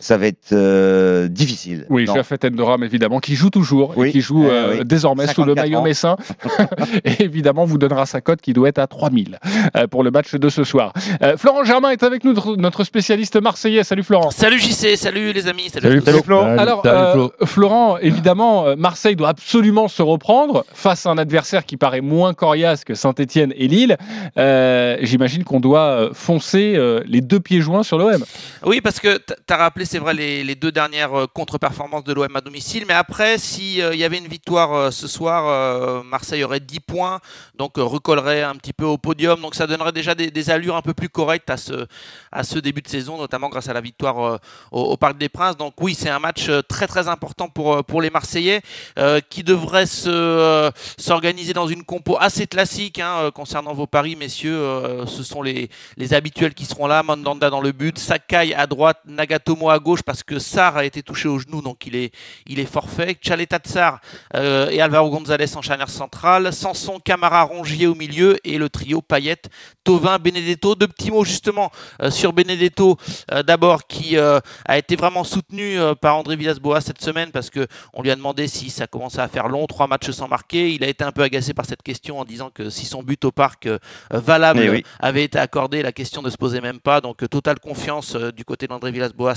Ça 0.00 0.16
va 0.18 0.27
être 0.27 0.53
euh, 0.53 1.29
difficile. 1.29 1.87
Oui, 1.88 2.05
Non. 2.05 2.14
Jafet 2.14 2.38
Endoram, 2.46 2.83
évidemment, 2.85 3.18
qui 3.20 3.35
joue 3.35 3.50
toujours, 3.50 3.94
Oui. 3.96 4.09
et 4.09 4.12
qui 4.12 4.20
joue 4.20 4.46
Euh, 4.46 4.50
euh, 4.50 4.74
oui. 4.79 4.85
désormais 4.85 5.27
sous 5.27 5.42
le 5.44 5.55
54 5.55 5.64
maillot 5.64 5.79
ans. 5.79 5.83
messin. 5.83 6.16
et 7.05 7.22
évidemment, 7.22 7.64
vous 7.64 7.79
donnera 7.79 8.07
sa 8.07 8.20
cote 8.20 8.40
qui 8.40 8.53
doit 8.53 8.68
être 8.68 8.79
à 8.79 8.87
3000 8.87 9.38
euh, 9.77 9.87
pour 9.87 10.03
le 10.03 10.11
match 10.11 10.35
de 10.35 10.48
ce 10.48 10.64
soir. 10.64 10.92
Euh, 11.22 11.37
Florent 11.37 11.64
Germain 11.64 11.90
est 11.90 12.03
avec 12.03 12.24
nous, 12.24 12.35
notre- 12.57 12.85
spécialiste 12.85 13.40
marseillais. 13.40 13.85
Salut 13.85 14.03
Florent. 14.03 14.31
Salut 14.31 14.59
JC, 14.59 14.96
salut 14.96 15.33
les 15.33 15.46
amis. 15.48 15.70
Salut, 15.72 15.98
à 16.07 16.12
tous. 16.12 16.22
Flo. 16.22 16.40
Alors, 16.40 16.83
euh, 16.87 17.29
Florent, 17.44 17.98
évidemment, 17.98 18.77
Marseille 18.77 19.16
doit 19.16 19.29
absolument 19.31 19.88
se 19.88 20.03
reprendre 20.03 20.64
face 20.74 21.07
à 21.07 21.11
un 21.11 21.18
adversaire 21.18 21.64
qui 21.64 21.77
paraît 21.77 22.00
moins 22.03 22.35
coriace 22.35 22.85
que 22.85 22.94
Saint-Etienne 22.94 23.53
et 23.57 23.68
Lille. 23.68 23.96
Euh, 24.38 24.96
J'imagine 25.03 25.44
qu'on 25.44 25.61
doit 25.61 26.11
foncer 26.12 26.74
euh, 26.77 27.00
les 27.07 27.20
deux 27.20 27.40
pieds 27.40 27.61
joints 27.61 27.83
sur 27.83 27.98
l'OM. 27.98 28.24
Oui, 28.66 28.81
parce 28.81 29.00
que 29.00 29.16
tu 29.18 29.54
as 29.55 29.59
rappelé, 29.59 29.85
c'est 29.85 29.99
vrai, 29.99 30.14
les, 30.14 30.55
deux 30.55 30.73
dernières 30.73 31.14
euh, 31.14 31.27
contre-performances 31.27 32.05
de 32.05 32.12
l'OM 32.12 32.37
à 32.37 32.40
domicile. 32.40 32.85
Mais 32.87 32.95
après, 32.95 33.38
s'il 33.38 33.77
y 33.77 34.05
avait 34.05 34.19
une 34.19 34.29
victoire 34.29 34.73
euh, 34.73 34.90
ce 34.90 35.07
soir, 35.07 35.47
euh, 35.49 36.03
Marseille 36.03 36.45
aurait 36.45 36.61
10 36.61 36.81
points, 36.81 37.21
donc 37.57 37.79
euh, 37.79 37.83
recollerait 37.83 38.43
un 38.43 38.57
petit 38.57 38.73
peu 38.73 38.85
au 38.85 38.99
podium. 38.99 39.40
Donc 39.40 39.55
ça 39.55 39.67
donnerait 39.67 39.93
déjà 39.93 40.14
des, 40.14 40.51
allures 40.51 40.77
un 40.77 40.83
peu 40.83 40.93
plus 40.93 41.09
correctes 41.09 41.49
à 41.51 41.57
ce, 41.57 41.87
à 42.33 42.45
ce 42.45 42.59
début 42.59 42.83
de 42.83 42.88
saison, 42.88 43.17
notamment 43.17 43.49
grâce 43.49 43.69
à 43.69 43.73
la 43.73 43.81
victoire 43.81 44.21
euh, 44.21 44.37
au, 44.73 44.97
Parc 44.97 45.17
des 45.19 45.29
Princes. 45.29 45.57
Donc 45.57 45.75
oui, 45.81 45.95
c'est 45.95 46.11
un 46.11 46.19
match 46.19 46.49
euh, 46.49 46.62
très 46.62 46.87
très 46.87 47.09
important 47.09 47.49
pour, 47.49 47.75
euh, 47.75 47.83
pour 47.83 48.03
les 48.03 48.11
Marseillais 48.11 48.61
euh, 48.99 49.21
qui 49.29 49.43
devraient 49.43 49.87
se, 49.87 50.09
euh, 50.09 50.71
s'organiser 50.99 51.53
dans 51.53 51.69
une 51.69 51.85
compo 51.85 52.17
assez 52.19 52.47
classique 52.47 52.99
hein, 52.99 53.17
euh, 53.19 53.31
concernant 53.31 53.73
vos 53.73 53.87
paris, 53.87 54.17
messieurs. 54.17 54.57
Euh, 54.57 55.07
ce 55.07 55.23
sont 55.23 55.43
les, 55.43 55.71
les 55.97 56.14
habituels 56.14 56.55
qui 56.55 56.64
seront 56.64 56.87
là. 56.87 57.03
Mandanda 57.03 57.51
dans 57.51 57.61
le 57.61 57.73
but, 57.73 57.99
Sakai 57.99 58.55
à 58.55 58.67
droite, 58.67 58.99
Nagatomo 59.44 59.70
à 59.70 59.78
gauche 59.78 60.02
parce 60.02 60.22
que 60.22 60.38
Sarr 60.38 60.76
a 60.76 60.85
été 60.85 61.02
touché 61.02 61.28
au 61.28 61.38
genou, 61.38 61.61
donc 61.61 61.87
il 61.87 61.96
est, 61.96 62.12
il 62.46 62.59
est 62.59 62.66
forfait. 62.66 63.16
Chaleta 63.20 63.59
Tsar 63.59 64.00
euh, 64.35 64.70
et 64.70 64.80
Alvaro 64.80 65.11
González 65.11 65.57
en 65.57 65.62
charnière 65.62 65.90
centrale. 65.90 66.52
Sanson, 66.52 66.98
Camara, 66.98 67.42
Rongier 67.42 67.87
au 67.87 67.94
milieu 67.94 68.38
et 68.44 68.59
le 68.59 68.68
trio 68.68 69.02
Payet, 69.02 69.42
Tovin, 69.85 70.18
Benedetto. 70.18 70.74
Deux 70.74 70.88
petits 70.88 71.11
mots 71.11 71.24
justement 71.24 71.70
euh, 72.00 72.11
sur 72.11 72.33
Benedetto 72.33 72.96
euh, 73.33 73.42
d'abord 73.42 73.87
qui 73.87 74.16
euh, 74.16 74.40
a 74.64 74.78
été 74.78 74.96
vraiment 74.96 75.24
soutenu 75.24 75.76
par 76.00 76.16
André 76.16 76.37
Villas-Boas 76.37 76.80
cette 76.80 77.02
semaine 77.02 77.30
parce 77.30 77.50
que 77.50 77.66
on 77.92 78.02
lui 78.02 78.11
a 78.11 78.16
demandé 78.16 78.48
si 78.48 78.70
ça 78.70 78.87
commençait 78.87 79.20
à 79.20 79.28
faire 79.28 79.48
long, 79.48 79.66
trois 79.66 79.87
matchs 79.87 80.11
sans 80.11 80.28
marquer. 80.28 80.72
Il 80.72 80.85
a 80.85 80.88
été 80.88 81.04
un 81.04 81.12
peu 81.12 81.22
agacé 81.22 81.52
par 81.54 81.66
cette 81.66 81.83
question 81.83 82.18
en 82.18 82.24
disant 82.24 82.50
que 82.50 82.70
si 82.70 82.87
son 82.87 83.02
but 83.02 83.24
au 83.24 83.33
parc 83.33 83.68
valable 84.11 84.61
Eh 84.64 84.70
oui. 84.70 84.85
avait 85.00 85.24
été 85.24 85.38
accordé, 85.38 85.83
la 85.83 85.92
question 85.92 86.22
ne 86.22 86.30
se 86.30 86.37
posait 86.37 86.61
même 86.61 86.80
pas. 86.80 87.00
Donc 87.00 87.28
totale 87.28 87.61
confiance 87.61 88.16
du 88.16 88.44
côté 88.44 88.66
d'André 88.66 88.90
Villas-Boas 88.90 89.34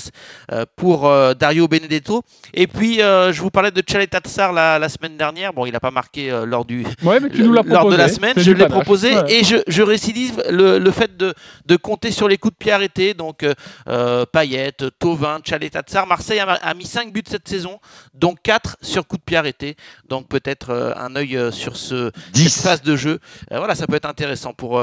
euh, 0.51 0.65
pour 0.75 1.07
euh, 1.07 1.33
Dario 1.33 1.67
Benedetto. 1.67 2.23
Et 2.53 2.67
puis 2.67 3.01
euh, 3.01 3.31
je 3.33 3.41
vous 3.41 3.49
parlais 3.49 3.71
de 3.71 3.83
Chaleta 3.87 4.19
Tsar 4.19 4.53
la, 4.53 4.79
la 4.79 4.89
semaine 4.89 5.17
dernière. 5.17 5.53
Bon, 5.53 5.65
il 5.65 5.71
n'a 5.71 5.79
pas 5.79 5.91
marqué 5.91 6.29
lors 6.45 6.65
du 6.65 6.85
Ouais, 7.03 7.19
mais 7.19 7.29
tu 7.29 7.43
nous 7.43 7.53
l'as 7.53 7.63
lors 7.63 7.89
de 7.89 7.95
la 7.95 8.09
semaine. 8.09 8.33
Je 8.37 8.51
l'ai 8.51 8.67
proposé 8.67 9.15
Ouais. 9.15 9.39
et 9.39 9.43
je, 9.43 9.57
je 9.67 9.81
récidive 9.81 10.43
le, 10.49 10.79
le 10.79 10.91
fait 10.91 11.15
de, 11.15 11.33
de 11.65 11.75
compter 11.75 12.11
sur 12.11 12.27
les 12.27 12.37
coups 12.37 12.53
de 12.53 12.57
pied 12.57 12.71
arrêtés. 12.71 13.13
Donc 13.13 13.43
euh, 13.87 14.25
Payet, 14.31 14.73
Tovin, 14.99 15.39
Chaleta 15.43 15.81
Tsar. 15.81 16.05
Marseille 16.07 16.39
a, 16.39 16.45
a 16.51 16.73
mis 16.73 16.85
5 16.85 17.11
buts 17.13 17.23
cette 17.27 17.47
saison, 17.47 17.79
dont 18.13 18.35
4 18.41 18.77
sur 18.81 19.07
coups 19.07 19.21
de 19.21 19.25
pied 19.25 19.37
arrêtés. 19.37 19.75
Donc 20.09 20.27
peut-être 20.27 20.69
euh, 20.71 20.93
un 20.97 21.15
œil 21.15 21.39
sur 21.51 21.75
ce, 21.77 22.11
cette 22.33 22.53
phase 22.53 22.81
de 22.81 22.95
jeu. 22.95 23.19
Euh, 23.51 23.57
voilà, 23.57 23.75
ça 23.75 23.87
peut 23.87 23.95
être 23.95 24.07
intéressant 24.09 24.53
pour, 24.53 24.81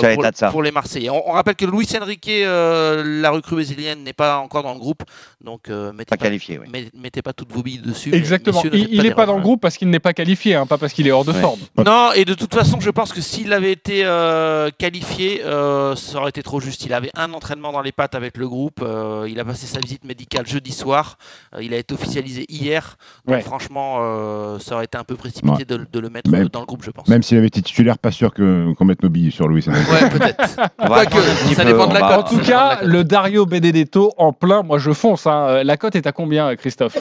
pour, 0.50 0.62
les 0.62 0.70
Marseillais. 0.72 1.10
On, 1.10 1.28
on 1.28 1.32
rappelle 1.32 1.54
que 1.56 1.64
Luis 1.66 1.88
Enrique, 2.00 2.28
euh, 2.28 3.02
la 3.20 3.30
recrue 3.30 3.54
brésilienne, 3.56 4.02
n'est 4.02 4.12
pas 4.12 4.38
encore 4.38 4.62
dans 4.62 4.72
le 4.74 4.80
groupe. 4.80 5.02
Donc 5.44 5.68
euh, 5.68 5.92
mettez 5.92 6.10
Pas 6.10 6.16
qualifié, 6.16 6.58
oui. 6.58 6.90
mettez 6.94 7.22
pas 7.22 7.32
toutes 7.32 7.52
vos 7.52 7.62
billes 7.62 7.78
dessus. 7.78 8.14
Exactement. 8.14 8.62
messieurs, 8.64 8.86
Il 8.90 9.02
n'est 9.02 9.14
pas 9.14 9.26
dans 9.26 9.36
le 9.36 9.42
groupe 9.42 9.60
parce 9.60 9.76
qu'il 9.76 9.90
n'est 9.90 9.98
pas 10.00 10.12
qualifié, 10.12 10.54
hein, 10.54 10.66
pas 10.66 10.78
parce 10.78 10.92
qu'il 10.92 11.06
est 11.06 11.10
hors 11.12 11.24
de 11.24 11.32
forme. 11.32 11.60
Non, 11.84 12.12
et 12.14 12.24
de 12.24 12.34
toute 12.34 12.54
façon, 12.54 12.78
je 12.80 12.90
pense 12.90 13.12
que 13.12 13.20
s'il 13.20 13.52
avait 13.52 13.72
été 13.72 14.04
euh, 14.04 14.70
qualifié, 14.76 15.42
euh, 15.44 15.94
ça 15.96 16.18
aurait 16.18 16.30
été 16.30 16.42
trop 16.42 16.60
juste. 16.60 16.84
Il 16.84 16.92
avait 16.92 17.10
un 17.16 17.32
entraînement 17.32 17.72
dans 17.72 17.82
les 17.82 17.92
pattes 17.92 18.14
avec 18.14 18.36
le 18.36 18.48
groupe. 18.48 18.80
euh, 18.82 19.26
il 19.28 19.38
a 19.40 19.44
passé 19.44 19.66
sa 19.66 19.80
visite 19.80 20.04
médicale 20.04 20.46
jeudi 20.46 20.72
soir. 20.72 21.18
euh, 21.54 21.62
il 21.62 21.72
a 21.74 21.78
été 21.78 21.94
officialisé 21.94 22.44
hier. 22.48 22.96
Donc, 23.26 23.36
Ouais. 23.36 23.42
franchement, 23.42 23.98
euh, 24.00 24.58
ça 24.58 24.74
aurait 24.76 24.84
été 24.84 24.96
un 24.98 25.04
peu 25.04 25.16
précipité 25.16 25.50
Ouais. 25.50 25.64
de, 25.64 25.86
de 25.90 26.00
le 26.00 26.10
mettre 26.10 26.30
Même- 26.30 26.48
dans 26.48 26.60
le 26.60 26.66
groupe, 26.66 26.82
je 26.84 26.90
pense. 26.90 27.08
Même 27.08 27.22
s'il 27.22 27.38
avait 27.38 27.46
été 27.48 27.62
titulaire, 27.62 27.98
pas 27.98 28.10
sûr 28.10 28.32
que- 28.32 28.72
qu'on 28.74 28.84
mette 28.84 29.02
nos 29.02 29.08
billes 29.08 29.30
sur 29.32 29.48
Louis. 29.48 29.64
Ouais, 29.68 30.08
peut-être. 30.10 30.36
Petit 30.78 31.54
peu, 31.54 31.80
on 31.80 31.86
va- 31.88 32.18
En 32.18 32.22
tout 32.22 32.38
cas, 32.38 32.78
le 32.82 33.04
Dario 33.04 33.46
Benedetto 33.46 34.12
en 34.18 34.32
plein, 34.32 34.62
moi 34.62 34.78
je 34.78 34.92
fonce. 34.94 35.26
hein. 35.26 35.62
La 35.64 35.76
cote 35.76 35.96
est 35.96 36.06
à 36.06 36.12
combien, 36.12 36.54
Christophe 36.56 36.96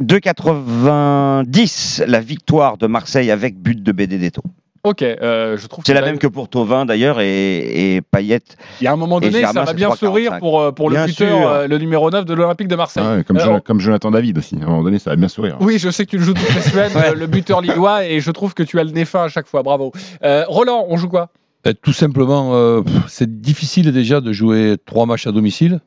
2,90 0.00 2.04
la 2.06 2.20
victoire 2.20 2.76
de 2.78 2.86
Marseille 2.86 3.30
avec 3.30 3.58
but 3.58 3.82
de 3.82 3.92
Benedetto. 3.92 4.42
Ok, 4.84 5.02
euh, 5.02 5.56
je 5.56 5.66
trouve 5.68 5.84
C'est 5.86 5.94
la 5.94 6.00
même 6.02 6.18
que 6.18 6.26
pour 6.26 6.48
Tovin 6.48 6.84
d'ailleurs 6.84 7.20
et, 7.20 7.94
et 7.96 8.02
Payet. 8.02 8.40
Il 8.80 8.84
y 8.84 8.86
a 8.88 8.92
un 8.92 8.96
moment 8.96 9.20
donné, 9.20 9.42
ça 9.44 9.52
va 9.62 9.72
bien 9.74 9.90
3,45. 9.90 9.96
sourire 9.96 10.38
pour, 10.40 10.60
euh, 10.60 10.72
le 10.90 11.06
buteur, 11.06 11.48
euh, 11.48 11.66
le 11.68 11.78
numéro 11.78 12.10
9 12.10 12.24
de 12.24 12.34
l'Olympique 12.34 12.66
de 12.66 12.74
Marseille. 12.74 13.04
Ah 13.06 13.16
ouais, 13.18 13.24
comme, 13.24 13.36
Euh, 13.36 13.44
Jonathan- 13.44 13.62
comme 13.64 13.78
Jonathan 13.80 14.10
David 14.10 14.38
aussi. 14.38 14.56
À 14.60 14.64
un 14.64 14.66
moment 14.66 14.82
donné, 14.82 14.98
ça 14.98 15.10
va 15.10 15.16
bien 15.16 15.28
sourire. 15.28 15.56
Oui, 15.60 15.78
je 15.78 15.88
sais 15.88 16.04
que 16.04 16.10
tu 16.10 16.18
le 16.18 16.24
joues 16.24 16.34
toutes 16.34 16.52
les 16.54 16.60
semaines, 16.62 16.90
euh, 16.96 17.14
le 17.14 17.26
buteur 17.28 17.60
lillois, 17.60 18.04
et 18.06 18.18
je 18.20 18.30
trouve 18.32 18.54
que 18.54 18.64
tu 18.64 18.80
as 18.80 18.84
le 18.84 18.90
nez 18.90 19.04
fin 19.04 19.22
à 19.22 19.28
chaque 19.28 19.46
fois. 19.46 19.62
Bravo. 19.62 19.92
Euh, 20.24 20.44
Roland, 20.48 20.84
on 20.88 20.96
joue 20.96 21.08
quoi? 21.08 21.28
Euh, 21.68 21.72
Tout 21.80 21.92
simplement, 21.92 22.50
euh, 22.54 22.82
c'est 23.06 23.40
difficile 23.40 23.92
déjà 23.92 24.20
de 24.20 24.32
jouer 24.32 24.78
trois 24.84 25.06
matchs 25.06 25.28
à 25.28 25.32
domicile. 25.32 25.78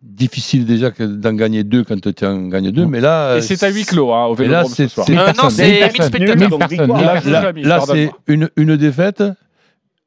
Difficile 0.00 0.64
déjà 0.64 0.92
que 0.92 1.02
d'en 1.02 1.32
gagner 1.32 1.64
deux 1.64 1.82
quand 1.82 2.00
tu 2.00 2.24
en 2.24 2.46
gagnes 2.46 2.70
deux, 2.70 2.86
mais 2.86 3.00
là. 3.00 3.38
Et 3.38 3.42
c'est 3.42 3.60
à 3.64 3.68
huis 3.68 3.84
clos 3.84 4.12
hein, 4.12 4.26
au 4.26 4.36
mais 4.36 4.44
là, 4.46 4.62
Vélodrome 4.62 4.72
c'est 4.76 4.86
ce 4.88 4.94
soir. 4.94 5.06
c'est- 5.06 5.16
Euh, 5.18 5.26
non, 5.42 5.50
c'est 5.50 5.62
1000 5.72 5.82
spectateurs. 6.06 6.58
Là, 6.88 7.14
Là, 7.14 7.30
là- 7.30 7.52
là, 7.68 7.78
c'est 7.94 8.10
une, 8.28 8.48
une 8.56 8.76
défaite, 8.76 9.24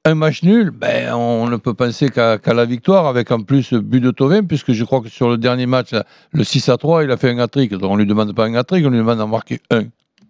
un 0.06 0.16
match 0.16 0.44
nul. 0.44 0.72
Ben, 0.72 1.14
on 1.14 1.50
ne 1.50 1.58
peut 1.58 1.74
penser 1.74 2.08
qu'à 2.10 2.40
la 2.54 2.64
victoire, 2.66 3.06
avec 3.06 3.32
en 3.32 3.42
plus 3.42 3.74
but 3.74 4.00
de 4.00 4.12
Tovin, 4.12 4.44
puisque 4.44 4.72
je 4.72 4.84
crois 4.86 5.02
que 5.02 5.10
sur 5.10 5.30
le 5.30 5.38
dernier 5.38 5.66
match, 5.66 5.92
là, 5.92 6.06
le 6.32 6.46
6 6.46 6.70
à 6.70 6.78
3, 6.78 7.04
il 7.04 7.12
a 7.12 7.18
fait 7.18 7.30
un 7.30 7.40
hat-trick. 7.40 7.72
Donc 7.74 7.92
on 7.92 7.96
ne 7.98 8.04
lui 8.04 8.08
demande 8.08 8.34
pas 8.34 8.46
un 8.46 8.56
hat-trick, 8.56 8.86
on 8.86 8.90
lui 8.92 8.98
demande 8.98 9.18
d'en 9.18 9.28
marquer 9.28 9.60
un. 9.72 9.84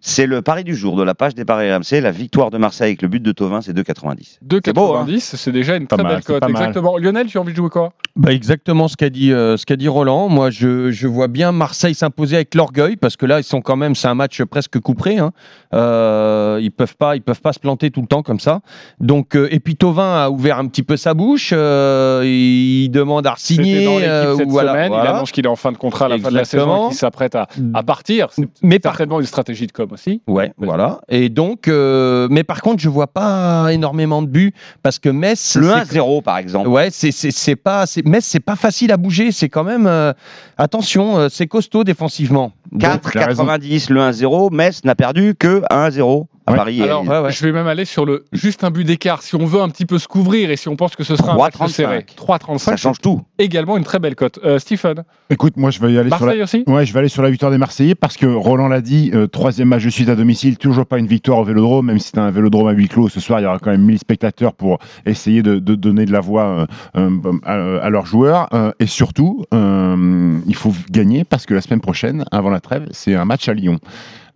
C'est 0.04 0.26
le 0.26 0.42
pari 0.42 0.64
du 0.64 0.74
jour 0.74 0.96
de 0.96 1.04
la 1.04 1.14
page 1.14 1.36
des 1.36 1.44
paris 1.44 1.72
RMC. 1.72 2.00
La 2.00 2.10
victoire 2.10 2.50
de 2.50 2.58
Marseille 2.58 2.88
avec 2.88 3.02
le 3.02 3.08
but 3.08 3.22
de 3.22 3.30
Tovin, 3.30 3.60
c'est 3.62 3.72
2,90. 3.72 4.38
2,90, 4.44 5.20
c'est 5.20 5.52
déjà 5.52 5.76
une 5.76 5.86
Pas 5.86 5.94
très 5.94 6.02
mal, 6.02 6.14
belle 6.16 6.24
cote. 6.24 6.42
Exactement. 6.50 6.98
Lionel, 6.98 7.28
tu 7.28 7.38
as 7.38 7.40
envie 7.40 7.52
de 7.52 7.56
jouer 7.56 7.68
quoi? 7.70 7.92
Bah 8.16 8.32
exactement 8.32 8.88
ce 8.88 8.96
qu'a 8.96 9.10
dit, 9.10 9.32
euh, 9.32 9.56
ce 9.56 9.64
qu'a 9.64 9.76
dit 9.76 9.86
Roland. 9.86 10.28
Moi, 10.28 10.50
je, 10.50 10.90
je 10.90 11.06
vois 11.06 11.28
bien 11.28 11.52
Marseille 11.52 11.94
s'imposer 11.94 12.34
avec 12.34 12.54
l'orgueil 12.56 12.96
parce 12.96 13.16
que 13.16 13.26
là, 13.26 13.38
ils 13.38 13.44
sont 13.44 13.60
quand 13.60 13.76
même, 13.76 13.94
c'est 13.94 14.08
un 14.08 14.14
match 14.16 14.42
presque 14.42 14.80
couperé. 14.80 15.18
Hein. 15.18 15.30
Euh, 15.72 16.58
ils 16.60 16.72
peuvent 16.72 16.96
pas, 16.96 17.14
ils 17.14 17.22
peuvent 17.22 17.40
pas 17.40 17.52
se 17.52 17.60
planter 17.60 17.92
tout 17.92 18.00
le 18.00 18.08
temps 18.08 18.22
comme 18.22 18.40
ça. 18.40 18.60
Donc, 18.98 19.36
euh, 19.36 19.48
et 19.52 19.60
puis 19.60 19.76
Tovin 19.76 20.24
a 20.24 20.30
ouvert 20.30 20.58
un 20.58 20.66
petit 20.66 20.82
peu 20.82 20.96
sa 20.96 21.14
bouche. 21.14 21.52
euh, 21.54 22.22
il 22.24 22.88
demande 22.90 23.26
à 23.26 23.34
signer. 23.36 23.84
dans 23.84 23.92
l'équipe 23.98 24.08
euh, 24.10 24.36
cette 24.36 24.48
voilà, 24.48 24.72
semaine. 24.72 24.92
Il 24.92 25.06
annonce 25.06 25.30
qu'il 25.30 25.44
est 25.44 25.48
en 25.48 25.56
fin 25.56 25.70
de 25.70 25.78
contrat 25.78 26.06
à 26.06 26.08
la 26.08 26.18
fin 26.18 26.30
de 26.30 26.36
la 26.36 26.44
saison 26.44 26.86
et 26.86 26.88
qu'il 26.88 26.98
s'apprête 26.98 27.36
à, 27.36 27.46
à 27.72 27.82
partir. 27.84 28.28
C'est 28.32 28.48
Mais 28.62 28.80
par 28.80 28.92
certainement 28.94 29.20
une 29.20 29.26
stratégie 29.26 29.68
de 29.68 29.72
com 29.72 29.90
aussi. 29.92 30.22
Ouais, 30.26 30.52
voilà. 30.58 31.00
Et 31.08 31.28
donc, 31.28 31.68
euh, 31.68 32.26
mais 32.30 32.44
par 32.44 32.62
contre, 32.62 32.82
je 32.82 32.88
vois 32.88 33.06
pas 33.06 33.72
énormément 33.72 34.22
de 34.22 34.26
buts 34.28 34.52
parce 34.82 34.98
que 34.98 35.08
Metz. 35.08 35.56
Le 35.56 35.68
c'est- 35.68 35.98
1-0 35.98 36.22
par 36.22 36.38
exemple. 36.38 36.68
Ouais, 36.68 36.88
c'est 36.90 37.12
c'est 37.12 37.30
c'est 37.30 37.56
pas 37.56 37.86
c'est 37.86 38.04
Metz, 38.06 38.24
c'est 38.24 38.40
pas 38.40 38.56
facile 38.56 38.92
à 38.92 38.96
bouger. 38.96 39.32
C'est 39.32 39.48
quand 39.48 39.64
même 39.64 39.86
euh, 39.86 40.12
attention, 40.58 41.18
euh, 41.18 41.28
c'est 41.30 41.46
costaud 41.46 41.84
défensivement. 41.84 42.52
Donc, 42.72 42.82
4,90 42.82 43.90
le 43.92 44.00
1-0. 44.00 44.50
Metz 44.52 44.84
n'a 44.84 44.94
perdu 44.94 45.34
que 45.38 45.62
1-0 45.70 46.26
à 46.46 46.54
Paris. 46.54 46.80
et- 46.80 46.82
Alors, 46.84 47.30
je 47.30 47.44
vais 47.46 47.52
même 47.52 47.66
aller 47.66 47.84
sur 47.84 48.04
le 48.06 48.24
juste 48.32 48.64
un 48.64 48.70
but 48.70 48.84
d'écart. 48.84 49.22
Si 49.22 49.34
on 49.36 49.44
veut 49.46 49.60
un 49.60 49.68
petit 49.68 49.86
peu 49.86 49.98
se 49.98 50.08
couvrir 50.08 50.50
et 50.50 50.56
si 50.56 50.68
on 50.68 50.76
pense 50.76 50.96
que 50.96 51.04
ce 51.04 51.16
sera 51.16 51.32
un 51.32 51.36
match 51.36 51.54
3,35. 51.54 51.68
serré, 51.68 52.06
3,35. 52.16 52.58
Ça 52.58 52.76
change 52.76 52.98
tout. 53.00 53.20
Également 53.38 53.76
une 53.76 53.84
très 53.84 53.98
belle 53.98 54.14
cote. 54.16 54.38
Euh, 54.44 54.58
Stephen, 54.58 55.04
Écoute, 55.30 55.56
moi 55.56 55.70
je 55.70 55.80
vais 55.80 55.92
y 55.92 55.98
aller 55.98 56.10
sur 56.10 56.20
Marseille 56.20 56.38
la... 56.38 56.44
aussi 56.44 56.64
Ouais, 56.66 56.84
je 56.86 56.92
vais 56.92 56.98
aller 57.00 57.08
sur 57.08 57.22
la 57.22 57.30
victoire 57.30 57.50
des 57.52 57.58
Marseillais 57.58 57.94
parce 57.94 58.16
que 58.16 58.26
Roland 58.26 58.68
l'a 58.68 58.80
dit, 58.80 59.10
euh, 59.14 59.26
troisième 59.26 59.68
match 59.68 59.84
de 59.84 59.90
suite 59.90 60.08
à 60.08 60.14
domicile, 60.16 60.58
toujours 60.58 60.86
pas 60.86 60.98
une 60.98 61.06
victoire 61.06 61.38
au 61.38 61.44
Vélodrome, 61.44 61.86
même 61.86 61.98
si 61.98 62.10
c'est 62.12 62.18
un 62.18 62.30
Vélodrome 62.30 62.68
à 62.68 62.72
huis 62.72 62.88
clos. 62.88 63.08
Ce 63.08 63.20
soir, 63.20 63.40
il 63.40 63.44
y 63.44 63.46
aura 63.46 63.58
quand 63.58 63.70
même 63.70 63.82
1000 63.82 63.98
spectateurs 63.98 64.54
pour 64.54 64.78
essayer 65.06 65.42
de, 65.42 65.58
de 65.58 65.74
donner 65.74 66.04
de 66.04 66.12
la 66.12 66.20
voix 66.20 66.44
euh, 66.44 66.66
euh, 66.96 67.32
à, 67.44 67.54
à 67.86 67.90
leurs 67.90 68.06
joueurs. 68.06 68.48
Euh, 68.52 68.72
et 68.80 68.86
surtout, 68.86 69.44
euh, 69.54 70.38
il 70.46 70.54
faut 70.54 70.72
gagner 70.90 71.24
parce 71.24 71.46
que 71.46 71.54
la 71.54 71.60
semaine 71.60 71.80
prochaine, 71.80 72.24
avant 72.30 72.50
la 72.50 72.60
trêve, 72.60 72.86
c'est 72.90 73.14
un 73.14 73.24
match 73.24 73.48
à 73.48 73.54
Lyon. 73.54 73.78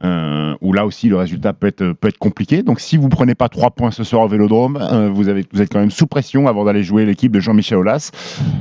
Euh, 0.05 0.55
où 0.61 0.75
là 0.75 0.85
aussi 0.85 1.09
le 1.09 1.17
résultat 1.17 1.55
peut 1.55 1.67
être, 1.69 1.93
peut 1.93 2.09
être 2.09 2.19
compliqué. 2.19 2.63
Donc 2.63 2.81
si 2.81 2.99
vous 2.99 3.09
prenez 3.09 3.35
pas 3.35 3.49
trois 3.49 3.71
points 3.71 3.91
ce 3.91 4.05
soir 4.05 4.23
au 4.23 4.29
Vélodrome, 4.29 4.77
euh, 4.81 5.09
vous, 5.09 5.29
avez, 5.29 5.47
vous 5.55 5.63
êtes 5.63 5.73
quand 5.73 5.79
même 5.79 5.91
sous 5.91 6.07
pression 6.07 6.49
avant 6.49 6.65
d'aller 6.67 6.83
jouer 6.83 7.07
l'équipe 7.07 7.33
de 7.33 7.41
Jean-Michel 7.41 7.79
Aulas. 7.79 8.11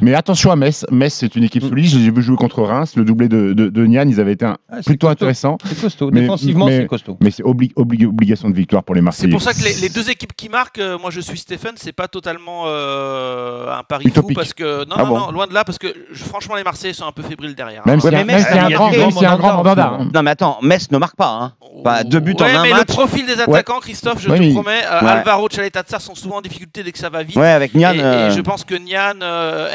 Mais 0.02 0.14
attention 0.16 0.52
à 0.52 0.56
Metz. 0.56 0.86
Metz, 0.92 1.14
c'est 1.14 1.36
une 1.36 1.44
équipe 1.44 1.64
solide. 1.64 1.86
J'ai 1.88 2.10
vu 2.10 2.22
jouer 2.22 2.38
contre 2.38 2.62
Reims, 2.64 2.96
le 2.96 3.04
doublé 3.04 3.28
de, 3.28 3.52
de, 3.52 3.68
de 3.68 3.86
Nian. 3.86 4.08
Ils 4.08 4.22
avaient 4.22 4.32
été 4.32 4.46
un- 4.46 4.58
Ah, 4.70 4.78
c'est 4.78 4.86
plutôt 4.92 5.08
costaud. 5.08 5.12
intéressants. 5.26 5.58
C'est 5.66 5.82
costaud. 5.82 6.10
Mais- 6.14 6.22
Défensivement, 6.22 6.68
c'est 6.70 6.88
costaud. 6.88 7.18
Mais 7.22 7.32
c'est 7.32 7.44
obli- 7.44 7.74
obli- 7.76 8.06
obligation 8.06 8.50
de 8.50 8.56
victoire 8.56 8.84
pour 8.84 8.96
les 8.96 9.00
C'est 9.02 9.04
Marseillais. 9.06 9.32
pour 9.32 9.42
ça 9.42 9.54
que 9.54 9.62
les, 9.62 9.74
les 9.82 9.90
deux 9.90 10.10
équipes 10.10 10.34
qui 10.38 10.48
marquent, 10.48 10.80
euh, 10.80 10.98
moi 10.98 11.10
je 11.12 11.20
suis 11.20 11.38
Stéphane, 11.38 11.74
c'est 11.76 11.92
pas 11.92 12.08
totalement 12.08 12.64
euh, 12.68 13.78
un 13.78 13.84
pari 13.84 14.06
Utopique. 14.08 14.30
fou 14.30 14.36
parce 14.36 14.54
que 14.54 14.86
non, 14.86 14.96
Ah 14.98 15.04
non, 15.04 15.10
bon 15.10 15.20
non, 15.20 15.32
loin 15.32 15.48
de 15.48 15.54
là 15.54 15.64
parce 15.66 15.78
que 15.80 15.88
je- 16.14 16.24
franchement 16.24 16.56
les 16.56 16.64
Marseillais 16.64 16.94
sont 16.94 17.06
un 17.06 17.12
peu 17.12 17.24
fébriles 17.24 17.56
derrière. 17.56 17.82
Même 17.86 18.00
hein. 18.04 18.12
même 18.12 18.30
y 18.30 18.32
a 18.34 18.64
un 18.64 18.68
a 18.68 18.70
grand, 18.72 18.88
un 18.90 19.38
grand 19.38 19.54
mandanda. 19.58 19.98
hein. 20.00 20.10
Non 20.14 20.24
mais 20.24 20.32
attends, 20.32 20.60
Metz 20.62 20.90
ne 20.92 20.98
marque 20.98 21.16
pas. 21.18 21.25
Hein. 21.30 21.54
Enfin, 21.86 22.04
deux 22.04 22.20
buts 22.20 22.36
Ouais, 22.40 22.44
en 22.56 22.60
un 22.60 22.64
mais 22.64 22.70
match. 22.72 22.80
le 22.88 22.94
profil 22.94 23.26
des 23.26 23.40
attaquants, 23.40 23.80
Christophe, 23.80 24.22
je 24.22 24.30
Ouais, 24.30 24.38
te 24.38 24.44
mais- 24.44 24.54
promets, 24.54 24.82
euh, 24.86 25.02
Ouais. 25.02 25.10
Alvaro, 25.12 25.48
Tchaletatsar 25.50 26.02
sont 26.02 26.16
souvent 26.16 26.38
en 26.38 26.42
difficulté 26.42 26.84
dès 26.84 26.92
que 26.92 26.98
ça 26.98 27.10
va 27.10 27.24
vite. 27.24 27.36
Ouais, 27.36 27.48
avec 27.50 27.74
Nian, 27.76 27.94
Et, 27.94 27.98
et 27.98 28.02
euh, 28.04 28.30
je 28.32 28.42
pense 28.42 28.64
que 28.64 28.76
Nian, 28.76 29.22
euh, 29.22 29.70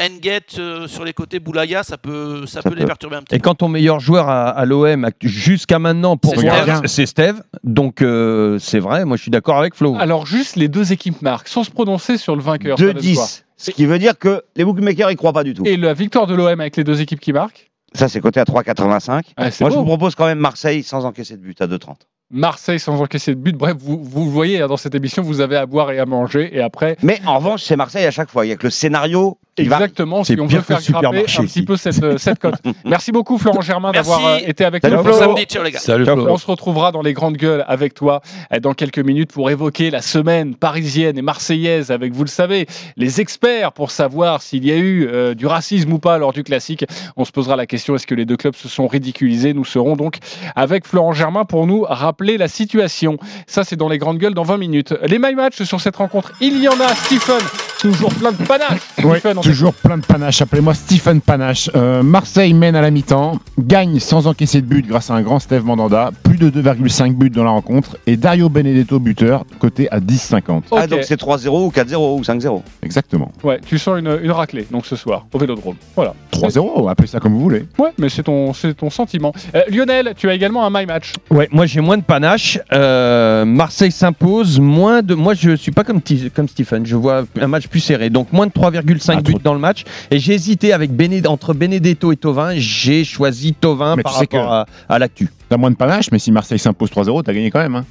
euh, 0.57 0.87
sur 0.87 1.03
les 1.05 1.13
côtés, 1.13 1.39
Boulaya, 1.39 1.83
ça 1.83 1.97
peut, 1.97 2.45
ça, 2.47 2.61
Ça 2.61 2.69
peut 2.69 2.75
les 2.75 2.85
perturber 2.85 3.15
un 3.17 3.21
petit 3.23 3.35
Et 3.35 3.39
quand 3.39 3.55
ton 3.55 3.67
meilleur 3.69 3.99
joueur 3.99 4.29
à, 4.29 4.49
à 4.49 4.65
l'OM 4.65 5.07
jusqu'à 5.21 5.79
maintenant 5.79 6.17
pour 6.17 6.35
C'est 6.35 6.43
moi, 6.43 6.61
Steve. 6.61 6.81
c'est 6.85 7.05
Steve. 7.05 7.41
Donc 7.63 8.01
euh, 8.01 8.57
c'est 8.59 8.79
vrai, 8.79 9.05
moi 9.05 9.17
je 9.17 9.21
suis 9.21 9.31
d'accord 9.31 9.57
avec 9.59 9.75
Flo. 9.75 9.95
alors 9.99 10.25
juste 10.25 10.55
les 10.55 10.67
deux 10.67 10.91
équipes 10.93 11.21
marquent, 11.21 11.47
sans 11.47 11.63
se 11.63 11.71
prononcer 11.71 12.17
sur 12.17 12.35
le 12.35 12.41
vainqueur. 12.41 12.77
ça 12.77 12.85
donne 12.85 12.93
quoi 12.93 13.01
2-10. 13.01 13.43
Ce 13.57 13.71
qui 13.71 13.85
veut 13.85 13.99
dire 13.99 14.17
que 14.17 14.43
les 14.55 14.65
bookmakers 14.65 15.11
y 15.11 15.15
croient 15.15 15.33
pas 15.33 15.43
du 15.43 15.53
tout. 15.53 15.63
Et 15.65 15.77
la 15.77 15.93
victoire 15.93 16.25
de 16.25 16.33
l'OM 16.33 16.59
avec 16.59 16.75
les 16.77 16.83
deux 16.83 16.99
équipes 17.01 17.19
qui 17.19 17.31
marquent 17.31 17.70
Ça, 17.93 18.07
c'est 18.07 18.21
coté 18.21 18.39
à 18.39 18.43
3,85. 18.43 19.23
Ah, 19.35 19.51
c'est 19.51 19.61
Moi, 19.61 19.69
je 19.69 19.75
vous 19.75 19.85
propose 19.85 20.15
quand 20.15 20.25
même 20.25 20.39
Marseille 20.39 20.83
sans 20.83 21.05
encaisser 21.05 21.35
de 21.35 21.41
but 21.41 21.61
à 21.61 21.67
2,30. 21.67 21.95
Marseille 22.29 22.79
sans 22.79 23.01
encaisser 23.01 23.35
de 23.35 23.39
but. 23.41 23.55
Bref, 23.55 23.75
vous, 23.77 24.01
vous 24.01 24.23
le 24.23 24.31
voyez 24.31 24.61
hein, 24.61 24.67
dans 24.67 24.77
cette 24.77 24.95
émission, 24.95 25.21
vous 25.21 25.41
avez 25.41 25.57
à 25.57 25.65
boire 25.65 25.91
et 25.91 25.99
à 25.99 26.05
manger. 26.05 26.49
Et 26.55 26.61
après, 26.61 26.95
Mais 27.03 27.19
en 27.25 27.37
revanche, 27.37 27.63
c'est 27.63 27.75
Marseille 27.75 28.05
à 28.05 28.11
chaque 28.11 28.29
fois. 28.29 28.45
Il 28.45 28.49
y 28.49 28.51
a 28.53 28.55
que 28.55 28.67
le 28.67 28.71
scénario. 28.71 29.37
Exactement, 29.57 30.23
si 30.23 30.35
on 30.39 30.47
veut 30.47 30.61
faire 30.61 30.81
supermarché 30.81 31.39
un 31.39 31.43
petit 31.43 31.59
ici. 31.59 31.61
peu 31.63 31.77
cette, 31.77 32.01
euh, 32.03 32.17
cette 32.17 32.39
cote. 32.39 32.55
Merci 32.85 33.11
beaucoup 33.11 33.37
Florent 33.37 33.61
Germain 33.61 33.91
d'avoir 33.91 34.25
euh, 34.25 34.37
été 34.45 34.65
avec 34.65 34.81
Salut, 34.81 34.97
nous. 34.97 35.03
Flo. 35.03 35.13
Samedi, 35.13 35.45
les 35.63 35.71
gars. 35.71 35.79
Salut 35.79 36.05
Flo. 36.05 36.27
On 36.29 36.37
se 36.37 36.45
retrouvera 36.45 36.91
dans 36.91 37.01
les 37.01 37.13
grandes 37.13 37.37
gueules 37.37 37.63
avec 37.67 37.93
toi 37.93 38.21
euh, 38.53 38.59
dans 38.59 38.73
quelques 38.73 38.99
minutes 38.99 39.31
pour 39.31 39.49
évoquer 39.49 39.91
la 39.91 40.01
semaine 40.01 40.55
parisienne 40.55 41.17
et 41.17 41.21
marseillaise 41.21 41.91
avec, 41.91 42.13
vous 42.13 42.23
le 42.23 42.29
savez, 42.29 42.67
les 42.97 43.21
experts 43.21 43.73
pour 43.73 43.91
savoir 43.91 44.41
s'il 44.41 44.65
y 44.65 44.71
a 44.71 44.77
eu 44.77 45.07
euh, 45.07 45.33
du 45.33 45.45
racisme 45.45 45.91
ou 45.93 45.99
pas 45.99 46.17
lors 46.17 46.33
du 46.33 46.43
classique. 46.43 46.85
On 47.17 47.25
se 47.25 47.31
posera 47.31 47.55
la 47.55 47.65
question 47.65 47.95
est-ce 47.95 48.07
que 48.07 48.15
les 48.15 48.25
deux 48.25 48.37
clubs 48.37 48.55
se 48.55 48.67
sont 48.67 48.87
ridiculisés? 48.87 49.53
Nous 49.53 49.65
serons 49.65 49.95
donc 49.95 50.17
avec 50.55 50.85
Florent 50.85 51.13
Germain 51.13 51.45
pour 51.45 51.67
nous 51.67 51.83
rappeler 51.83 52.37
la 52.37 52.47
situation. 52.47 53.17
Ça, 53.47 53.63
c'est 53.63 53.75
dans 53.75 53.89
les 53.89 53.97
grandes 53.97 54.17
gueules 54.17 54.33
dans 54.33 54.43
20 54.43 54.57
minutes. 54.57 54.93
Les 55.03 55.19
my 55.19 55.35
match 55.35 55.61
sur 55.63 55.81
cette 55.81 55.95
rencontre, 55.95 56.33
il 56.41 56.61
y 56.61 56.67
en 56.67 56.79
a. 56.79 56.95
Stephen, 56.95 57.41
toujours 57.81 58.13
plein 58.13 58.31
de 58.31 58.37
panache. 58.37 58.79
Ouais, 59.03 59.17
Stephen, 59.19 59.39
on 59.39 59.41
toujours 59.41 59.73
plein 59.73 59.97
de 59.97 60.05
panache. 60.05 60.41
Appelez-moi 60.43 60.75
Stephen 60.75 61.21
Panache. 61.21 61.71
Euh, 61.75 62.03
Marseille 62.03 62.53
mène 62.53 62.75
à 62.75 62.81
la 62.81 62.91
mi-temps, 62.91 63.39
gagne 63.57 63.99
sans 63.99 64.27
encaisser 64.27 64.61
de 64.61 64.67
but 64.67 64.85
grâce 64.85 65.09
à 65.09 65.15
un 65.15 65.23
grand 65.23 65.39
Steve 65.39 65.65
Mandanda. 65.65 66.11
Plus 66.21 66.37
de 66.37 66.49
2,5 66.61 67.15
buts 67.15 67.31
dans 67.31 67.43
la 67.43 67.49
rencontre. 67.49 67.97
Et 68.05 68.15
Dario 68.15 68.47
Benedetto, 68.49 68.99
buteur, 68.99 69.43
coté 69.59 69.89
à 69.91 69.99
10,50. 69.99 70.63
Ah, 70.71 70.85
donc 70.85 70.99
c'est 71.03 71.19
3-0 71.19 71.47
ou 71.65 71.69
4-0 71.69 72.19
ou 72.19 72.21
5-0. 72.21 72.61
Exactement. 72.83 73.31
Ouais, 73.43 73.59
tu 73.65 73.79
sens 73.79 73.99
une, 73.99 74.19
une 74.21 74.31
raclée 74.31 74.67
donc 74.69 74.85
ce 74.85 74.95
soir 74.95 75.25
au 75.33 75.39
Vélodrome. 75.39 75.75
Voilà. 75.95 76.13
3-0, 76.31 76.89
appelez 76.89 77.07
ça 77.07 77.19
comme 77.19 77.33
vous 77.33 77.41
voulez. 77.41 77.65
Ouais, 77.79 77.89
mais 77.97 78.09
c'est 78.09 78.23
ton, 78.23 78.53
c'est 78.53 78.75
ton 78.75 78.89
sentiment. 78.91 79.33
Euh, 79.55 79.61
Lionel, 79.69 80.13
tu 80.15 80.29
as 80.29 80.33
également 80.33 80.65
un 80.65 80.69
my 80.69 80.85
match. 80.85 81.13
Ouais, 81.31 81.49
moi 81.51 81.65
j'ai 81.65 81.81
moins 81.81 81.97
de 81.97 82.03
panache. 82.03 82.59
Euh, 82.71 83.45
Marseille 83.45 83.91
s'impose, 83.91 84.59
moins 84.59 85.01
de. 85.01 85.15
Moi 85.15 85.33
je 85.33 85.55
suis 85.55 85.71
pas 85.71 85.83
comme, 85.83 86.01
comme 86.35 86.47
Stephen, 86.47 86.85
je 86.85 86.95
vois 86.95 87.23
un 87.39 87.47
match 87.47 87.67
plus 87.71 87.79
serré. 87.79 88.09
Donc 88.11 88.31
moins 88.31 88.45
de 88.45 88.51
3,5 88.51 89.13
Ah, 89.17 89.21
buts 89.21 89.35
dans 89.43 89.53
le 89.53 89.59
match. 89.59 89.83
Et 90.11 90.19
j'ai 90.19 90.33
hésité 90.33 90.73
avec 90.73 90.91
Béné- 90.91 91.25
entre 91.27 91.53
Benedetto 91.55 92.11
et 92.11 92.17
Tovin. 92.17 92.51
J'ai 92.55 93.03
choisi 93.03 93.53
Tovin 93.53 93.95
par 93.97 94.13
rapport 94.15 94.51
à, 94.53 94.65
à 94.89 94.99
l'actu. 94.99 95.29
T'as 95.49 95.57
moins 95.57 95.71
de 95.71 95.75
panache, 95.75 96.11
mais 96.11 96.19
si 96.19 96.31
Marseille 96.31 96.59
s'impose 96.59 96.91
3-0, 96.91 97.23
t'as 97.23 97.33
gagné 97.33 97.49
quand 97.49 97.59
même. 97.59 97.75
Hein. 97.75 97.85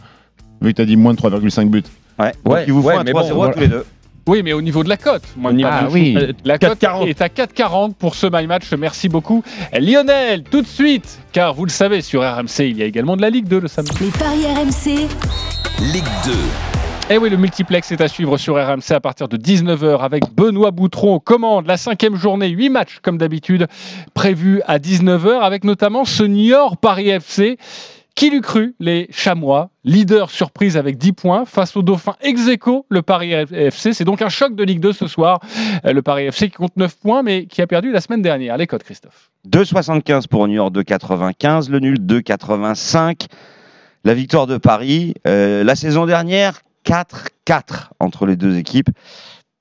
Vu 0.62 0.70
que 0.72 0.76
t'as 0.76 0.84
dit 0.84 0.96
moins 0.96 1.14
de 1.14 1.18
3,5 1.18 1.68
buts. 1.68 1.82
Ouais. 2.18 2.32
Donc 2.44 2.54
Ouais, 2.54 2.64
il 2.66 2.72
vous 2.72 2.82
faut 2.82 2.88
ouais, 2.88 2.96
un 2.96 3.04
mais 3.04 3.12
3-0 3.12 3.14
bon, 3.14 3.20
à 3.30 3.32
voilà. 3.34 3.52
tous 3.54 3.60
les 3.60 3.68
deux. 3.68 3.84
Oui, 4.26 4.42
mais 4.44 4.52
au 4.52 4.60
niveau 4.62 4.84
de 4.84 4.88
la 4.90 4.98
cote. 4.98 5.22
Moi, 5.36 5.50
Ah 5.64 5.88
oui. 5.90 6.14
Euh, 6.16 6.32
La 6.44 6.58
cote 6.58 6.78
4,40. 6.78 7.08
est 7.08 7.22
à 7.22 7.28
4,40 7.28 7.94
pour 7.94 8.14
ce 8.14 8.26
my 8.30 8.46
match. 8.46 8.70
Merci 8.78 9.08
beaucoup. 9.08 9.42
Lionel, 9.72 10.42
tout 10.44 10.60
de 10.60 10.66
suite, 10.66 11.18
car 11.32 11.54
vous 11.54 11.64
le 11.64 11.70
savez, 11.70 12.02
sur 12.02 12.20
RMC, 12.22 12.60
il 12.68 12.76
y 12.76 12.82
a 12.82 12.86
également 12.86 13.16
de 13.16 13.22
la 13.22 13.30
Ligue 13.30 13.48
2 13.48 13.60
le 13.60 13.68
samedi. 13.68 13.92
Les 14.00 14.10
paris 14.10 14.44
RMC, 14.46 15.08
Ligue 15.92 16.04
2. 16.26 16.30
Et 17.12 17.18
oui, 17.18 17.28
le 17.28 17.36
multiplex 17.36 17.90
est 17.90 18.00
à 18.00 18.06
suivre 18.06 18.36
sur 18.36 18.54
RMC 18.54 18.92
à 18.92 19.00
partir 19.00 19.26
de 19.26 19.36
19h 19.36 19.98
avec 19.98 20.32
Benoît 20.32 20.70
Boutron 20.70 21.14
aux 21.14 21.18
commandes. 21.18 21.66
La 21.66 21.76
cinquième 21.76 22.14
journée, 22.14 22.46
8 22.50 22.68
matchs 22.68 23.00
comme 23.02 23.18
d'habitude, 23.18 23.66
prévus 24.14 24.62
à 24.68 24.78
19h 24.78 25.40
avec 25.40 25.64
notamment 25.64 26.04
ce 26.04 26.22
Niort 26.22 26.76
Paris 26.76 27.08
FC 27.08 27.58
Qui 28.14 28.30
l'eût 28.30 28.42
cru 28.42 28.76
Les 28.78 29.08
Chamois, 29.10 29.70
leader 29.82 30.30
surprise 30.30 30.76
avec 30.76 30.98
10 30.98 31.12
points 31.14 31.44
face 31.46 31.76
au 31.76 31.82
Dauphin 31.82 32.14
ex 32.20 32.42
le 32.88 33.02
Paris 33.02 33.32
FC. 33.32 33.92
C'est 33.92 34.04
donc 34.04 34.22
un 34.22 34.28
choc 34.28 34.54
de 34.54 34.62
Ligue 34.62 34.78
2 34.78 34.92
ce 34.92 35.08
soir. 35.08 35.40
Euh, 35.86 35.92
Le 35.92 36.02
Paris 36.02 36.26
FC 36.26 36.48
qui 36.48 36.58
compte 36.58 36.76
9 36.76 36.96
points, 36.96 37.24
mais 37.24 37.46
qui 37.46 37.60
a 37.60 37.66
perdu 37.66 37.90
la 37.90 38.00
semaine 38.00 38.22
dernière. 38.22 38.56
Les 38.56 38.68
codes, 38.68 38.84
Christophe. 38.84 39.32
2,75 39.48 40.28
pour 40.28 40.46
New 40.46 40.54
York, 40.54 40.72
2,95. 40.72 41.70
Le 41.70 41.80
nul, 41.80 41.98
2,85. 41.98 43.26
La 44.04 44.14
victoire 44.14 44.46
de 44.46 44.58
Paris. 44.58 45.14
Euh, 45.26 45.64
la 45.64 45.74
saison 45.74 46.06
dernière, 46.06 46.60
4-4 46.84 47.90
entre 48.00 48.26
les 48.26 48.36
deux 48.36 48.56
équipes. 48.56 48.90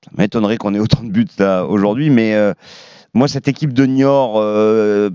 Ça 0.04 0.10
m'étonnerait 0.16 0.56
qu'on 0.56 0.74
ait 0.74 0.78
autant 0.78 1.02
de 1.02 1.10
buts 1.10 1.26
aujourd'hui, 1.68 2.10
mais 2.10 2.34
euh, 2.34 2.54
moi, 3.12 3.28
cette 3.28 3.48
équipe 3.48 3.72
de 3.72 3.86
Niort, 3.86 4.34
euh, 4.36 5.10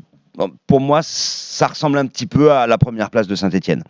pour 0.68 0.82
moi, 0.82 1.00
ça 1.02 1.68
ressemble 1.68 1.98
un 1.98 2.06
petit 2.06 2.28
peu 2.28 2.52
à 2.52 2.68
la 2.68 2.78
première 2.78 3.10
place 3.10 3.28
de 3.28 3.36
Saint-Etienne. 3.36 3.84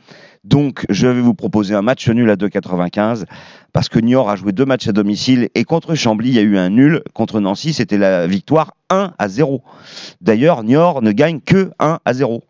Donc, 0.44 0.86
je 0.90 1.08
vais 1.08 1.22
vous 1.22 1.34
proposer 1.34 1.74
un 1.74 1.82
match 1.82 2.08
nul 2.08 2.30
à 2.30 2.36
2,95 2.36 3.26
parce 3.74 3.90
que 3.90 4.00
Niort 4.00 4.30
a 4.30 4.36
joué 4.36 4.52
deux 4.52 4.66
matchs 4.66 4.88
à 4.88 4.92
domicile 4.92 5.50
et 5.56 5.64
contre 5.64 5.96
Chambly, 5.96 6.30
il 6.30 6.36
y 6.36 6.40
a 6.40 6.44
eu 6.44 6.58
un 6.58 6.70
nul. 6.70 7.02
Contre 7.14 7.40
Nancy, 7.40 7.74
c'était 7.74 7.98
la 7.98 8.28
victoire 8.28 8.76
1 8.92 9.14
à 9.18 9.28
0. 9.28 9.64
D'ailleurs, 10.22 10.64
Niort 10.64 11.02
ne 11.02 11.12
gagne 11.12 11.42
que 11.42 11.72
1 11.80 12.00
à 12.06 12.14
0. 12.14 12.44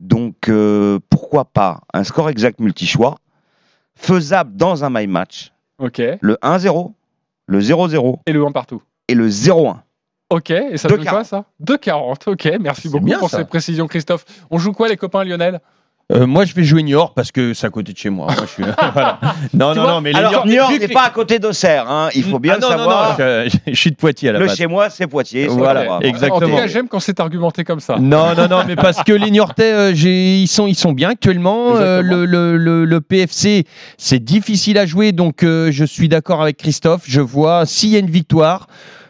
Donc, 0.00 0.48
euh, 0.48 0.98
pourquoi 1.10 1.44
pas 1.44 1.82
un 1.94 2.04
score 2.04 2.28
exact 2.28 2.60
multi-choix, 2.60 3.18
faisable 3.98 4.56
dans 4.56 4.84
un 4.84 4.90
my 4.90 5.06
match. 5.06 5.52
Ok. 5.78 6.00
Le 6.20 6.34
1-0, 6.42 6.92
le 7.46 7.60
0-0 7.60 8.18
Et 8.26 8.32
le 8.32 8.44
1 8.44 8.52
partout. 8.52 8.82
et 9.08 9.14
le 9.14 9.28
0-1. 9.28 9.76
Ok, 10.30 10.50
et 10.50 10.76
ça 10.76 10.88
donne 10.88 11.04
quoi 11.06 11.24
ça? 11.24 11.46
2,40. 11.64 12.30
Ok, 12.30 12.48
merci 12.60 12.88
beaucoup 12.90 13.04
bien, 13.04 13.18
pour 13.18 13.30
ça. 13.30 13.38
ces 13.38 13.44
précisions, 13.46 13.86
Christophe. 13.86 14.26
On 14.50 14.58
joue 14.58 14.72
quoi, 14.72 14.88
les 14.88 14.96
copains 14.98 15.24
Lionel? 15.24 15.60
Euh, 16.10 16.26
moi, 16.26 16.46
je 16.46 16.54
vais 16.54 16.64
jouer 16.64 16.82
Niort 16.82 17.12
parce 17.12 17.30
que 17.30 17.52
c'est 17.52 17.66
à 17.66 17.70
côté 17.70 17.92
de 17.92 17.98
chez 17.98 18.08
moi. 18.08 18.28
Moi, 18.34 18.44
je 18.46 18.50
suis... 18.50 18.62
voilà. 18.94 19.20
Non, 19.52 19.72
Tu 19.72 19.78
non, 19.78 19.84
vois 19.84 19.92
non, 19.92 20.00
mais 20.00 20.12
les 20.12 20.18
Alors, 20.18 20.46
Niort- 20.46 20.70
n'est 20.70 20.88
pas 20.88 21.02
à 21.02 21.10
côté 21.10 21.38
d'Auxerre, 21.38 21.84
hein, 21.90 22.08
il 22.14 22.24
faut 22.24 22.38
bien 22.38 22.54
Ah 22.56 22.60
non, 22.60 22.68
le 22.70 22.74
non, 22.76 22.78
savoir. 22.80 23.18
non, 23.18 23.44
je, 23.46 23.58
je 23.72 23.78
suis 23.78 23.90
de 23.90 23.96
Poitiers 23.96 24.30
à 24.30 24.32
la 24.32 24.38
Le 24.38 24.46
base. 24.46 24.56
chez 24.56 24.66
moi, 24.66 24.88
c'est 24.88 25.06
Poitiers. 25.06 25.48
Voilà, 25.48 25.98
exactement. 26.00 26.36
En 26.36 26.40
tout 26.40 26.56
cas, 26.56 26.66
j'aime 26.66 26.88
quand 26.88 27.00
c'est 27.00 27.20
argumenté 27.20 27.62
comme 27.62 27.80
ça. 27.80 27.96
Non, 28.00 28.34
non, 28.34 28.48
non, 28.48 28.62
mais 28.66 28.74
parce 28.74 29.02
que 29.04 29.12
les 29.12 29.30
Niortais, 29.30 29.70
euh, 29.72 29.94
j'ai- 29.94 30.38
ils, 30.38 30.46
sont, 30.48 30.66
ils 30.66 30.74
sont 30.76 30.92
bien 30.92 31.10
actuellement. 31.10 31.76
Euh, 31.76 32.00
le, 32.00 32.24
le- 32.24 32.56
le- 32.56 32.86
le 32.86 33.00
PFC, 33.02 33.64
c'est 33.98 34.18
difficile 34.24 34.78
à 34.78 34.86
jouer, 34.86 35.12
donc 35.12 35.42
euh, 35.42 35.68
je 35.70 35.84
suis 35.84 36.08
d'accord 36.08 36.40
avec 36.40 36.56
Christophe. 36.56 37.02
Je 37.06 37.20
vois, 37.20 37.66
s'il 37.66 37.90
y 37.90 37.96
a 37.96 37.98
une 37.98 38.10
victoire, 38.10 38.66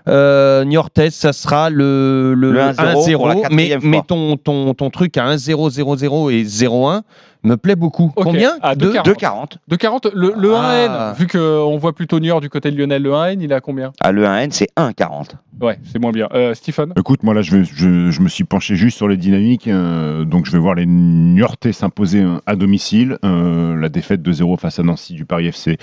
euh, 0.09 0.64
Niortais, 0.64 1.11
ça 1.11 1.32
sera 1.32 1.70
le, 1.70 2.34
le, 2.34 2.52
Le 2.52 2.61
1-0 2.61 3.16
pour 3.16 3.28
la 3.28 3.34
1-0. 3.34 3.46
Mais, 3.50 3.78
mais 3.82 4.02
ton, 4.06 4.36
ton, 4.36 4.74
ton 4.74 4.90
truc 4.90 5.16
à 5.16 5.34
1-0, 5.34 5.70
0-0 5.70 6.32
et 6.32 6.44
0-1 6.44 7.02
me 7.45 7.57
plaît 7.57 7.76
beaucoup. 7.76 8.12
Combien 8.16 8.53
à 8.62 8.74
Deux 8.74 8.93
2,40. 8.93 9.57
2,40. 9.70 10.11
Le, 10.14 10.32
le 10.36 10.55
Ah. 10.55 11.12
1N, 11.14 11.18
vu 11.18 11.26
qu'on 11.26 11.76
voit 11.78 11.93
plutôt 11.95 12.18
Niort 12.20 12.41
du 12.41 12.49
côté 12.51 12.70
de 12.70 12.76
Lionel, 12.78 13.03
le 13.03 13.11
1N, 13.12 13.41
il 13.41 13.51
est 13.53 13.55
à 13.55 13.61
combien 13.61 13.93
Ah, 14.01 14.12
le 14.12 14.24
1N, 14.24 14.51
c'est 14.51 14.68
1,40. 14.76 15.36
Ouais, 15.61 15.78
c'est 15.91 15.99
moins 16.01 16.12
bien. 16.12 16.28
Euh, 16.34 16.55
Stephen 16.55 16.93
Écoute, 16.97 17.22
moi 17.24 17.34
là, 17.34 17.43
je, 17.43 17.57
vais- 17.57 17.64
je, 17.64 18.11
je 18.11 18.20
me 18.20 18.28
suis 18.28 18.45
penché 18.45 18.76
juste 18.76 18.97
sur 18.97 19.09
les 19.09 19.16
dynamiques. 19.16 19.66
euh, 19.66 20.24
donc, 20.24 20.47
je 20.47 20.53
vais 20.53 20.59
voir 20.59 20.74
les 20.76 20.86
Niortais 20.86 21.72
s'imposer 21.72 22.22
euh, 22.22 22.39
à 22.47 22.55
domicile. 22.55 23.18
Euh, 23.24 23.74
la 23.76 23.89
défaite 23.89 24.22
de 24.22 24.32
0 24.32 24.57
face 24.57 24.78
à 24.78 24.82
Nancy 24.84 25.14
du 25.14 25.24
Paris 25.24 25.47
FC 25.49 25.78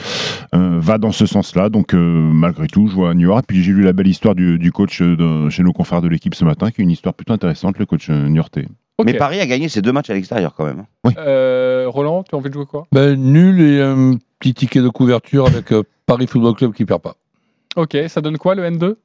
euh, 0.53 0.77
va 0.79 0.97
dans 0.97 1.11
ce 1.11 1.25
sens-là. 1.25 1.69
Donc, 1.69 1.93
euh, 1.93 1.97
malgré 1.99 2.67
tout, 2.67 2.87
je 2.87 2.93
vois 2.95 3.13
New 3.13 3.27
York. 3.27 3.43
Puis, 3.47 3.63
j'ai 3.63 3.73
lu 3.73 3.81
la 3.83 3.91
belle 3.93 4.07
histoire 4.07 4.33
du, 4.35 4.57
du 4.59 4.71
coach 4.71 5.01
de- 5.01 5.49
chez 5.49 5.63
nos 5.63 5.73
confrères 5.73 6.01
de 6.01 6.07
l'équipe 6.07 6.35
ce 6.35 6.45
matin, 6.45 6.71
qui 6.71 6.81
est 6.81 6.83
une 6.85 6.91
histoire 6.91 7.13
plutôt 7.13 7.33
intéressante, 7.33 7.77
le 7.77 7.85
coach 7.85 8.09
Niortais. 8.09 8.67
Mais 9.03 9.13
Paris 9.17 9.39
a 9.41 9.45
gagné 9.45 9.67
ses 9.67 9.81
deux 9.81 9.91
matchs 9.91 10.09
à 10.09 10.13
l'extérieur 10.13 10.53
quand 10.55 10.65
même. 10.65 10.85
Euh, 11.17 11.85
Roland, 11.87 12.23
tu 12.23 12.33
as 12.33 12.37
envie 12.37 12.49
de 12.49 12.53
jouer 12.53 12.65
quoi? 12.65 12.87
Ben, 12.91 13.15
nul 13.15 13.61
et 13.61 13.81
un 13.81 14.13
petit 14.39 14.53
ticket 14.53 14.81
de 14.81 14.89
couverture 14.89 15.47
avec 15.47 15.71
euh, 15.73 15.83
Paris 16.05 16.27
Football 16.27 16.55
Club 16.55 16.73
qui 16.73 16.85
perd 16.85 17.01
pas. 17.01 17.15
Ok, 17.75 17.97
ça 18.07 18.21
donne 18.21 18.37
quoi 18.37 18.55
le 18.55 18.63
N2 18.63 18.95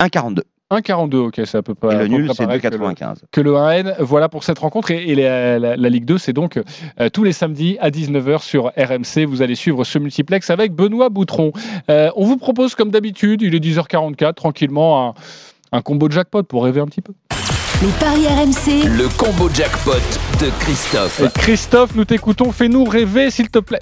1,42. 0.00 0.40
1,42, 0.70 1.16
ok, 1.16 1.40
c'est 1.44 1.58
à 1.58 1.62
peu 1.62 1.74
près. 1.74 1.94
Et 1.94 1.98
le 1.98 2.06
nul, 2.08 2.30
c'est 2.34 2.44
pareil 2.46 2.60
que 2.60 2.68
le- 2.68 2.78
2,95. 2.78 3.16
que 3.30 3.40
le 3.42 3.52
1N. 3.52 3.94
Voilà 3.98 4.28
pour 4.30 4.42
cette 4.42 4.58
rencontre. 4.58 4.90
Et, 4.90 5.10
et 5.10 5.14
la, 5.14 5.58
la- 5.58 5.76
la 5.76 5.88
Ligue 5.90 6.06
2, 6.06 6.16
c'est 6.16 6.32
donc 6.32 6.56
euh, 7.00 7.08
tous 7.10 7.24
les 7.24 7.32
samedis 7.32 7.76
à 7.80 7.90
19h 7.90 8.40
sur 8.42 8.72
RMC. 8.78 9.26
Vous 9.26 9.42
allez 9.42 9.54
suivre 9.54 9.84
ce 9.84 9.98
multiplex 9.98 10.48
avec 10.48 10.72
Benoît 10.72 11.10
Boutron. 11.10 11.52
Euh, 11.90 12.10
on 12.16 12.24
vous 12.24 12.38
propose, 12.38 12.74
comme 12.74 12.90
d'habitude, 12.90 13.42
il 13.42 13.54
est 13.54 13.60
10h44, 13.62 14.32
tranquillement, 14.32 15.08
un, 15.10 15.14
un 15.72 15.82
combo 15.82 16.08
de 16.08 16.12
jackpot 16.14 16.42
pour 16.44 16.64
rêver 16.64 16.80
un 16.80 16.86
petit 16.86 17.02
peu. 17.02 17.12
Les 17.82 17.88
paris 17.98 18.26
RMC, 18.28 18.86
Le 18.96 19.08
combo 19.16 19.50
jackpot 19.52 19.92
de 20.40 20.50
Christophe. 20.60 21.20
Et 21.20 21.28
Christophe, 21.40 21.96
nous 21.96 22.04
t'écoutons. 22.04 22.52
Fais-nous 22.52 22.84
rêver, 22.84 23.30
s'il 23.32 23.50
te 23.50 23.58
plaît. 23.58 23.80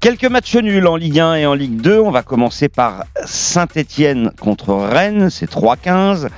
Quelques 0.00 0.26
matchs 0.26 0.56
nuls 0.56 0.86
en 0.86 0.96
Ligue 0.96 1.18
1 1.18 1.34
et 1.36 1.46
en 1.46 1.54
Ligue 1.54 1.80
2. 1.80 1.98
On 1.98 2.10
va 2.10 2.22
commencer 2.22 2.68
par 2.68 3.04
Saint-Étienne 3.24 4.32
contre 4.38 4.74
Rennes, 4.74 5.30
c'est 5.30 5.50
3,15. 5.50 6.28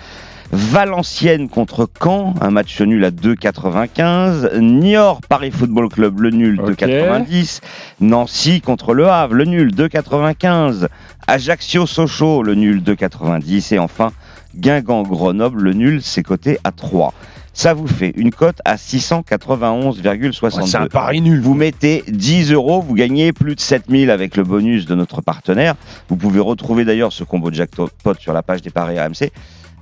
Valenciennes 0.53 1.49
contre 1.49 1.89
Caen, 2.01 2.35
un 2.41 2.51
match 2.51 2.81
nul 2.81 3.05
à 3.05 3.11
2,95. 3.11 4.59
Niort 4.59 5.21
Paris 5.29 5.51
Football 5.51 5.89
Club, 5.89 6.21
le 6.21 6.31
nul 6.31 6.61
Ok. 6.61 6.81
2,90. 6.83 7.61
Nancy 8.01 8.61
contre 8.61 8.95
Le 8.95 9.09
Havre, 9.09 9.35
le 9.35 9.45
nul 9.47 9.75
2,95. 9.75 10.87
Ajaccio 11.27 11.87
Sochaux, 11.87 12.43
le 12.43 12.55
nul 12.55 12.83
2,90. 12.83 13.75
Et 13.75 13.79
enfin 13.79 14.13
Guingamp 14.57 15.03
Grenoble, 15.05 15.63
le 15.63 15.73
nul, 15.73 16.03
c'est 16.03 16.23
coté 16.23 16.59
à 16.65 16.73
3. 16.73 17.13
Ça 17.53 17.75
vous 17.75 17.87
fait 17.89 18.13
une 18.17 18.31
cote 18.31 18.59
à 18.65 18.77
691,62. 18.77 20.43
Ouais, 20.61 20.67
c'est 20.67 20.77
un 20.77 20.87
pari 20.87 21.21
nul. 21.21 21.41
Vous 21.41 21.55
mettez 21.55 22.05
10 22.09 22.53
euros, 22.53 22.81
vous 22.81 22.95
gagnez 22.95 23.33
plus 23.33 23.55
de 23.57 23.61
7000 23.61 24.11
avec 24.11 24.37
le 24.37 24.45
bonus 24.45 24.87
de 24.87 24.95
notre 24.95 25.21
partenaire. 25.21 25.75
Vous 26.09 26.17
pouvez 26.17 26.41
retrouver 26.41 26.85
d'ailleurs 26.85 27.13
ce 27.13 27.25
combo 27.25 27.51
de 27.51 27.57
jackpot 27.57 27.89
sur 28.19 28.33
la 28.33 28.43
page 28.43 28.63
des 28.63 28.71
paris 28.71 28.99
RMC. 29.01 29.31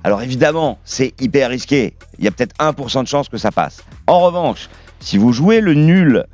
Alors 0.03 0.21
évidemment, 0.21 0.79
c'est 0.83 1.13
hyper 1.21 1.49
risqué. 1.49 1.93
Il 2.17 2.25
y 2.25 2.27
a 2.27 2.31
peut-être 2.31 2.55
1% 2.59 3.03
de 3.03 3.07
chance 3.07 3.29
que 3.29 3.37
ça 3.37 3.51
passe. 3.51 3.83
En 4.07 4.19
revanche, 4.21 4.69
si 4.99 5.17
vous 5.17 5.31
jouez 5.31 5.61
le 5.61 5.73
nul 5.73 6.25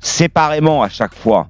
séparément 0.00 0.82
à 0.82 0.88
chaque 0.88 1.14
fois 1.14 1.48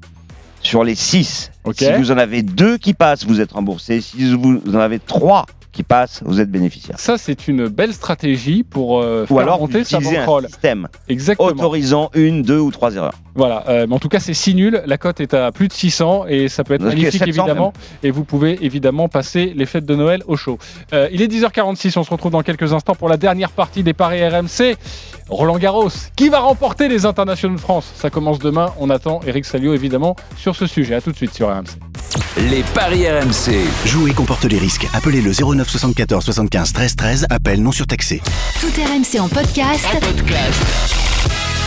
sur 0.61 0.85
les 0.85 0.95
6, 0.95 1.53
Ok. 1.65 1.77
si 1.79 1.93
vous 1.93 2.11
en 2.11 2.19
avez 2.19 2.43
deux 2.43 2.79
qui 2.79 2.95
passent, 2.95 3.25
vous 3.25 3.41
êtes 3.41 3.53
remboursé. 3.53 4.01
Si 4.01 4.35
vous 4.35 4.61
en 4.75 4.79
avez 4.81 4.99
trois 4.99 5.47
qui 5.77 5.83
passent, 5.83 6.23
vous 6.25 6.41
êtes 6.41 6.51
bénéficiaire. 6.51 6.99
Ça, 6.99 7.19
c'est 7.19 7.49
une 7.49 7.69
belle 7.69 7.93
stratégie 7.93 8.63
pour 8.63 9.03
euh, 9.03 9.25
Ou 9.25 9.27
faire 9.27 9.39
alors, 9.41 9.61
monter 9.61 9.85
sa 9.85 9.99
utiliser 9.99 10.17
un 10.17 10.41
système 10.47 10.89
Exactement. 11.07 11.49
autorisant 11.49 12.11
une, 12.15 12.43
deux 12.43 12.59
ou 12.59 12.71
trois 12.71 12.95
erreurs. 12.95 13.13
Voilà, 13.37 13.65
euh, 13.69 13.87
mais 13.87 13.95
en 13.95 13.99
tout 13.99 14.09
cas 14.09 14.19
c'est 14.19 14.35
si 14.35 14.55
nul, 14.55 14.83
la 14.87 14.97
cote 14.97 15.21
est 15.21 15.35
à 15.35 15.53
plus 15.53 15.69
de 15.69 15.73
600 15.73 16.25
et 16.29 16.49
ça 16.49 16.65
peut 16.65 16.75
être 16.75 16.83
magnifique 16.83 17.13
700 17.13 17.27
évidemment 17.27 17.73
et 18.03 18.11
vous 18.11 18.25
pouvez 18.25 18.65
évidemment 18.65 19.09
passer 19.09 19.53
les 19.55 19.67
fêtes 19.67 19.85
de 19.85 19.95
Noël 19.95 20.23
au 20.27 20.37
chaud. 20.37 20.59
Euh, 20.95 21.09
il 21.13 21.21
est 21.21 21.29
10h46, 21.29 21.99
on 21.99 22.03
se 22.05 22.11
retrouve 22.11 22.33
dans 22.33 22.43
quelques 22.43 22.73
instants 22.73 22.95
pour 22.95 23.11
la 23.11 23.19
dernière 23.19 23.51
partie 23.51 23.83
des 23.83 23.93
paris 23.93 24.27
RMC. 24.27 24.77
Roland 25.29 25.59
Garros, 25.59 25.91
qui 26.15 26.29
va 26.29 26.39
remporter 26.39 26.89
les 26.89 27.05
internationaux 27.05 27.57
de 27.57 27.61
France? 27.61 27.93
Ça 27.97 28.11
commence 28.11 28.39
demain, 28.39 28.73
on 28.79 28.91
attend 28.91 29.21
Eric 29.27 29.45
Salio 29.45 29.75
évidemment 29.75 30.17
sur 30.37 30.57
ce 30.57 30.67
sujet. 30.67 30.95
À 30.95 31.01
tout 31.01 31.13
de 31.13 31.17
suite 31.17 31.35
sur 31.35 31.49
RMC. 31.49 31.77
Les 32.51 32.63
paris 32.75 33.09
RMC. 33.09 33.67
Jouer 33.85 34.13
comporte 34.13 34.45
les 34.45 34.59
risques. 34.59 34.87
Appelez 34.95 35.21
le 35.21 35.33
09 35.33 35.69
74 35.69 36.25
75 36.25 36.73
13 36.73 36.97
13. 36.97 37.27
Appel 37.31 37.63
non 37.63 37.73
surtaxé. 37.73 38.23
tout 38.61 38.69
RMC 38.69 39.21
en 39.21 39.29
podcast. 39.29 39.87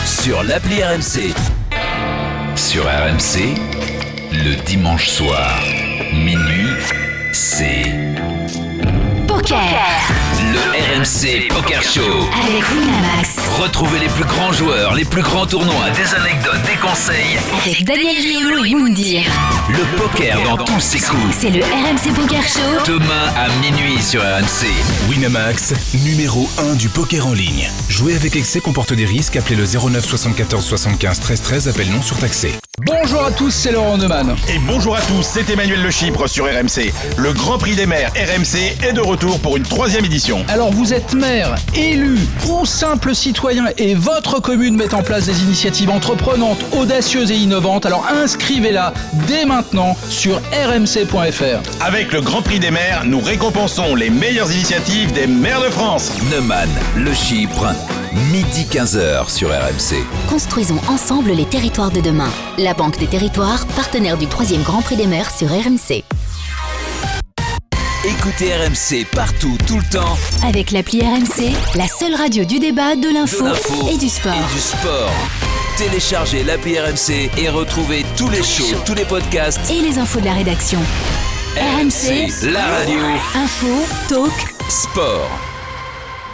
Sur 0.06 0.42
l'appli 0.42 0.82
RMC. 0.82 1.59
Sur 2.60 2.84
RMC, 2.84 3.54
le 4.32 4.54
dimanche 4.64 5.08
soir, 5.08 5.58
minuit, 6.12 6.68
c'est 7.32 7.84
Poker 9.26 10.19
le 10.52 10.58
RMC 10.58 11.48
Poker 11.48 11.82
Show. 11.82 12.00
avec 12.00 12.64
Winamax. 12.70 13.36
Retrouvez 13.60 13.98
les 14.00 14.08
plus 14.08 14.24
grands 14.24 14.52
joueurs, 14.52 14.94
les 14.94 15.04
plus 15.04 15.22
grands 15.22 15.46
tournois, 15.46 15.90
des 15.90 16.14
anecdotes, 16.14 16.62
des 16.66 16.76
conseils. 16.76 17.38
Avec 17.64 17.84
Daniel 17.84 18.16
Riolo 18.16 18.64
et 18.64 18.74
Moundir. 18.74 19.22
Le 19.68 19.96
poker 19.96 20.42
dans 20.42 20.64
tous 20.64 20.80
ses 20.80 20.98
coups. 20.98 21.36
C'est 21.38 21.50
le 21.50 21.62
RMC 21.62 22.12
Poker 22.14 22.42
Show. 22.42 22.84
Demain 22.86 23.32
à 23.36 23.48
minuit 23.60 24.02
sur 24.02 24.22
RMC. 24.22 24.66
Winamax, 25.08 25.74
numéro 26.04 26.48
1 26.58 26.74
du 26.74 26.88
poker 26.88 27.26
en 27.26 27.32
ligne. 27.32 27.68
Jouer 27.88 28.16
avec 28.16 28.34
excès 28.34 28.60
comporte 28.60 28.92
des 28.92 29.04
risques. 29.06 29.36
Appelez 29.36 29.56
le 29.56 29.64
09 29.66 30.04
74 30.04 30.64
75 30.64 31.20
13 31.20 31.42
13. 31.42 31.68
Appel 31.68 31.90
non 31.90 32.02
surtaxé. 32.02 32.52
Bonjour 32.86 33.22
à 33.24 33.30
tous, 33.30 33.50
c'est 33.50 33.72
Laurent 33.72 33.98
Neumann. 33.98 34.34
Et 34.48 34.58
bonjour 34.66 34.96
à 34.96 35.02
tous, 35.02 35.22
c'est 35.22 35.48
Emmanuel 35.50 35.82
Le 35.82 35.90
Chypre 35.90 36.26
sur 36.28 36.46
RMC. 36.46 36.92
Le 37.18 37.32
Grand 37.34 37.58
Prix 37.58 37.76
des 37.76 37.84
maires 37.86 38.10
RMC 38.16 38.76
est 38.82 38.92
de 38.94 39.00
retour 39.02 39.38
pour 39.40 39.56
une 39.58 39.64
troisième 39.64 40.04
édition. 40.06 40.39
Alors 40.48 40.70
vous 40.70 40.92
êtes 40.92 41.14
maire, 41.14 41.54
élu 41.74 42.18
ou 42.48 42.64
simple 42.64 43.14
citoyen 43.14 43.66
et 43.78 43.94
votre 43.94 44.40
commune 44.40 44.76
met 44.76 44.94
en 44.94 45.02
place 45.02 45.26
des 45.26 45.42
initiatives 45.42 45.90
entreprenantes, 45.90 46.64
audacieuses 46.72 47.30
et 47.30 47.36
innovantes, 47.36 47.86
alors 47.86 48.06
inscrivez-la 48.22 48.92
dès 49.26 49.44
maintenant 49.44 49.96
sur 50.08 50.36
rmc.fr. 50.36 51.84
Avec 51.84 52.12
le 52.12 52.20
Grand 52.20 52.42
Prix 52.42 52.60
des 52.60 52.70
maires, 52.70 53.02
nous 53.04 53.20
récompensons 53.20 53.94
les 53.94 54.10
meilleures 54.10 54.50
initiatives 54.50 55.12
des 55.12 55.26
maires 55.26 55.62
de 55.62 55.70
France. 55.70 56.12
Neumann, 56.30 56.68
le 56.96 57.12
Chypre, 57.12 57.66
Midi 58.32 58.66
15h 58.70 59.30
sur 59.30 59.48
RMC. 59.50 60.04
Construisons 60.28 60.80
ensemble 60.88 61.30
les 61.32 61.44
territoires 61.44 61.90
de 61.90 62.00
demain. 62.00 62.30
La 62.58 62.74
Banque 62.74 62.98
des 62.98 63.06
Territoires, 63.06 63.66
partenaire 63.76 64.16
du 64.16 64.26
3e 64.26 64.62
Grand 64.62 64.82
Prix 64.82 64.96
des 64.96 65.06
Mers 65.06 65.30
sur 65.30 65.48
RMC. 65.48 66.04
Écoutez 68.02 68.54
RMC 68.54 69.04
partout, 69.14 69.58
tout 69.66 69.76
le 69.76 69.84
temps. 69.84 70.16
Avec 70.42 70.70
l'appli 70.70 71.02
RMC, 71.02 71.52
la 71.76 71.86
seule 71.86 72.14
radio 72.14 72.44
du 72.46 72.58
débat, 72.58 72.96
de 72.96 73.12
l'info 73.12 73.42
De 73.42 73.48
l'info 73.48 73.88
et 73.92 73.98
du 73.98 74.08
sport. 74.08 74.32
Et 74.32 74.54
du 74.54 74.58
sport. 74.58 75.12
Téléchargez 75.76 76.42
l'appli 76.42 76.78
RMC 76.80 77.30
et 77.36 77.50
retrouvez 77.50 78.06
tous 78.16 78.30
les 78.30 78.42
shows, 78.42 78.78
tous 78.86 78.94
les 78.94 79.04
podcasts. 79.04 79.60
Et 79.70 79.82
les 79.82 79.98
infos 79.98 80.20
de 80.20 80.24
la 80.24 80.32
rédaction. 80.32 80.80
RMC, 81.56 82.50
la 82.50 82.64
radio. 82.64 83.00
Info, 83.34 83.84
talk, 84.08 84.54
Sport. 84.70 85.49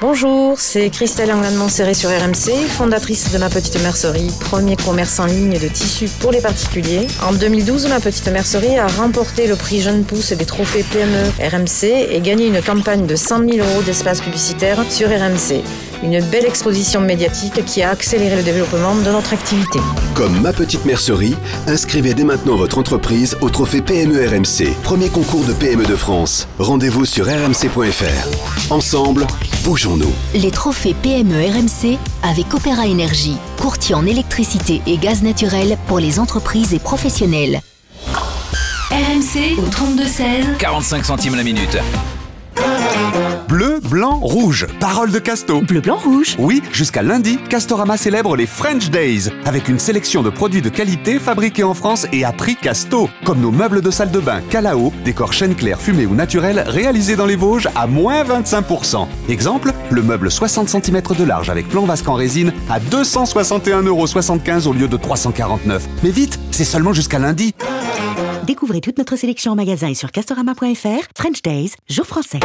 Bonjour, 0.03 0.59
c'est 0.59 0.91
Christelle 0.91 1.33
Anglade-Montserrat 1.33 1.95
sur 1.95 2.11
RMC, 2.11 2.69
fondatrice 2.69 3.33
de 3.33 3.39
Ma 3.39 3.49
Petite 3.49 3.83
Mercerie, 3.83 4.31
premier 4.41 4.77
commerce 4.77 5.19
en 5.19 5.25
ligne 5.25 5.59
de 5.59 5.69
tissus 5.69 6.11
pour 6.21 6.33
les 6.33 6.43
particuliers. 6.43 7.07
En 7.27 7.33
2012, 7.33 7.89
Ma 7.89 7.99
Petite 7.99 8.29
Mercerie 8.29 8.77
a 8.77 8.89
remporté 8.89 9.47
le 9.47 9.57
prix 9.57 9.81
Jeune 9.81 10.05
Pousse 10.05 10.33
des 10.33 10.45
trophées 10.45 10.85
PME 10.93 11.31
RMC 11.41 12.11
et 12.11 12.21
gagné 12.21 12.49
une 12.49 12.61
campagne 12.61 13.07
de 13.07 13.17
100 13.17 13.49
000 13.49 13.67
euros 13.67 13.83
d'espace 13.83 14.21
publicitaire 14.21 14.85
sur 14.91 15.09
RMC. 15.09 15.63
Une 16.03 16.21
belle 16.27 16.45
exposition 16.45 17.01
médiatique 17.01 17.65
qui 17.65 17.83
a 17.83 17.89
accéléré 17.89 18.37
le 18.37 18.43
développement 18.43 18.95
de 18.97 19.11
notre 19.11 19.33
activité. 19.33 19.79
Comme 20.15 20.43
Ma 20.43 20.53
Petite 20.53 20.85
Mercerie, 20.85 21.35
inscrivez 21.67 22.13
dès 22.13 22.25
maintenant 22.25 22.57
votre 22.57 22.77
entreprise 22.77 23.35
au 23.41 23.49
trophée 23.49 23.81
PME 23.81 24.29
RMC, 24.29 24.75
premier 24.83 25.09
concours 25.09 25.45
de 25.45 25.55
PME 25.55 25.87
de 25.87 25.97
France. 25.97 26.49
Rendez-vous 26.59 27.07
sur 27.07 27.25
rmc.fr. 27.25 28.71
Ensemble, 28.71 29.27
Les 30.33 30.53
trophées 30.53 30.95
PME 31.03 31.35
RMC 31.35 31.99
avec 32.23 32.55
Opéra 32.55 32.87
Énergie, 32.87 33.37
courtier 33.61 33.97
en 33.97 34.07
électricité 34.07 34.81
et 34.87 34.97
gaz 34.97 35.25
naturel 35.25 35.77
pour 35.89 35.99
les 35.99 36.21
entreprises 36.21 36.73
et 36.73 36.79
professionnels. 36.79 37.61
RMC 38.93 39.59
au 39.59 39.69
3216. 39.69 40.59
45 40.61 41.05
centimes 41.05 41.35
la 41.35 41.43
minute. 41.43 41.79
Bleu, 43.49 43.79
blanc, 43.81 44.19
rouge. 44.19 44.67
Parole 44.81 45.13
de 45.13 45.21
Casto. 45.21 45.61
Bleu, 45.61 45.81
blanc, 45.81 45.99
rouge. 45.99 46.35
Oui, 46.39 46.63
jusqu'à 46.73 47.03
lundi, 47.03 47.39
Castorama 47.49 47.97
célèbre 47.97 48.35
les 48.35 48.47
French 48.47 48.91
Days 48.91 49.31
avec 49.45 49.69
une 49.69 49.79
sélection 49.79 50.25
de 50.25 50.31
produits 50.31 50.63
de 50.63 50.69
qualité 50.69 51.21
fabriqués 51.21 51.63
en 51.63 51.73
France 51.73 52.09
et 52.13 52.25
à 52.25 52.33
prix 52.33 52.57
Casto. 52.57 53.09
Comme 53.25 53.41
nos 53.41 53.53
meubles 53.53 53.83
de 53.83 53.91
salle 53.93 54.11
de 54.11 54.19
bain 54.19 54.41
Calao, 54.51 54.93
décor 55.05 55.33
chêne 55.33 55.55
clair 55.55 55.81
fumé 55.81 56.07
ou 56.07 56.15
naturel 56.17 56.65
réalisés 56.67 57.15
dans 57.15 57.27
les 57.27 57.37
Vosges 57.37 57.69
à 57.77 57.87
moins 57.87 58.25
25%. 58.25 59.07
Exemple, 59.29 59.73
le 59.91 60.03
meuble 60.03 60.29
60 60.29 60.69
cm 60.69 61.03
de 61.17 61.25
large 61.25 61.49
avec 61.49 61.69
plan 61.69 61.85
vasque 61.85 62.09
en 62.09 62.15
résine 62.15 62.53
à 62.69 62.81
261,75€ 62.81 64.67
au 64.67 64.73
lieu 64.73 64.89
de 64.89 64.97
349. 64.97 65.87
Mais 66.03 66.11
vite, 66.11 66.41
c'est 66.51 66.65
seulement 66.65 66.93
jusqu'à 66.93 67.21
lundi. 67.21 67.55
Découvrez 68.47 68.81
toute 68.81 68.97
notre 68.99 69.17
sélection 69.17 69.53
en 69.53 69.57
magasin 69.57 69.89
et 69.89 69.95
sur 69.95 70.13
castorama.fr. 70.13 71.09
French 71.17 71.43
Days, 71.43 71.73
jour 71.89 72.07
français. 72.07 72.39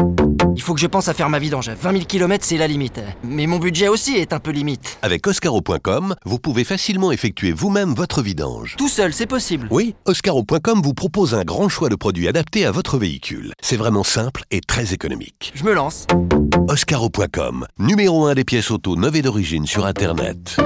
Il 0.55 0.61
faut 0.63 0.73
que 0.73 0.79
je 0.79 0.87
pense 0.87 1.07
à 1.07 1.13
faire 1.13 1.29
ma 1.29 1.37
vidange. 1.37 1.69
20 1.69 1.91
000 1.91 2.05
km, 2.05 2.43
c'est 2.43 2.57
la 2.57 2.65
limite. 2.65 2.99
Mais 3.23 3.45
mon 3.45 3.59
budget 3.59 3.87
aussi 3.87 4.15
est 4.15 4.33
un 4.33 4.39
peu 4.39 4.49
limite. 4.49 4.97
Avec 5.03 5.27
Oscaro.com, 5.27 6.15
vous 6.25 6.39
pouvez 6.39 6.63
facilement 6.63 7.11
effectuer 7.11 7.51
vous-même 7.51 7.93
votre 7.93 8.23
vidange. 8.23 8.77
Tout 8.79 8.89
seul, 8.89 9.13
c'est 9.13 9.27
possible. 9.27 9.67
Oui, 9.69 9.93
Oscaro.com 10.05 10.81
vous 10.83 10.95
propose 10.95 11.35
un 11.35 11.43
grand 11.43 11.69
choix 11.69 11.89
de 11.89 11.95
produits 11.95 12.27
adaptés 12.27 12.65
à 12.65 12.71
votre 12.71 12.97
véhicule. 12.97 13.53
C'est 13.61 13.77
vraiment 13.77 14.03
simple 14.03 14.43
et 14.49 14.61
très 14.61 14.95
économique. 14.95 15.53
Je 15.53 15.63
me 15.63 15.73
lance. 15.73 16.07
Oscaro.com, 16.67 17.67
numéro 17.77 18.25
1 18.25 18.33
des 18.33 18.43
pièces 18.43 18.71
auto 18.71 18.95
neuves 18.95 19.17
et 19.17 19.21
d'origine 19.21 19.67
sur 19.67 19.85
Internet. 19.85 20.57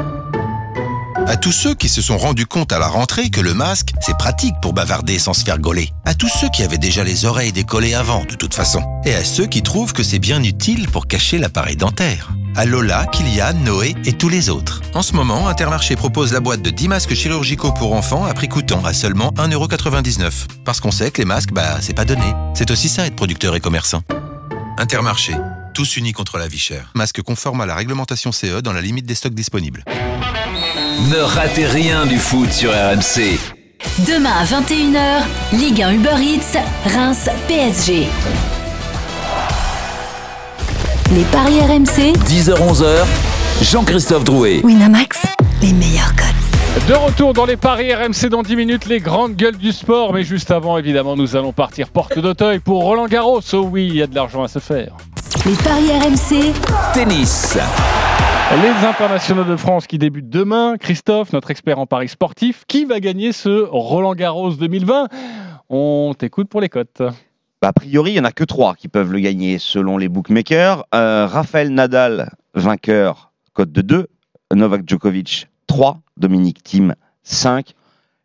À 1.27 1.37
tous 1.37 1.51
ceux 1.51 1.73
qui 1.73 1.89
se 1.89 2.03
sont 2.03 2.19
rendus 2.19 2.45
compte 2.45 2.71
à 2.71 2.77
la 2.77 2.87
rentrée 2.87 3.31
que 3.31 3.41
le 3.41 3.55
masque, 3.55 3.93
c'est 3.99 4.15
pratique 4.15 4.53
pour 4.61 4.73
bavarder 4.73 5.17
sans 5.17 5.33
se 5.33 5.43
faire 5.43 5.57
gauler. 5.57 5.89
À 6.05 6.13
tous 6.13 6.29
ceux 6.29 6.49
qui 6.49 6.61
avaient 6.61 6.77
déjà 6.77 7.03
les 7.03 7.25
oreilles 7.25 7.51
décollées 7.51 7.95
avant, 7.95 8.23
de 8.25 8.35
toute 8.35 8.53
façon. 8.53 8.83
Et 9.05 9.15
à 9.15 9.23
ceux 9.23 9.47
qui 9.47 9.63
trouvent 9.63 9.91
que 9.91 10.03
c'est 10.03 10.19
bien 10.19 10.43
utile 10.43 10.87
pour 10.87 11.07
cacher 11.07 11.39
l'appareil 11.39 11.77
dentaire. 11.77 12.29
À 12.55 12.65
Lola, 12.65 13.07
Kylian, 13.07 13.53
Noé 13.53 13.95
et 14.05 14.13
tous 14.13 14.29
les 14.29 14.49
autres. 14.51 14.81
En 14.93 15.01
ce 15.01 15.13
moment, 15.13 15.47
Intermarché 15.47 15.95
propose 15.95 16.31
la 16.31 16.41
boîte 16.41 16.61
de 16.61 16.69
10 16.69 16.89
masques 16.89 17.15
chirurgicaux 17.15 17.71
pour 17.71 17.93
enfants 17.93 18.25
à 18.25 18.33
prix 18.35 18.47
coûtant 18.47 18.85
à 18.85 18.93
seulement 18.93 19.31
1,99€. 19.31 20.45
Parce 20.63 20.79
qu'on 20.79 20.91
sait 20.91 21.09
que 21.09 21.17
les 21.17 21.25
masques, 21.25 21.53
bah, 21.53 21.77
c'est 21.81 21.95
pas 21.95 22.05
donné. 22.05 22.33
C'est 22.53 22.69
aussi 22.69 22.87
ça 22.87 23.07
être 23.07 23.15
producteur 23.15 23.55
et 23.55 23.59
commerçant. 23.59 24.03
Intermarché. 24.77 25.33
Tous 25.73 25.97
unis 25.97 26.13
contre 26.13 26.37
la 26.37 26.47
vie 26.47 26.59
chère. 26.59 26.91
Masque 26.93 27.21
conforme 27.23 27.61
à 27.61 27.65
la 27.65 27.75
réglementation 27.75 28.31
CE 28.31 28.61
dans 28.61 28.73
la 28.73 28.81
limite 28.81 29.05
des 29.07 29.15
stocks 29.15 29.33
disponibles. 29.33 29.83
Ne 30.97 31.19
ratez 31.19 31.65
rien 31.65 32.05
du 32.05 32.17
foot 32.17 32.49
sur 32.53 32.71
RMC. 32.71 33.37
Demain 34.07 34.31
à 34.31 34.45
21h, 34.45 35.23
Ligue 35.51 35.81
1 35.81 35.91
Uber 35.91 36.15
Eats, 36.21 36.57
Reims 36.85 37.29
PSG. 37.49 38.07
Les 41.13 41.23
paris 41.25 41.59
RMC, 41.59 42.13
10h-11h, 42.25 43.05
Jean-Christophe 43.61 44.23
Drouet. 44.23 44.61
Winamax, 44.63 45.23
les 45.61 45.73
meilleurs 45.73 46.15
codes. 46.15 46.87
De 46.87 46.93
retour 46.93 47.33
dans 47.33 47.45
les 47.45 47.57
paris 47.57 47.93
RMC 47.93 48.29
dans 48.29 48.41
10 48.41 48.55
minutes, 48.55 48.85
les 48.85 49.01
grandes 49.01 49.35
gueules 49.35 49.57
du 49.57 49.73
sport. 49.73 50.13
Mais 50.13 50.23
juste 50.23 50.49
avant, 50.49 50.77
évidemment, 50.77 51.17
nous 51.17 51.35
allons 51.35 51.51
partir 51.51 51.89
porte 51.89 52.17
d'Auteuil 52.17 52.59
pour 52.59 52.83
Roland 52.83 53.07
Garros. 53.07 53.41
Oh 53.51 53.67
oui, 53.69 53.87
il 53.89 53.97
y 53.97 54.01
a 54.01 54.07
de 54.07 54.15
l'argent 54.15 54.43
à 54.43 54.47
se 54.47 54.59
faire. 54.59 54.93
Les 55.45 55.55
paris 55.55 55.91
RMC, 55.91 56.53
Tennis. 56.93 57.57
Les 58.51 58.85
internationaux 58.87 59.43
de 59.43 59.55
France 59.55 59.87
qui 59.87 59.97
débutent 59.97 60.29
demain. 60.29 60.77
Christophe, 60.79 61.33
notre 61.33 61.51
expert 61.51 61.79
en 61.79 61.87
paris 61.87 62.07
sportif, 62.07 62.63
qui 62.67 62.85
va 62.85 62.99
gagner 62.99 63.31
ce 63.31 63.49
Roland 63.69 64.13
Garros 64.13 64.51
2020 64.51 65.07
On 65.69 66.13
t'écoute 66.17 66.47
pour 66.47 66.61
les 66.61 66.69
cotes. 66.69 67.01
A 67.61 67.73
priori, 67.73 68.11
il 68.11 68.13
n'y 68.13 68.19
en 68.19 68.25
a 68.25 68.31
que 68.31 68.43
trois 68.43 68.75
qui 68.75 68.87
peuvent 68.87 69.11
le 69.11 69.19
gagner 69.19 69.57
selon 69.57 69.97
les 69.97 70.07
bookmakers. 70.09 70.85
Euh, 70.93 71.25
Raphaël 71.25 71.69
Nadal, 71.69 72.29
vainqueur, 72.53 73.31
cote 73.53 73.71
de 73.71 73.81
2. 73.81 74.07
Novak 74.53 74.87
Djokovic, 74.87 75.47
3. 75.67 75.99
Dominique 76.15 76.63
Thiem, 76.63 76.95
5. 77.23 77.73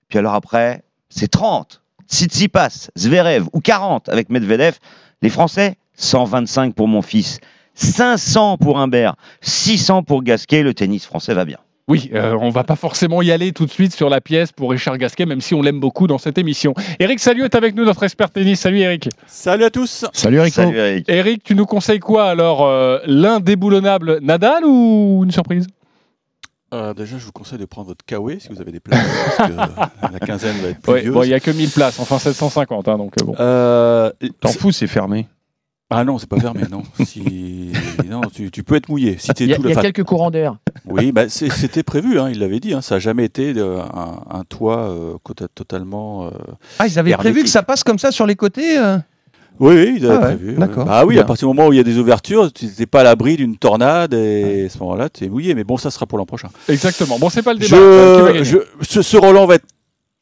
Puis 0.09 0.19
alors 0.19 0.35
après, 0.35 0.85
c'est 1.09 1.29
30. 1.29 1.83
Tsitsipas, 2.07 2.91
Zverev 2.97 3.47
ou 3.53 3.61
40 3.61 4.09
avec 4.11 4.29
Medvedev. 4.29 4.79
Les 5.23 5.31
Français, 5.31 5.77
125 5.95 6.75
pour 6.75 6.89
mon 6.89 7.03
fils. 7.03 7.41
500 7.75 8.59
pour 8.59 8.79
Humbert, 8.79 9.15
600 9.41 10.03
pour 10.03 10.23
Gasquet. 10.23 10.63
Le 10.63 10.75
tennis 10.75 11.07
français 11.07 11.35
va 11.35 11.45
bien. 11.45 11.59
Oui, 11.89 12.09
euh, 12.15 12.37
on 12.41 12.51
va 12.51 12.63
pas 12.63 12.77
forcément 12.77 13.21
y 13.21 13.33
aller 13.33 13.51
tout 13.51 13.67
de 13.67 13.71
suite 13.71 13.93
sur 13.93 14.09
la 14.09 14.21
pièce 14.21 14.53
pour 14.53 14.71
Richard 14.71 14.97
Gasquet, 14.97 15.27
même 15.27 15.41
si 15.41 15.55
on 15.55 15.63
l'aime 15.63 15.81
beaucoup 15.81 16.07
dans 16.07 16.19
cette 16.19 16.39
émission. 16.39 16.73
Eric 17.01 17.19
Salut 17.19 17.43
est 17.43 17.57
avec 17.57 17.75
nous, 17.75 17.85
notre 17.85 18.05
expert 18.05 18.31
tennis. 18.31 18.61
Salut 18.61 18.79
Eric. 18.79 19.09
Salut 19.27 19.65
à 19.65 19.71
tous. 19.71 20.05
Salut 20.13 20.37
Eric. 20.37 20.55
Salut 20.55 20.77
Eric. 20.77 21.09
Eric, 21.09 21.43
tu 21.43 21.57
nous 21.57 21.67
conseilles 21.67 21.99
quoi 21.99 22.27
alors 22.27 22.65
euh, 22.65 22.99
L'indéboulonnable 23.07 24.21
Nadal 24.23 24.65
ou 24.65 25.23
une 25.25 25.33
surprise? 25.33 25.67
Euh, 26.73 26.95
déjà, 26.95 27.19
je 27.19 27.25
vous 27.25 27.33
conseille 27.33 27.59
de 27.59 27.65
prendre 27.65 27.89
votre 27.89 28.05
Kawe 28.05 28.39
si 28.39 28.47
vous 28.51 28.61
avez 28.61 28.71
des 28.71 28.79
places, 28.79 29.05
parce 29.37 29.51
que 29.51 29.57
la 30.13 30.21
quinzaine 30.21 30.57
va 30.59 30.69
être 30.69 30.81
plus 30.81 30.93
Ouais, 30.93 31.11
Bon, 31.11 31.25
il 31.25 31.29
n'y 31.29 31.35
a 31.35 31.41
que 31.41 31.51
1000 31.51 31.71
places, 31.71 31.99
enfin 31.99 32.21
750, 32.21 32.87
hein, 32.87 32.99
donc 32.99 33.15
euh, 33.21 34.13
bon. 34.21 34.29
T'en 34.41 34.51
fous, 34.51 34.71
c'est 34.71 34.87
fermé. 34.87 35.27
Ah 35.93 36.05
non, 36.05 36.19
c'est 36.19 36.29
pas 36.29 36.39
fermé, 36.39 36.63
non. 36.71 36.83
Si... 37.05 37.73
non 38.09 38.21
tu, 38.33 38.51
tu 38.51 38.63
peux 38.63 38.77
être 38.77 38.89
mouillé. 38.89 39.17
Si 39.19 39.31
Il 39.41 39.49
y 39.49 39.53
a, 39.53 39.57
tout 39.57 39.69
y 39.69 39.75
quelques 39.75 40.05
courants 40.05 40.31
d'air. 40.31 40.57
Oui, 40.87 41.11
bah, 41.13 41.29
c'était 41.29 41.83
prévu, 41.83 42.19
hein, 42.21 42.29
il 42.31 42.39
l'avait 42.39 42.61
dit. 42.61 42.73
hein, 42.75 42.81
ça 42.81 42.97
n'a 42.97 42.99
jamais 43.01 43.25
été 43.25 43.53
euh, 43.57 43.81
un, 43.83 44.39
un 44.39 44.45
toit 44.45 44.89
euh, 44.91 45.15
totalement. 45.55 46.27
euh, 46.27 46.31
Ah, 46.79 46.87
ils 46.87 46.99
avaient 46.99 47.13
prévu 47.15 47.43
que 47.43 47.49
ça 47.49 47.63
passe 47.63 47.83
comme 47.85 47.99
ça 47.99 48.11
sur 48.13 48.27
les 48.27 48.37
côtés 48.37 48.79
euh 48.79 48.99
Oui, 49.59 49.75
oui, 49.75 49.95
ils 49.97 50.07
avaient 50.07 50.15
Ah 50.15 50.21
ouais, 50.29 50.37
prévu. 50.37 50.55
d'accord. 50.55 50.87
Ah 50.89 51.05
oui, 51.07 51.15
Bien. 51.15 51.23
à 51.23 51.27
partir 51.27 51.49
du 51.49 51.55
moment 51.55 51.69
où 51.69 51.73
il 51.73 51.77
y 51.77 51.81
a 51.81 51.85
des 51.85 51.99
ouvertures, 51.99 52.53
tu 52.53 52.67
n'es 52.79 52.87
pas 52.87 53.01
à 53.01 53.05
l'abri 53.05 53.37
d'une 53.37 53.57
tornade 53.57 54.15
et 54.15 54.67
à 54.67 54.69
ce 54.69 54.79
moment-là, 54.79 55.09
tu 55.11 55.25
es 55.25 55.29
mouillé. 55.29 55.55
Mais 55.55 55.65
bon, 55.65 55.77
ça 55.77 55.91
sera 55.91 56.07
pour 56.07 56.19
l'an 56.19 56.27
prochain. 56.27 56.49
Exactement. 56.69 57.19
Bon, 57.19 57.31
c'est 57.31 57.43
pas 57.43 57.53
le 57.53 57.59
débat. 57.59 58.39
Je, 58.39 58.45
je- 58.45 58.59
ce, 58.89 59.03
ce 59.03 59.17
Roland 59.17 59.47
va 59.47 59.57
être 59.57 59.67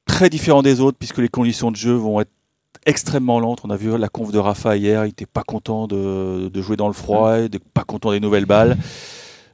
très 0.06 0.30
différent 0.30 0.62
des 0.62 0.80
autres 0.80 0.96
puisque 0.98 1.18
les 1.18 1.28
conditions 1.28 1.70
de 1.70 1.76
jeu 1.76 1.92
vont 1.92 2.20
être 2.22 2.30
extrêmement 2.86 3.40
lentes. 3.40 3.60
On 3.64 3.70
a 3.70 3.76
vu 3.76 3.96
la 3.98 4.08
conf 4.08 4.30
de 4.32 4.38
Rafa 4.38 4.76
hier, 4.76 5.04
il 5.04 5.08
n'était 5.08 5.26
pas 5.26 5.42
content 5.42 5.86
de, 5.86 6.48
de 6.48 6.62
jouer 6.62 6.76
dans 6.76 6.88
le 6.88 6.94
froid, 6.94 7.38
et 7.38 7.48
de, 7.48 7.58
pas 7.74 7.84
content 7.84 8.12
des 8.12 8.20
nouvelles 8.20 8.46
balles. 8.46 8.76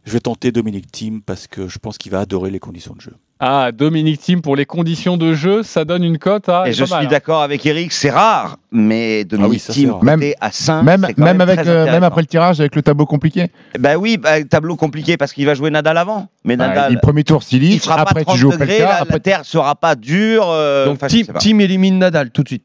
Je 0.07 0.13
vais 0.13 0.21
tenter 0.21 0.53
Dominique 0.53 0.93
Thiem 0.93 1.23
parce 1.23 1.47
que 1.47 1.67
je 1.67 1.79
pense 1.79 1.97
qu'il 1.97 2.13
va 2.13 2.21
adorer 2.21 2.51
les 2.51 2.59
conditions 2.59 2.95
de 2.95 3.01
jeu. 3.01 3.13
Ah, 3.41 3.73
Dominique 3.73 4.21
Thiem 4.21 4.43
pour 4.43 4.55
les 4.55 4.67
conditions 4.67 5.17
de 5.17 5.33
jeu, 5.33 5.63
ça 5.63 5.87
donne 5.87 6.05
une 6.05 6.19
cote 6.19 6.49
à. 6.51 6.69
Et 6.69 6.73
je 6.73 6.85
suis 6.85 7.07
d'accord 7.07 7.41
avec 7.43 7.65
Eric, 7.65 7.91
c'est 7.91 8.11
rare, 8.11 8.59
mais 8.71 9.25
Dominique 9.25 9.61
ça, 9.61 9.73
Thiem 9.73 9.87
c'est 9.89 10.07
rare. 10.07 10.17
côté 10.17 10.35
à 10.41 10.53
5, 10.53 10.83
Même, 10.83 11.01
même, 11.01 11.15
même, 11.17 11.41
avec, 11.41 11.67
euh, 11.67 11.87
même 11.87 12.03
après 12.05 12.21
le 12.21 12.27
tirage, 12.27 12.61
avec 12.61 12.77
le 12.77 12.83
tableau 12.83 13.07
compliqué. 13.07 13.47
Bah 13.79 13.97
oui, 13.97 14.19
bah, 14.19 14.45
tableau 14.45 14.77
compliqué 14.77 15.17
parce 15.17 15.33
qu'il 15.33 15.47
va 15.47 15.55
jouer 15.55 15.71
Nadal 15.71 15.97
avant. 15.97 16.29
Mais 16.45 16.57
Nadal, 16.57 16.93
le 16.93 17.01
premier 17.01 17.25
tour, 17.25 17.43
s'il 17.43 17.63
il 17.65 17.71
livre, 17.71 17.85
fera 17.85 18.01
après 18.03 18.15
pas 18.15 18.21
tu 18.21 18.27
30 18.27 18.37
joues 18.37 18.49
au 18.49 18.53
degrés, 18.53 18.67
Pelka, 18.67 18.85
la, 18.85 18.97
après 19.01 19.15
la 19.15 19.21
terre 19.21 19.45
sera 19.45 19.75
pas 19.75 19.95
dure. 19.97 20.45
euh, 20.51 20.85
Donc 20.87 20.99
team 21.39 21.61
élimine 21.63 21.99
Nadal 21.99 22.31
tout 22.31 22.43
de 22.43 22.49
suite. 22.49 22.65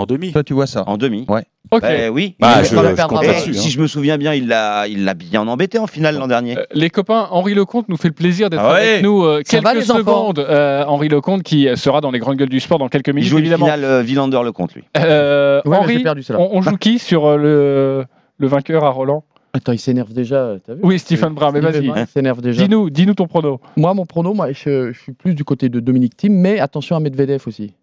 En 0.00 0.06
demi. 0.06 0.32
Toi, 0.32 0.42
tu 0.42 0.54
vois 0.54 0.66
ça 0.66 0.84
En 0.86 0.96
demi. 0.96 1.26
Ouais. 1.28 1.42
Ok. 1.70 1.82
Ben 1.82 2.10
oui. 2.10 2.34
Bah, 2.40 2.48
Il- 2.60 2.64
je- 2.64 2.74
il- 2.74 2.96
je 2.96 3.06
compte 3.06 3.22
là-dessus, 3.24 3.54
Si 3.54 3.68
hein. 3.68 3.70
je 3.70 3.80
me 3.80 3.86
souviens 3.86 4.16
bien, 4.18 4.32
il 4.34 4.48
l'a, 4.48 4.88
il 4.88 5.04
l'a 5.04 5.14
bien 5.14 5.46
embêté 5.46 5.78
en 5.78 5.86
finale 5.86 6.16
l'an 6.16 6.26
dernier. 6.26 6.58
Euh, 6.58 6.62
Les 6.72 6.88
copains, 6.90 7.28
Henri 7.30 7.54
Lecomte 7.54 7.88
nous 7.88 7.96
fait 7.98 8.08
le 8.08 8.14
plaisir 8.14 8.48
d'être 8.50 8.62
Ah 8.64 8.72
ouais. 8.74 8.88
avec 8.92 9.02
nous 9.02 9.22
euh, 9.24 9.42
quelques 9.48 9.62
va, 9.64 9.80
secondes. 9.82 10.38
Euh, 10.38 10.84
Henri 10.86 11.08
Lecomte 11.08 11.42
qui 11.42 11.68
sera 11.76 12.00
dans 12.00 12.10
les 12.10 12.18
grandes 12.18 12.36
gueules 12.36 12.48
du 12.48 12.60
sport 12.60 12.78
dans 12.78 12.88
quelques 12.88 13.08
Il 13.08 13.14
minutes, 13.14 13.28
joue 13.30 13.36
une 13.36 13.42
évidemment. 13.44 13.66
finale 13.66 13.84
euh, 13.84 14.02
Villander 14.02 14.40
le 14.42 14.52
compte 14.52 14.74
lui. 14.74 14.84
Euh, 14.96 15.60
Ouais, 15.66 15.76
Henri, 15.76 16.02
perdu 16.02 16.24
on, 16.30 16.48
on 16.52 16.62
joue 16.62 16.76
qui 16.78 16.98
sur 16.98 17.26
euh, 17.26 17.36
le, 17.36 18.04
le 18.38 18.46
vainqueur 18.48 18.82
à 18.84 18.90
Roland? 18.90 19.22
Attends, 19.52 19.72
il 19.72 19.78
s'énerve 19.80 20.12
déjà, 20.12 20.54
t'as 20.64 20.74
vu? 20.74 20.80
Oui, 20.84 20.98
Stephen 21.00 21.34
Brun, 21.34 21.50
mais 21.52 21.58
vas-y. 21.60 21.84
Il 21.86 22.06
s'énerve 22.06 22.40
déjà. 22.40 22.62
Dis-nous, 22.62 22.88
dis-nous 22.88 23.14
ton 23.14 23.26
prono. 23.26 23.60
Moi, 23.76 23.92
mon 23.94 24.06
prono, 24.06 24.32
moi, 24.32 24.52
je, 24.52 24.92
je 24.92 24.98
suis 25.00 25.12
plus 25.12 25.34
du 25.34 25.42
côté 25.44 25.68
de 25.68 25.80
Dominique 25.80 26.16
Thiem, 26.16 26.32
mais 26.34 26.60
attention 26.60 26.94
à 26.96 27.00
Medvedev 27.00 27.42
aussi. 27.46 27.74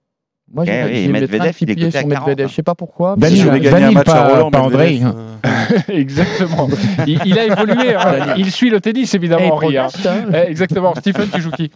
Moi, 0.54 0.64
Eh 0.66 0.72
j'ai 0.72 0.84
oui, 1.06 1.08
mettre 1.10 1.30
Medvedev, 1.32 1.56
il 1.60 1.70
est 1.72 1.76
pied 1.76 1.86
coté 1.86 1.98
à 1.98 2.02
sur 2.02 2.10
40, 2.10 2.28
Medvedev. 2.28 2.46
hein. 2.46 2.50
Je 2.50 2.56
sais 2.56 2.64
pas 2.64 2.74
pourquoi. 2.76 3.16
Je 3.22 3.50
vais 3.50 3.60
gagner 3.60 3.86
un 3.86 3.92
match 3.92 4.08
à 4.08 4.14
pas- 4.14 4.28
Roland, 4.28 4.50
pas 4.52 4.60
hein. 5.04 5.16
Exactement. 5.90 6.70
Il, 7.08 7.20
il 7.26 7.38
a 7.38 7.46
évolué. 7.46 7.96
hein. 7.96 8.34
Il 8.38 8.52
suit 8.52 8.70
le 8.70 8.80
tennis, 8.80 9.14
évidemment, 9.14 9.42
Eh, 9.44 9.48
il 9.48 9.52
Henri. 9.52 9.78
hein. 9.78 9.88
hein. 10.06 10.26
Eh, 10.34 10.50
Exactement. 10.50 10.94
Stephen, 10.96 11.28
tu 11.34 11.42
joues 11.42 11.52
qui? 11.52 11.70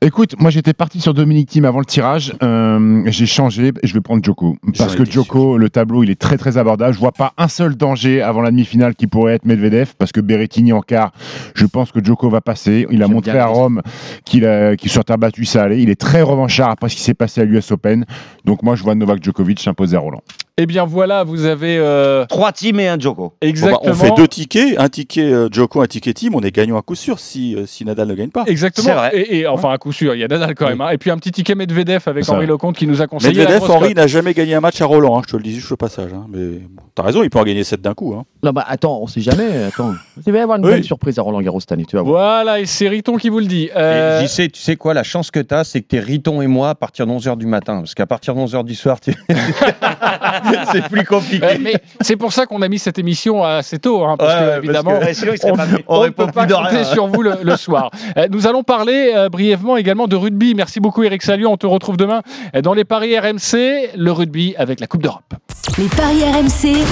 Écoute, 0.00 0.34
moi 0.38 0.50
j'étais 0.50 0.72
parti 0.72 1.00
sur 1.00 1.14
Dominique 1.14 1.48
Thiem 1.50 1.64
avant 1.64 1.78
le 1.78 1.84
tirage. 1.84 2.32
Euh, 2.42 3.02
j'ai 3.06 3.26
changé. 3.26 3.72
Je 3.82 3.94
vais 3.94 4.00
prendre 4.00 4.24
Joko 4.24 4.56
parce 4.76 4.96
que 4.96 5.04
Joko, 5.04 5.56
le 5.58 5.70
tableau, 5.70 6.02
il 6.02 6.10
est 6.10 6.20
très 6.20 6.36
très 6.36 6.58
abordable. 6.58 6.94
Je 6.94 6.98
vois 6.98 7.12
pas 7.12 7.32
un 7.38 7.48
seul 7.48 7.76
danger 7.76 8.22
avant 8.22 8.40
la 8.42 8.50
demi-finale 8.50 8.94
qui 8.94 9.06
pourrait 9.06 9.34
être 9.34 9.44
Medvedev 9.44 9.94
parce 9.98 10.12
que 10.12 10.20
Berrettini 10.20 10.72
en 10.72 10.80
quart. 10.82 11.12
Je 11.54 11.66
pense 11.66 11.92
que 11.92 12.04
Joko 12.04 12.28
va 12.28 12.40
passer. 12.40 12.86
Il 12.90 13.02
a 13.02 13.08
montré 13.08 13.38
à 13.38 13.46
Rome 13.46 13.82
qu'il 14.24 14.46
qu'il 14.78 14.90
sur 14.90 15.04
terre 15.04 15.18
battue 15.18 15.44
ça 15.44 15.62
allait. 15.62 15.80
Il 15.80 15.90
est 15.90 16.00
très 16.00 16.22
revanchard 16.22 16.70
après 16.70 16.88
ce 16.88 16.96
qui 16.96 17.02
s'est 17.02 17.14
passé 17.14 17.40
à 17.40 17.44
l'US 17.44 17.70
Open. 17.70 18.04
Donc 18.44 18.62
moi 18.62 18.76
je 18.76 18.82
vois 18.82 18.94
Novak 18.94 19.22
Djokovic 19.22 19.60
s'imposer 19.60 19.96
à 19.96 20.00
Roland. 20.00 20.22
Eh 20.58 20.64
bien, 20.64 20.86
voilà, 20.86 21.22
vous 21.22 21.44
avez. 21.44 21.76
euh, 21.76 22.24
Trois 22.30 22.50
teams 22.50 22.80
et 22.80 22.88
un 22.88 22.98
Joko. 22.98 23.22
Bon, 23.24 23.28
bah, 23.42 23.46
Exactement. 23.46 23.80
on 23.92 23.92
fait 23.92 24.10
deux 24.16 24.26
tickets, 24.26 24.78
un 24.78 24.88
ticket 24.88 25.30
euh, 25.30 25.48
Joko, 25.52 25.82
un 25.82 25.86
ticket 25.86 26.14
team, 26.14 26.34
on 26.34 26.40
est 26.40 26.50
gagnant 26.50 26.78
à 26.78 26.82
coup 26.82 26.94
sûr 26.94 27.18
si, 27.18 27.54
euh, 27.54 27.66
si 27.66 27.84
Nadal 27.84 28.08
ne 28.08 28.14
gagne 28.14 28.30
pas. 28.30 28.44
Exactement. 28.46 28.86
C'est 28.86 28.94
vrai. 28.94 29.10
Et, 29.18 29.40
et, 29.40 29.46
enfin, 29.46 29.70
à 29.70 29.76
coup 29.76 29.92
sûr, 29.92 30.14
il 30.14 30.20
y 30.20 30.24
a 30.24 30.28
Nadal 30.28 30.54
quand 30.54 30.66
même. 30.68 30.80
hein. 30.80 30.88
Et 30.92 30.96
puis 30.96 31.10
un 31.10 31.18
petit 31.18 31.30
ticket 31.30 31.54
Medvedev 31.54 32.00
avec. 32.06 32.26
Henri 32.30 32.46
Lecomte 32.46 32.74
qui 32.74 32.86
nous 32.86 33.02
a 33.02 33.06
conseillé. 33.06 33.38
Medvedev, 33.38 33.70
Henri 33.70 33.92
n'a 33.92 34.06
jamais 34.06 34.32
gagné 34.32 34.54
un 34.54 34.60
match 34.60 34.80
à 34.80 34.86
Roland, 34.86 35.18
hein, 35.18 35.22
je 35.26 35.32
te 35.32 35.36
le 35.36 35.42
dis 35.42 35.54
juste 35.54 35.70
au 35.72 35.76
passage. 35.76 36.10
hein, 36.14 36.24
mais 36.30 36.38
bon, 36.70 36.82
t'as 36.94 37.02
raison, 37.02 37.22
il 37.22 37.28
peut 37.28 37.38
en 37.38 37.44
gagner 37.44 37.62
7 37.62 37.82
d'un 37.82 37.92
coup. 37.92 38.14
Hein. 38.14 38.24
Non, 38.42 38.52
bah 38.52 38.64
attends, 38.66 38.98
on 39.02 39.06
sait 39.06 39.20
jamais. 39.20 39.64
Attends. 39.64 39.92
Il 40.26 40.32
va 40.32 40.38
y 40.38 40.40
avoir 40.40 40.56
une 40.56 40.64
Oui. 40.64 40.70
belle 40.72 40.84
surprise 40.84 41.18
à 41.18 41.22
Roland 41.22 41.42
Garros 41.42 41.60
cette 41.60 41.72
année, 41.72 41.84
tu 41.84 41.96
vas 41.96 42.02
voir. 42.02 42.22
Voilà, 42.42 42.60
et 42.60 42.66
c'est 42.66 42.88
Riton 42.88 43.18
qui 43.18 43.28
vous 43.28 43.40
le 43.40 43.46
dit. 43.46 43.68
Euh, 43.76 44.20
Et 44.20 44.22
j'y 44.26 44.32
sais, 44.32 44.48
tu 44.48 44.62
sais 44.62 44.76
quoi, 44.76 44.94
la 44.94 45.02
chance 45.02 45.30
que 45.30 45.40
tu 45.40 45.54
as, 45.54 45.64
c'est 45.64 45.82
que 45.82 45.88
t'es 45.88 46.00
Riton 46.00 46.40
et 46.40 46.46
moi 46.46 46.70
à 46.70 46.74
partir 46.74 47.06
de 47.06 47.12
11h 47.12 47.36
du 47.36 47.46
matin. 47.46 47.80
Parce 47.80 47.94
qu'à 47.94 48.06
partir 48.06 48.34
de 48.34 48.40
11h 48.40 48.64
du 48.64 48.74
soir, 48.74 49.00
tu- 49.00 49.12
c'est 50.72 50.88
plus 50.88 51.04
compliqué. 51.04 51.58
mais 51.60 51.74
c'est 52.00 52.16
pour 52.16 52.32
ça 52.32 52.46
qu'on 52.46 52.62
a 52.62 52.68
mis 52.68 52.78
cette 52.78 52.98
émission 52.98 53.44
assez 53.44 53.78
tôt, 53.78 54.04
hein, 54.04 54.16
parce 54.18 54.34
Ouais, 54.34 54.60
que 54.60 54.72
parce 54.72 54.84
que- 54.84 55.82
on, 55.88 56.04
ne 56.04 56.08
peut 56.10 56.26
pas 56.26 56.46
compter 56.46 56.54
rien. 56.76 56.84
sur 56.84 57.06
vous 57.08 57.22
le, 57.22 57.34
le 57.42 57.56
soir. 57.56 57.90
Euh, 58.16 58.26
nous 58.30 58.46
allons 58.46 58.62
parler 58.62 59.12
euh, 59.14 59.28
brièvement 59.28 59.76
également 59.76 60.06
de 60.08 60.16
rugby. 60.16 60.54
Merci 60.54 60.80
beaucoup 60.80 61.02
Eric 61.02 61.22
Salut, 61.22 61.46
on 61.46 61.56
te 61.56 61.66
retrouve 61.66 61.96
demain 61.96 62.22
euh, 62.54 62.60
dans 62.62 62.74
les 62.74 62.84
paris 62.84 63.18
RMC, 63.18 63.90
le 63.96 64.10
rugby 64.12 64.54
avec 64.58 64.80
la 64.80 64.86
Coupe 64.86 65.02
d'Europe. 65.02 65.34
Les 65.78 65.88
paris 65.88 66.22
RMC, 66.24 66.84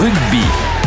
Rugby. 0.00 0.77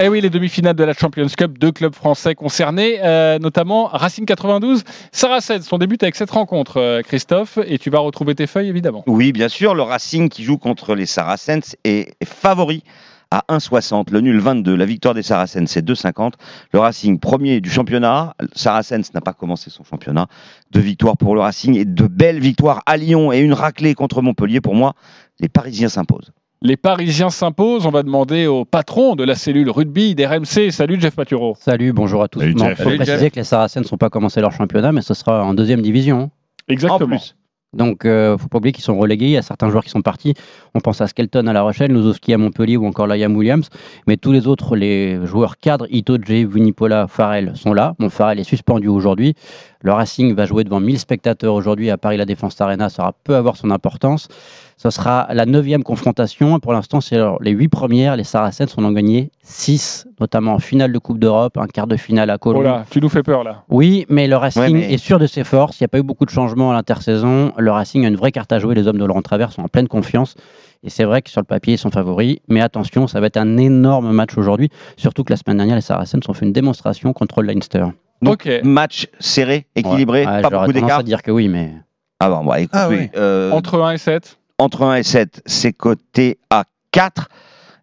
Eh 0.00 0.08
oui, 0.08 0.20
les 0.20 0.28
demi-finales 0.28 0.74
de 0.74 0.82
la 0.82 0.92
Champions 0.92 1.28
Cup, 1.28 1.56
deux 1.56 1.70
clubs 1.70 1.94
français 1.94 2.34
concernés, 2.34 2.98
euh, 3.04 3.38
notamment 3.38 3.86
Racing 3.86 4.26
92, 4.26 4.82
Saracens. 5.12 5.64
Son 5.64 5.78
début 5.78 5.96
avec 6.02 6.16
cette 6.16 6.32
rencontre, 6.32 6.78
euh, 6.80 7.02
Christophe, 7.02 7.60
et 7.64 7.78
tu 7.78 7.90
vas 7.90 8.00
retrouver 8.00 8.34
tes 8.34 8.48
feuilles 8.48 8.68
évidemment. 8.68 9.04
Oui, 9.06 9.30
bien 9.30 9.48
sûr, 9.48 9.72
le 9.72 9.82
Racing 9.82 10.28
qui 10.28 10.42
joue 10.42 10.58
contre 10.58 10.96
les 10.96 11.06
Saracens 11.06 11.76
est 11.84 12.12
favori 12.24 12.82
à 13.30 13.44
1,60. 13.48 14.10
Le 14.10 14.20
nul 14.20 14.40
22. 14.40 14.74
La 14.74 14.84
victoire 14.84 15.14
des 15.14 15.22
Saracens, 15.22 15.70
c'est 15.70 15.84
2,50. 15.84 16.32
Le 16.72 16.80
Racing, 16.80 17.20
premier 17.20 17.60
du 17.60 17.70
championnat. 17.70 18.34
Saracens 18.52 19.14
n'a 19.14 19.20
pas 19.20 19.32
commencé 19.32 19.70
son 19.70 19.84
championnat. 19.84 20.26
Deux 20.72 20.80
victoires 20.80 21.16
pour 21.16 21.36
le 21.36 21.40
Racing 21.40 21.76
et 21.76 21.84
de 21.84 22.08
belles 22.08 22.40
victoires 22.40 22.82
à 22.86 22.96
Lyon 22.96 23.32
et 23.32 23.38
une 23.38 23.52
raclée 23.52 23.94
contre 23.94 24.22
Montpellier. 24.22 24.60
Pour 24.60 24.74
moi, 24.74 24.94
les 25.38 25.48
Parisiens 25.48 25.88
s'imposent. 25.88 26.32
Les 26.66 26.78
Parisiens 26.78 27.28
s'imposent. 27.28 27.84
On 27.84 27.90
va 27.90 28.02
demander 28.02 28.46
au 28.46 28.64
patron 28.64 29.16
de 29.16 29.24
la 29.24 29.34
cellule 29.34 29.68
rugby 29.68 30.14
d'RMC. 30.14 30.70
Salut 30.70 30.98
Jeff 30.98 31.14
Maturo. 31.18 31.54
Salut, 31.60 31.92
bonjour 31.92 32.22
à 32.22 32.28
tous. 32.28 32.40
Il 32.42 32.52
faut 32.52 32.58
Salut, 32.58 32.74
préciser 32.96 33.18
Jeff. 33.18 33.32
que 33.32 33.36
les 33.40 33.44
Saracens 33.44 33.92
n'ont 33.92 33.98
pas 33.98 34.08
commencé 34.08 34.40
leur 34.40 34.52
championnat, 34.52 34.90
mais 34.90 35.02
ce 35.02 35.12
sera 35.12 35.44
en 35.44 35.52
deuxième 35.52 35.82
division. 35.82 36.30
Exactement. 36.68 37.04
En 37.04 37.18
plus. 37.18 37.36
Donc, 37.74 38.04
euh, 38.04 38.38
faut 38.38 38.46
pas 38.46 38.58
oublier 38.58 38.72
qu'ils 38.72 38.84
sont 38.84 38.96
relégués. 38.96 39.24
Il 39.26 39.30
y 39.32 39.36
a 39.36 39.42
certains 39.42 39.68
joueurs 39.68 39.82
qui 39.82 39.90
sont 39.90 40.00
partis. 40.00 40.32
On 40.76 40.80
pense 40.80 41.00
à 41.00 41.08
Skelton 41.08 41.48
à 41.48 41.52
La 41.52 41.60
Rochelle, 41.62 41.92
Nozowski 41.92 42.32
à 42.32 42.38
Montpellier 42.38 42.76
ou 42.76 42.86
encore 42.86 43.08
Liam 43.08 43.36
Williams. 43.36 43.68
Mais 44.06 44.16
tous 44.16 44.30
les 44.30 44.46
autres, 44.46 44.76
les 44.76 45.26
joueurs 45.26 45.58
cadres, 45.58 45.86
Ito, 45.90 46.16
Jay, 46.24 46.44
Vunipola, 46.44 47.08
Farrell, 47.08 47.52
sont 47.56 47.72
là. 47.74 47.94
Bon, 47.98 48.08
Farrell 48.10 48.38
est 48.38 48.44
suspendu 48.44 48.86
aujourd'hui. 48.86 49.34
Le 49.82 49.92
Racing 49.92 50.34
va 50.36 50.46
jouer 50.46 50.62
devant 50.62 50.78
1000 50.78 51.00
spectateurs 51.00 51.52
aujourd'hui 51.52 51.90
à 51.90 51.98
Paris 51.98 52.16
La 52.16 52.24
Défense 52.26 52.58
Arena. 52.60 52.88
Ça 52.88 53.02
aura- 53.02 53.12
peut 53.24 53.34
avoir 53.34 53.56
son 53.56 53.72
importance. 53.72 54.28
Ce 54.76 54.90
sera 54.90 55.28
la 55.32 55.46
neuvième 55.46 55.82
confrontation. 55.82 56.58
Pour 56.60 56.72
l'instant, 56.72 57.00
c'est 57.00 57.18
les 57.40 57.52
huit 57.52 57.68
premières. 57.68 58.16
Les 58.16 58.24
Saracens 58.24 58.76
en 58.76 58.84
ont 58.84 58.92
gagné 58.92 59.30
6, 59.42 60.06
notamment 60.20 60.54
en 60.54 60.58
finale 60.58 60.92
de 60.92 60.98
Coupe 60.98 61.18
d'Europe, 61.18 61.56
un 61.58 61.66
quart 61.66 61.86
de 61.86 61.96
finale 61.96 62.28
à 62.30 62.34
Oh 62.34 62.38
Colombie. 62.38 62.66
là, 62.66 62.84
tu 62.90 63.00
nous 63.00 63.08
fais 63.08 63.22
peur 63.22 63.44
là. 63.44 63.62
Oui, 63.68 64.04
mais 64.08 64.26
le 64.26 64.36
Racing 64.36 64.62
Ouais, 64.62 64.70
mais- 64.70 64.92
est 64.92 64.98
sûr 64.98 65.18
de 65.18 65.26
ses 65.26 65.44
forces. 65.44 65.78
Il 65.80 65.84
n'y 65.84 65.86
a 65.86 65.88
pas 65.88 65.98
eu 65.98 66.02
beaucoup 66.02 66.24
de 66.24 66.30
changements 66.30 66.70
à 66.70 66.74
l'intersaison. 66.74 67.52
Le 67.56 67.70
Racing 67.70 68.04
a 68.04 68.08
une 68.08 68.16
vraie 68.16 68.32
carte 68.32 68.52
à 68.52 68.58
jouer. 68.58 68.74
Les 68.74 68.86
hommes 68.88 68.98
de 68.98 69.04
Laurent 69.04 69.22
Travers 69.22 69.52
sont 69.52 69.62
en 69.62 69.68
pleine 69.68 69.88
confiance. 69.88 70.34
Et 70.82 70.90
c'est 70.90 71.04
vrai 71.04 71.22
que 71.22 71.30
sur 71.30 71.40
le 71.40 71.46
papier, 71.46 71.74
ils 71.74 71.78
sont 71.78 71.90
favoris. 71.90 72.38
Mais 72.48 72.60
attention, 72.60 73.06
ça 73.06 73.20
va 73.20 73.28
être 73.28 73.36
un 73.38 73.56
énorme 73.56 74.10
match 74.12 74.36
aujourd'hui. 74.36 74.68
Surtout 74.96 75.24
que 75.24 75.32
la 75.32 75.36
semaine 75.36 75.56
dernière, 75.56 75.76
les 75.76 75.80
Saracens 75.82 76.28
ont 76.28 76.34
fait 76.34 76.44
une 76.44 76.52
démonstration 76.52 77.12
contre 77.12 77.40
le 77.42 77.52
Leinster. 77.52 77.86
Donc, 78.22 78.46
Ok. 78.46 78.60
match 78.64 79.08
serré, 79.18 79.66
équilibré, 79.76 80.26
Ouais, 80.26 80.32
ouais, 80.32 80.42
pas 80.42 80.50
beaucoup 80.50 80.72
d'écart. 80.72 80.98
à 80.98 81.02
dire 81.02 81.22
que 81.22 81.30
oui, 81.30 81.48
mais 81.48 81.72
Ah 82.20 82.28
bon, 82.30 82.44
bah, 82.44 82.60
écoute, 82.60 82.70
Ah 82.74 82.88
oui. 82.88 83.08
euh, 83.16 83.50
Entre 83.50 83.80
1 83.82 83.92
et 83.92 83.98
7. 83.98 84.38
Entre 84.64 84.82
1 84.82 84.96
et 84.96 85.02
7, 85.02 85.42
c'est 85.46 85.72
coté 85.72 86.38
à 86.50 86.64
4. 86.92 87.28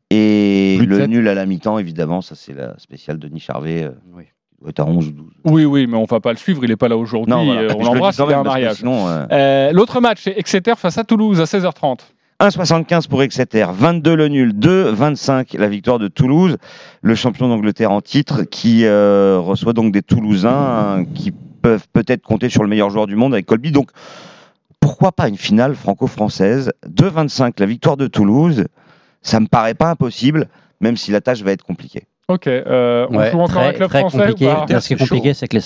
Et 0.09 0.75
Plus 0.77 0.87
de 0.87 0.91
le 0.91 0.97
sept. 0.99 1.09
nul 1.09 1.27
à 1.29 1.33
la 1.33 1.45
mi-temps, 1.45 1.79
évidemment, 1.79 2.21
ça 2.21 2.35
c'est 2.35 2.53
la 2.53 2.77
spéciale 2.79 3.17
de 3.17 3.27
Denis 3.27 3.39
Charvet. 3.39 3.83
euh, 3.83 3.91
Oui. 4.13 4.23
Doit 4.59 4.69
être 4.71 4.79
à 4.81 4.85
11 4.85 5.07
ou 5.07 5.11
12. 5.11 5.25
Oui, 5.45 5.65
oui, 5.65 5.87
mais 5.87 5.97
on 5.97 6.03
va 6.05 6.19
pas 6.19 6.31
le 6.31 6.37
suivre. 6.37 6.63
Il 6.63 6.69
n'est 6.69 6.75
pas 6.75 6.87
là 6.89 6.97
aujourd'hui. 6.97 7.33
Voilà. 7.33 7.61
Euh, 7.61 7.69
Je 7.69 7.75
on 7.75 7.79
le 7.79 7.85
l'embrasse. 7.85 8.17
quand 8.17 8.25
un 8.25 8.27
même, 8.27 8.35
parce 8.43 8.43
que 8.43 8.49
mariage. 8.61 8.75
Sinon, 8.77 9.07
euh, 9.07 9.25
Euh, 9.31 9.71
L'autre 9.71 10.01
match, 10.01 10.19
c'est 10.23 10.37
Exeter 10.37 10.73
face 10.77 10.97
à 10.97 11.03
Toulouse 11.03 11.39
à 11.39 11.45
16h30. 11.45 11.99
1,75 12.41 13.07
pour 13.07 13.21
Exeter, 13.23 13.65
22 13.71 14.15
le 14.15 14.27
nul, 14.27 14.53
2,25 14.53 15.57
la 15.59 15.67
victoire 15.69 15.99
de 15.99 16.07
Toulouse, 16.07 16.57
le 17.03 17.15
champion 17.15 17.47
d'Angleterre 17.47 17.91
en 17.91 18.01
titre, 18.01 18.43
qui 18.43 18.85
euh, 18.85 19.37
reçoit 19.39 19.73
donc 19.73 19.91
des 19.93 20.01
Toulousains 20.01 20.49
hein, 20.99 21.05
qui 21.15 21.31
peuvent 21.61 21.85
peut-être 21.93 22.23
compter 22.23 22.49
sur 22.49 22.63
le 22.63 22.69
meilleur 22.69 22.89
joueur 22.89 23.05
du 23.07 23.15
monde 23.15 23.33
avec 23.33 23.45
Colby. 23.45 23.71
Donc, 23.71 23.91
pourquoi 24.81 25.13
pas 25.13 25.29
une 25.29 25.37
finale 25.37 25.75
franco-française 25.75 26.73
2,25 26.85 27.53
la 27.59 27.65
victoire 27.65 27.95
de 27.95 28.07
Toulouse, 28.07 28.65
ça 29.21 29.39
me 29.39 29.47
paraît 29.47 29.75
pas 29.75 29.89
impossible, 29.89 30.49
même 30.81 30.97
si 30.97 31.11
la 31.11 31.21
tâche 31.21 31.41
va 31.43 31.51
être 31.51 31.63
compliquée. 31.63 32.07
Ok. 32.31 32.47
euh, 32.47 33.07
on 33.09 33.17
Ouais, 33.17 33.31
joue 33.31 33.39
encore 33.39 33.61
un 33.61 33.65
très, 33.69 33.73
club 33.75 33.89
très 33.89 33.99
français 33.99 34.17
compliqué. 34.17 34.47
ou 34.49 34.65
pas 34.65 34.79
Ce 34.81 34.87
qui 34.87 34.93
est 34.93 34.97
compliqué, 34.97 35.33
c'est 35.33 35.47
que 35.47 35.57
les, 35.57 35.63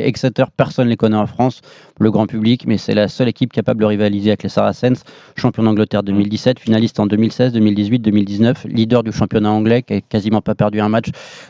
les 0.00 0.06
Exeter, 0.06 0.44
personne 0.56 0.86
ne 0.86 0.90
les 0.90 0.96
connaît 0.96 1.16
en 1.16 1.26
France, 1.26 1.60
le 2.00 2.10
grand 2.10 2.26
public, 2.26 2.64
mais 2.66 2.78
c'est 2.78 2.94
la 2.94 3.08
seule 3.08 3.28
équipe 3.28 3.52
capable 3.52 3.80
de 3.80 3.86
rivaliser 3.86 4.30
avec 4.30 4.42
les 4.42 4.48
Saracens, 4.48 5.02
champion 5.36 5.62
d'Angleterre 5.62 6.02
2017, 6.02 6.58
finaliste 6.58 6.98
en 7.00 7.06
2016, 7.06 7.52
2018, 7.52 7.98
2019, 8.00 8.64
leader 8.68 9.02
du 9.02 9.12
championnat 9.12 9.50
anglais, 9.50 9.82
qui 9.82 9.94
a 9.94 10.00
quasiment 10.00 10.40
pas 10.40 10.54
perdu 10.54 10.80
un 10.80 10.88
match 10.88 11.06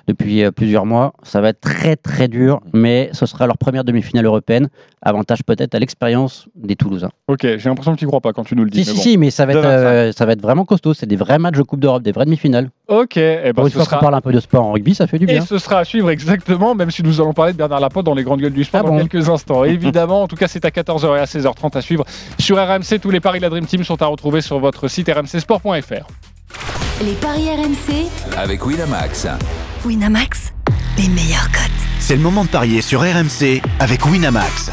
depuis 0.06 0.42
euh, 0.44 0.50
plusieurs 0.50 0.86
mois. 0.86 1.12
Ça 1.22 1.40
va 1.40 1.48
être 1.50 1.60
très 1.60 1.96
très 1.96 2.28
dur, 2.28 2.60
mais 2.72 3.10
ce 3.12 3.26
sera 3.26 3.46
leur 3.46 3.58
première 3.58 3.84
demi-finale 3.84 4.24
européenne. 4.26 4.68
Avantage 5.02 5.44
peut-être 5.44 5.74
à 5.74 5.78
l'expérience 5.78 6.48
des 6.56 6.74
Toulousains. 6.74 7.10
Ok, 7.28 7.42
j'ai 7.42 7.68
l'impression 7.68 7.94
que 7.94 7.98
tu 7.98 8.06
crois 8.06 8.20
pas 8.20 8.32
quand 8.32 8.44
tu 8.44 8.56
nous 8.56 8.64
le 8.64 8.70
dis. 8.70 8.84
Si, 8.84 8.90
mais 8.90 8.96
si, 8.96 8.96
bon. 8.96 9.02
si, 9.12 9.18
mais 9.18 9.30
ça 9.30 9.46
va, 9.46 9.52
être, 9.52 9.60
2,25. 9.62 9.64
euh, 9.64 10.12
ça 10.12 10.26
va 10.26 10.32
être 10.32 10.42
vraiment 10.42 10.64
costaud. 10.64 10.94
C'est 10.94 11.06
des 11.06 11.16
vrais 11.16 11.38
matchs 11.38 11.56
de 11.56 11.62
Coupe 11.62 11.80
d'Europe, 11.80 12.02
des 12.02 12.12
vraies 12.12 12.24
demi-finales. 12.24 12.70
Ok, 12.89 13.16
eh 13.16 13.41
ben, 13.47 13.53
Pour 13.55 13.64
une 13.64 13.70
ce 13.70 13.76
fois 13.76 13.84
sera- 13.84 13.97
qu'on 13.97 14.03
parle 14.03 14.14
un 14.14 14.20
peu 14.20 14.30
de 14.32 14.39
sport 14.39 14.64
en 14.64 14.72
rugby, 14.72 14.95
ça 14.95 15.09
fait 15.09 15.18
du 15.18 15.24
Et 15.24 15.26
bien. 15.26 15.45
ce 15.45 15.59
sera 15.59 15.80
à 15.80 15.84
suivre 15.84 16.09
exactement, 16.11 16.76
même 16.76 16.93
si 16.93 17.03
nous 17.03 17.20
allons 17.20 17.32
parler 17.32 17.53
de 17.53 17.59
Bernard 17.59 17.80
Laporte 17.80 18.07
dans 18.07 18.14
les 18.14 18.22
grandes 18.22 18.41
gueules 18.41 18.53
du 18.53 18.62
sport 18.62 18.82
Ah 18.84 18.87
dans 18.89 18.97
bon 18.97 19.07
quelques 19.07 19.28
instants. 19.28 19.64
Évidemment, 19.64 20.22
en 20.22 20.28
tout 20.28 20.37
cas, 20.37 20.47
c'est 20.47 20.64
à 20.64 20.70
14h 20.70 21.16
et 21.16 21.20
à 21.20 21.24
16h30 21.24 21.76
à 21.76 21.82
suivre 21.82 22.05
sur 22.39 22.57
RMC. 22.59 23.01
Tous 23.03 23.11
les 23.11 23.18
paris 23.20 23.39
de 23.41 23.45
la 23.45 23.51
Dream 23.51 23.66
Team 23.66 23.82
sont 23.82 24.01
à 24.03 24.07
retrouver 24.07 24.41
sur 24.41 24.61
votre 24.61 24.87
site 24.87 25.11
rmcsport.fr. 25.12 26.07
les 27.05 27.12
paris 27.20 27.49
RMC, 27.51 28.07
Avec 28.37 28.64
Winamax. 28.64 29.26
Winamax, 29.84 30.53
les 30.97 31.09
meilleurs 31.09 31.51
cotes. 31.51 31.62
C'est 31.99 32.14
le 32.16 32.22
moment 32.22 32.45
de 32.45 32.49
parier 32.51 32.82
sur 32.82 33.01
RMC 33.01 33.61
avec 33.80 34.07
Winamax. 34.07 34.70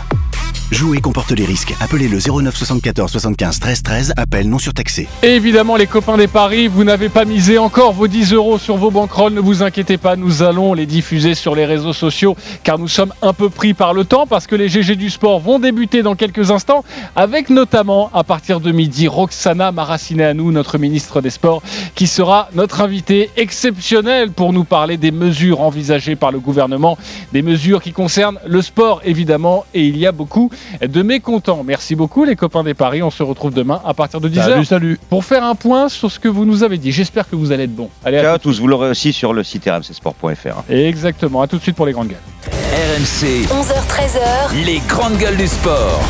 Jouer 0.73 1.01
comporte 1.01 1.29
les 1.33 1.45
risques. 1.45 1.75
Appelez 1.81 2.07
le 2.07 2.17
09 2.17 2.55
74 2.55 3.11
75 3.11 3.59
13 3.59 3.83
13. 3.83 4.13
Appel 4.17 4.49
non 4.49 4.57
surtaxé. 4.57 5.07
Et 5.21 5.35
évidemment, 5.35 5.75
les 5.75 5.85
copains 5.85 6.17
des 6.17 6.27
paris, 6.27 6.67
vous 6.67 6.83
n'avez 6.83 7.09
pas 7.09 7.25
misé 7.25 7.59
encore 7.59 7.93
vos 7.93 8.07
10 8.07 8.33
euros 8.33 8.57
sur 8.57 8.77
vos 8.77 8.89
banquerolles. 8.89 9.33
Ne 9.33 9.39
vous 9.39 9.61
inquiétez 9.61 9.99
pas, 9.99 10.15
nous 10.15 10.41
allons 10.41 10.73
les 10.73 10.87
diffuser 10.87 11.35
sur 11.35 11.53
les 11.53 11.65
réseaux 11.65 11.93
sociaux 11.93 12.35
car 12.63 12.79
nous 12.79 12.87
sommes 12.87 13.13
un 13.21 13.33
peu 13.33 13.51
pris 13.51 13.75
par 13.75 13.93
le 13.93 14.03
temps 14.03 14.25
parce 14.25 14.47
que 14.47 14.55
les 14.55 14.67
GG 14.67 14.95
du 14.95 15.11
sport 15.11 15.39
vont 15.39 15.59
débuter 15.59 16.01
dans 16.01 16.15
quelques 16.15 16.49
instants 16.49 16.83
avec 17.15 17.51
notamment 17.51 18.09
à 18.11 18.23
partir 18.23 18.59
de 18.59 18.71
midi 18.71 19.07
Roxana 19.07 19.71
Maracineanu, 19.71 20.51
notre 20.51 20.79
ministre 20.79 21.21
des 21.21 21.29
Sports, 21.29 21.61
qui 21.93 22.07
sera 22.07 22.49
notre 22.55 22.81
invité 22.81 23.29
exceptionnel 23.37 24.31
pour 24.31 24.53
nous 24.53 24.63
parler 24.63 24.97
des 24.97 25.11
mesures 25.11 25.61
envisagées 25.61 26.15
par 26.15 26.31
le 26.31 26.39
gouvernement, 26.39 26.97
des 27.31 27.43
mesures 27.43 27.83
qui 27.83 27.91
concernent 27.91 28.39
le 28.47 28.63
sport 28.63 29.01
évidemment 29.05 29.65
et 29.75 29.85
il 29.85 29.99
y 29.99 30.07
a 30.07 30.11
beaucoup 30.11 30.49
de 30.81 31.01
mécontents. 31.01 31.63
Merci 31.63 31.95
beaucoup 31.95 32.23
les 32.25 32.35
copains 32.35 32.63
des 32.63 32.73
paris, 32.73 33.03
on 33.03 33.11
se 33.11 33.23
retrouve 33.23 33.53
demain 33.53 33.81
à 33.85 33.93
partir 33.93 34.21
de 34.21 34.29
10h. 34.29 34.43
Salut, 34.43 34.65
salut. 34.65 34.99
Pour 35.09 35.25
faire 35.25 35.43
un 35.43 35.55
point 35.55 35.89
sur 35.89 36.11
ce 36.11 36.19
que 36.19 36.27
vous 36.27 36.45
nous 36.45 36.63
avez 36.63 36.77
dit. 36.77 36.91
J'espère 36.91 37.29
que 37.29 37.35
vous 37.35 37.51
allez 37.51 37.63
être 37.63 37.75
bons. 37.75 37.89
Allez, 38.03 38.17
à 38.17 38.21
Ciao 38.23 38.35
à 38.35 38.39
tous, 38.39 38.59
vous 38.59 38.67
l'aurez 38.67 38.89
aussi 38.89 39.13
sur 39.13 39.33
le 39.33 39.43
site 39.43 39.65
rmcsport.fr. 39.65 40.71
Exactement, 40.71 41.41
à 41.41 41.47
tout 41.47 41.57
de 41.57 41.61
suite 41.61 41.75
pour 41.75 41.85
les 41.85 41.93
grandes 41.93 42.09
gueules. 42.09 42.17
RMC, 42.51 43.45
11h13h. 43.47 44.65
les 44.65 44.81
grandes 44.87 45.17
gueules 45.17 45.37
du 45.37 45.47
sport. 45.47 46.01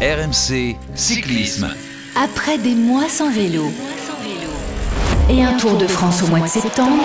RMC, 0.00 0.76
cyclisme. 0.94 1.68
Après 2.22 2.58
des 2.58 2.74
mois 2.74 3.08
sans 3.08 3.30
vélo 3.30 3.70
et 5.30 5.42
un 5.42 5.54
Tour 5.54 5.78
de 5.78 5.86
France 5.86 6.22
au 6.22 6.26
mois 6.26 6.40
de 6.40 6.48
septembre, 6.48 7.02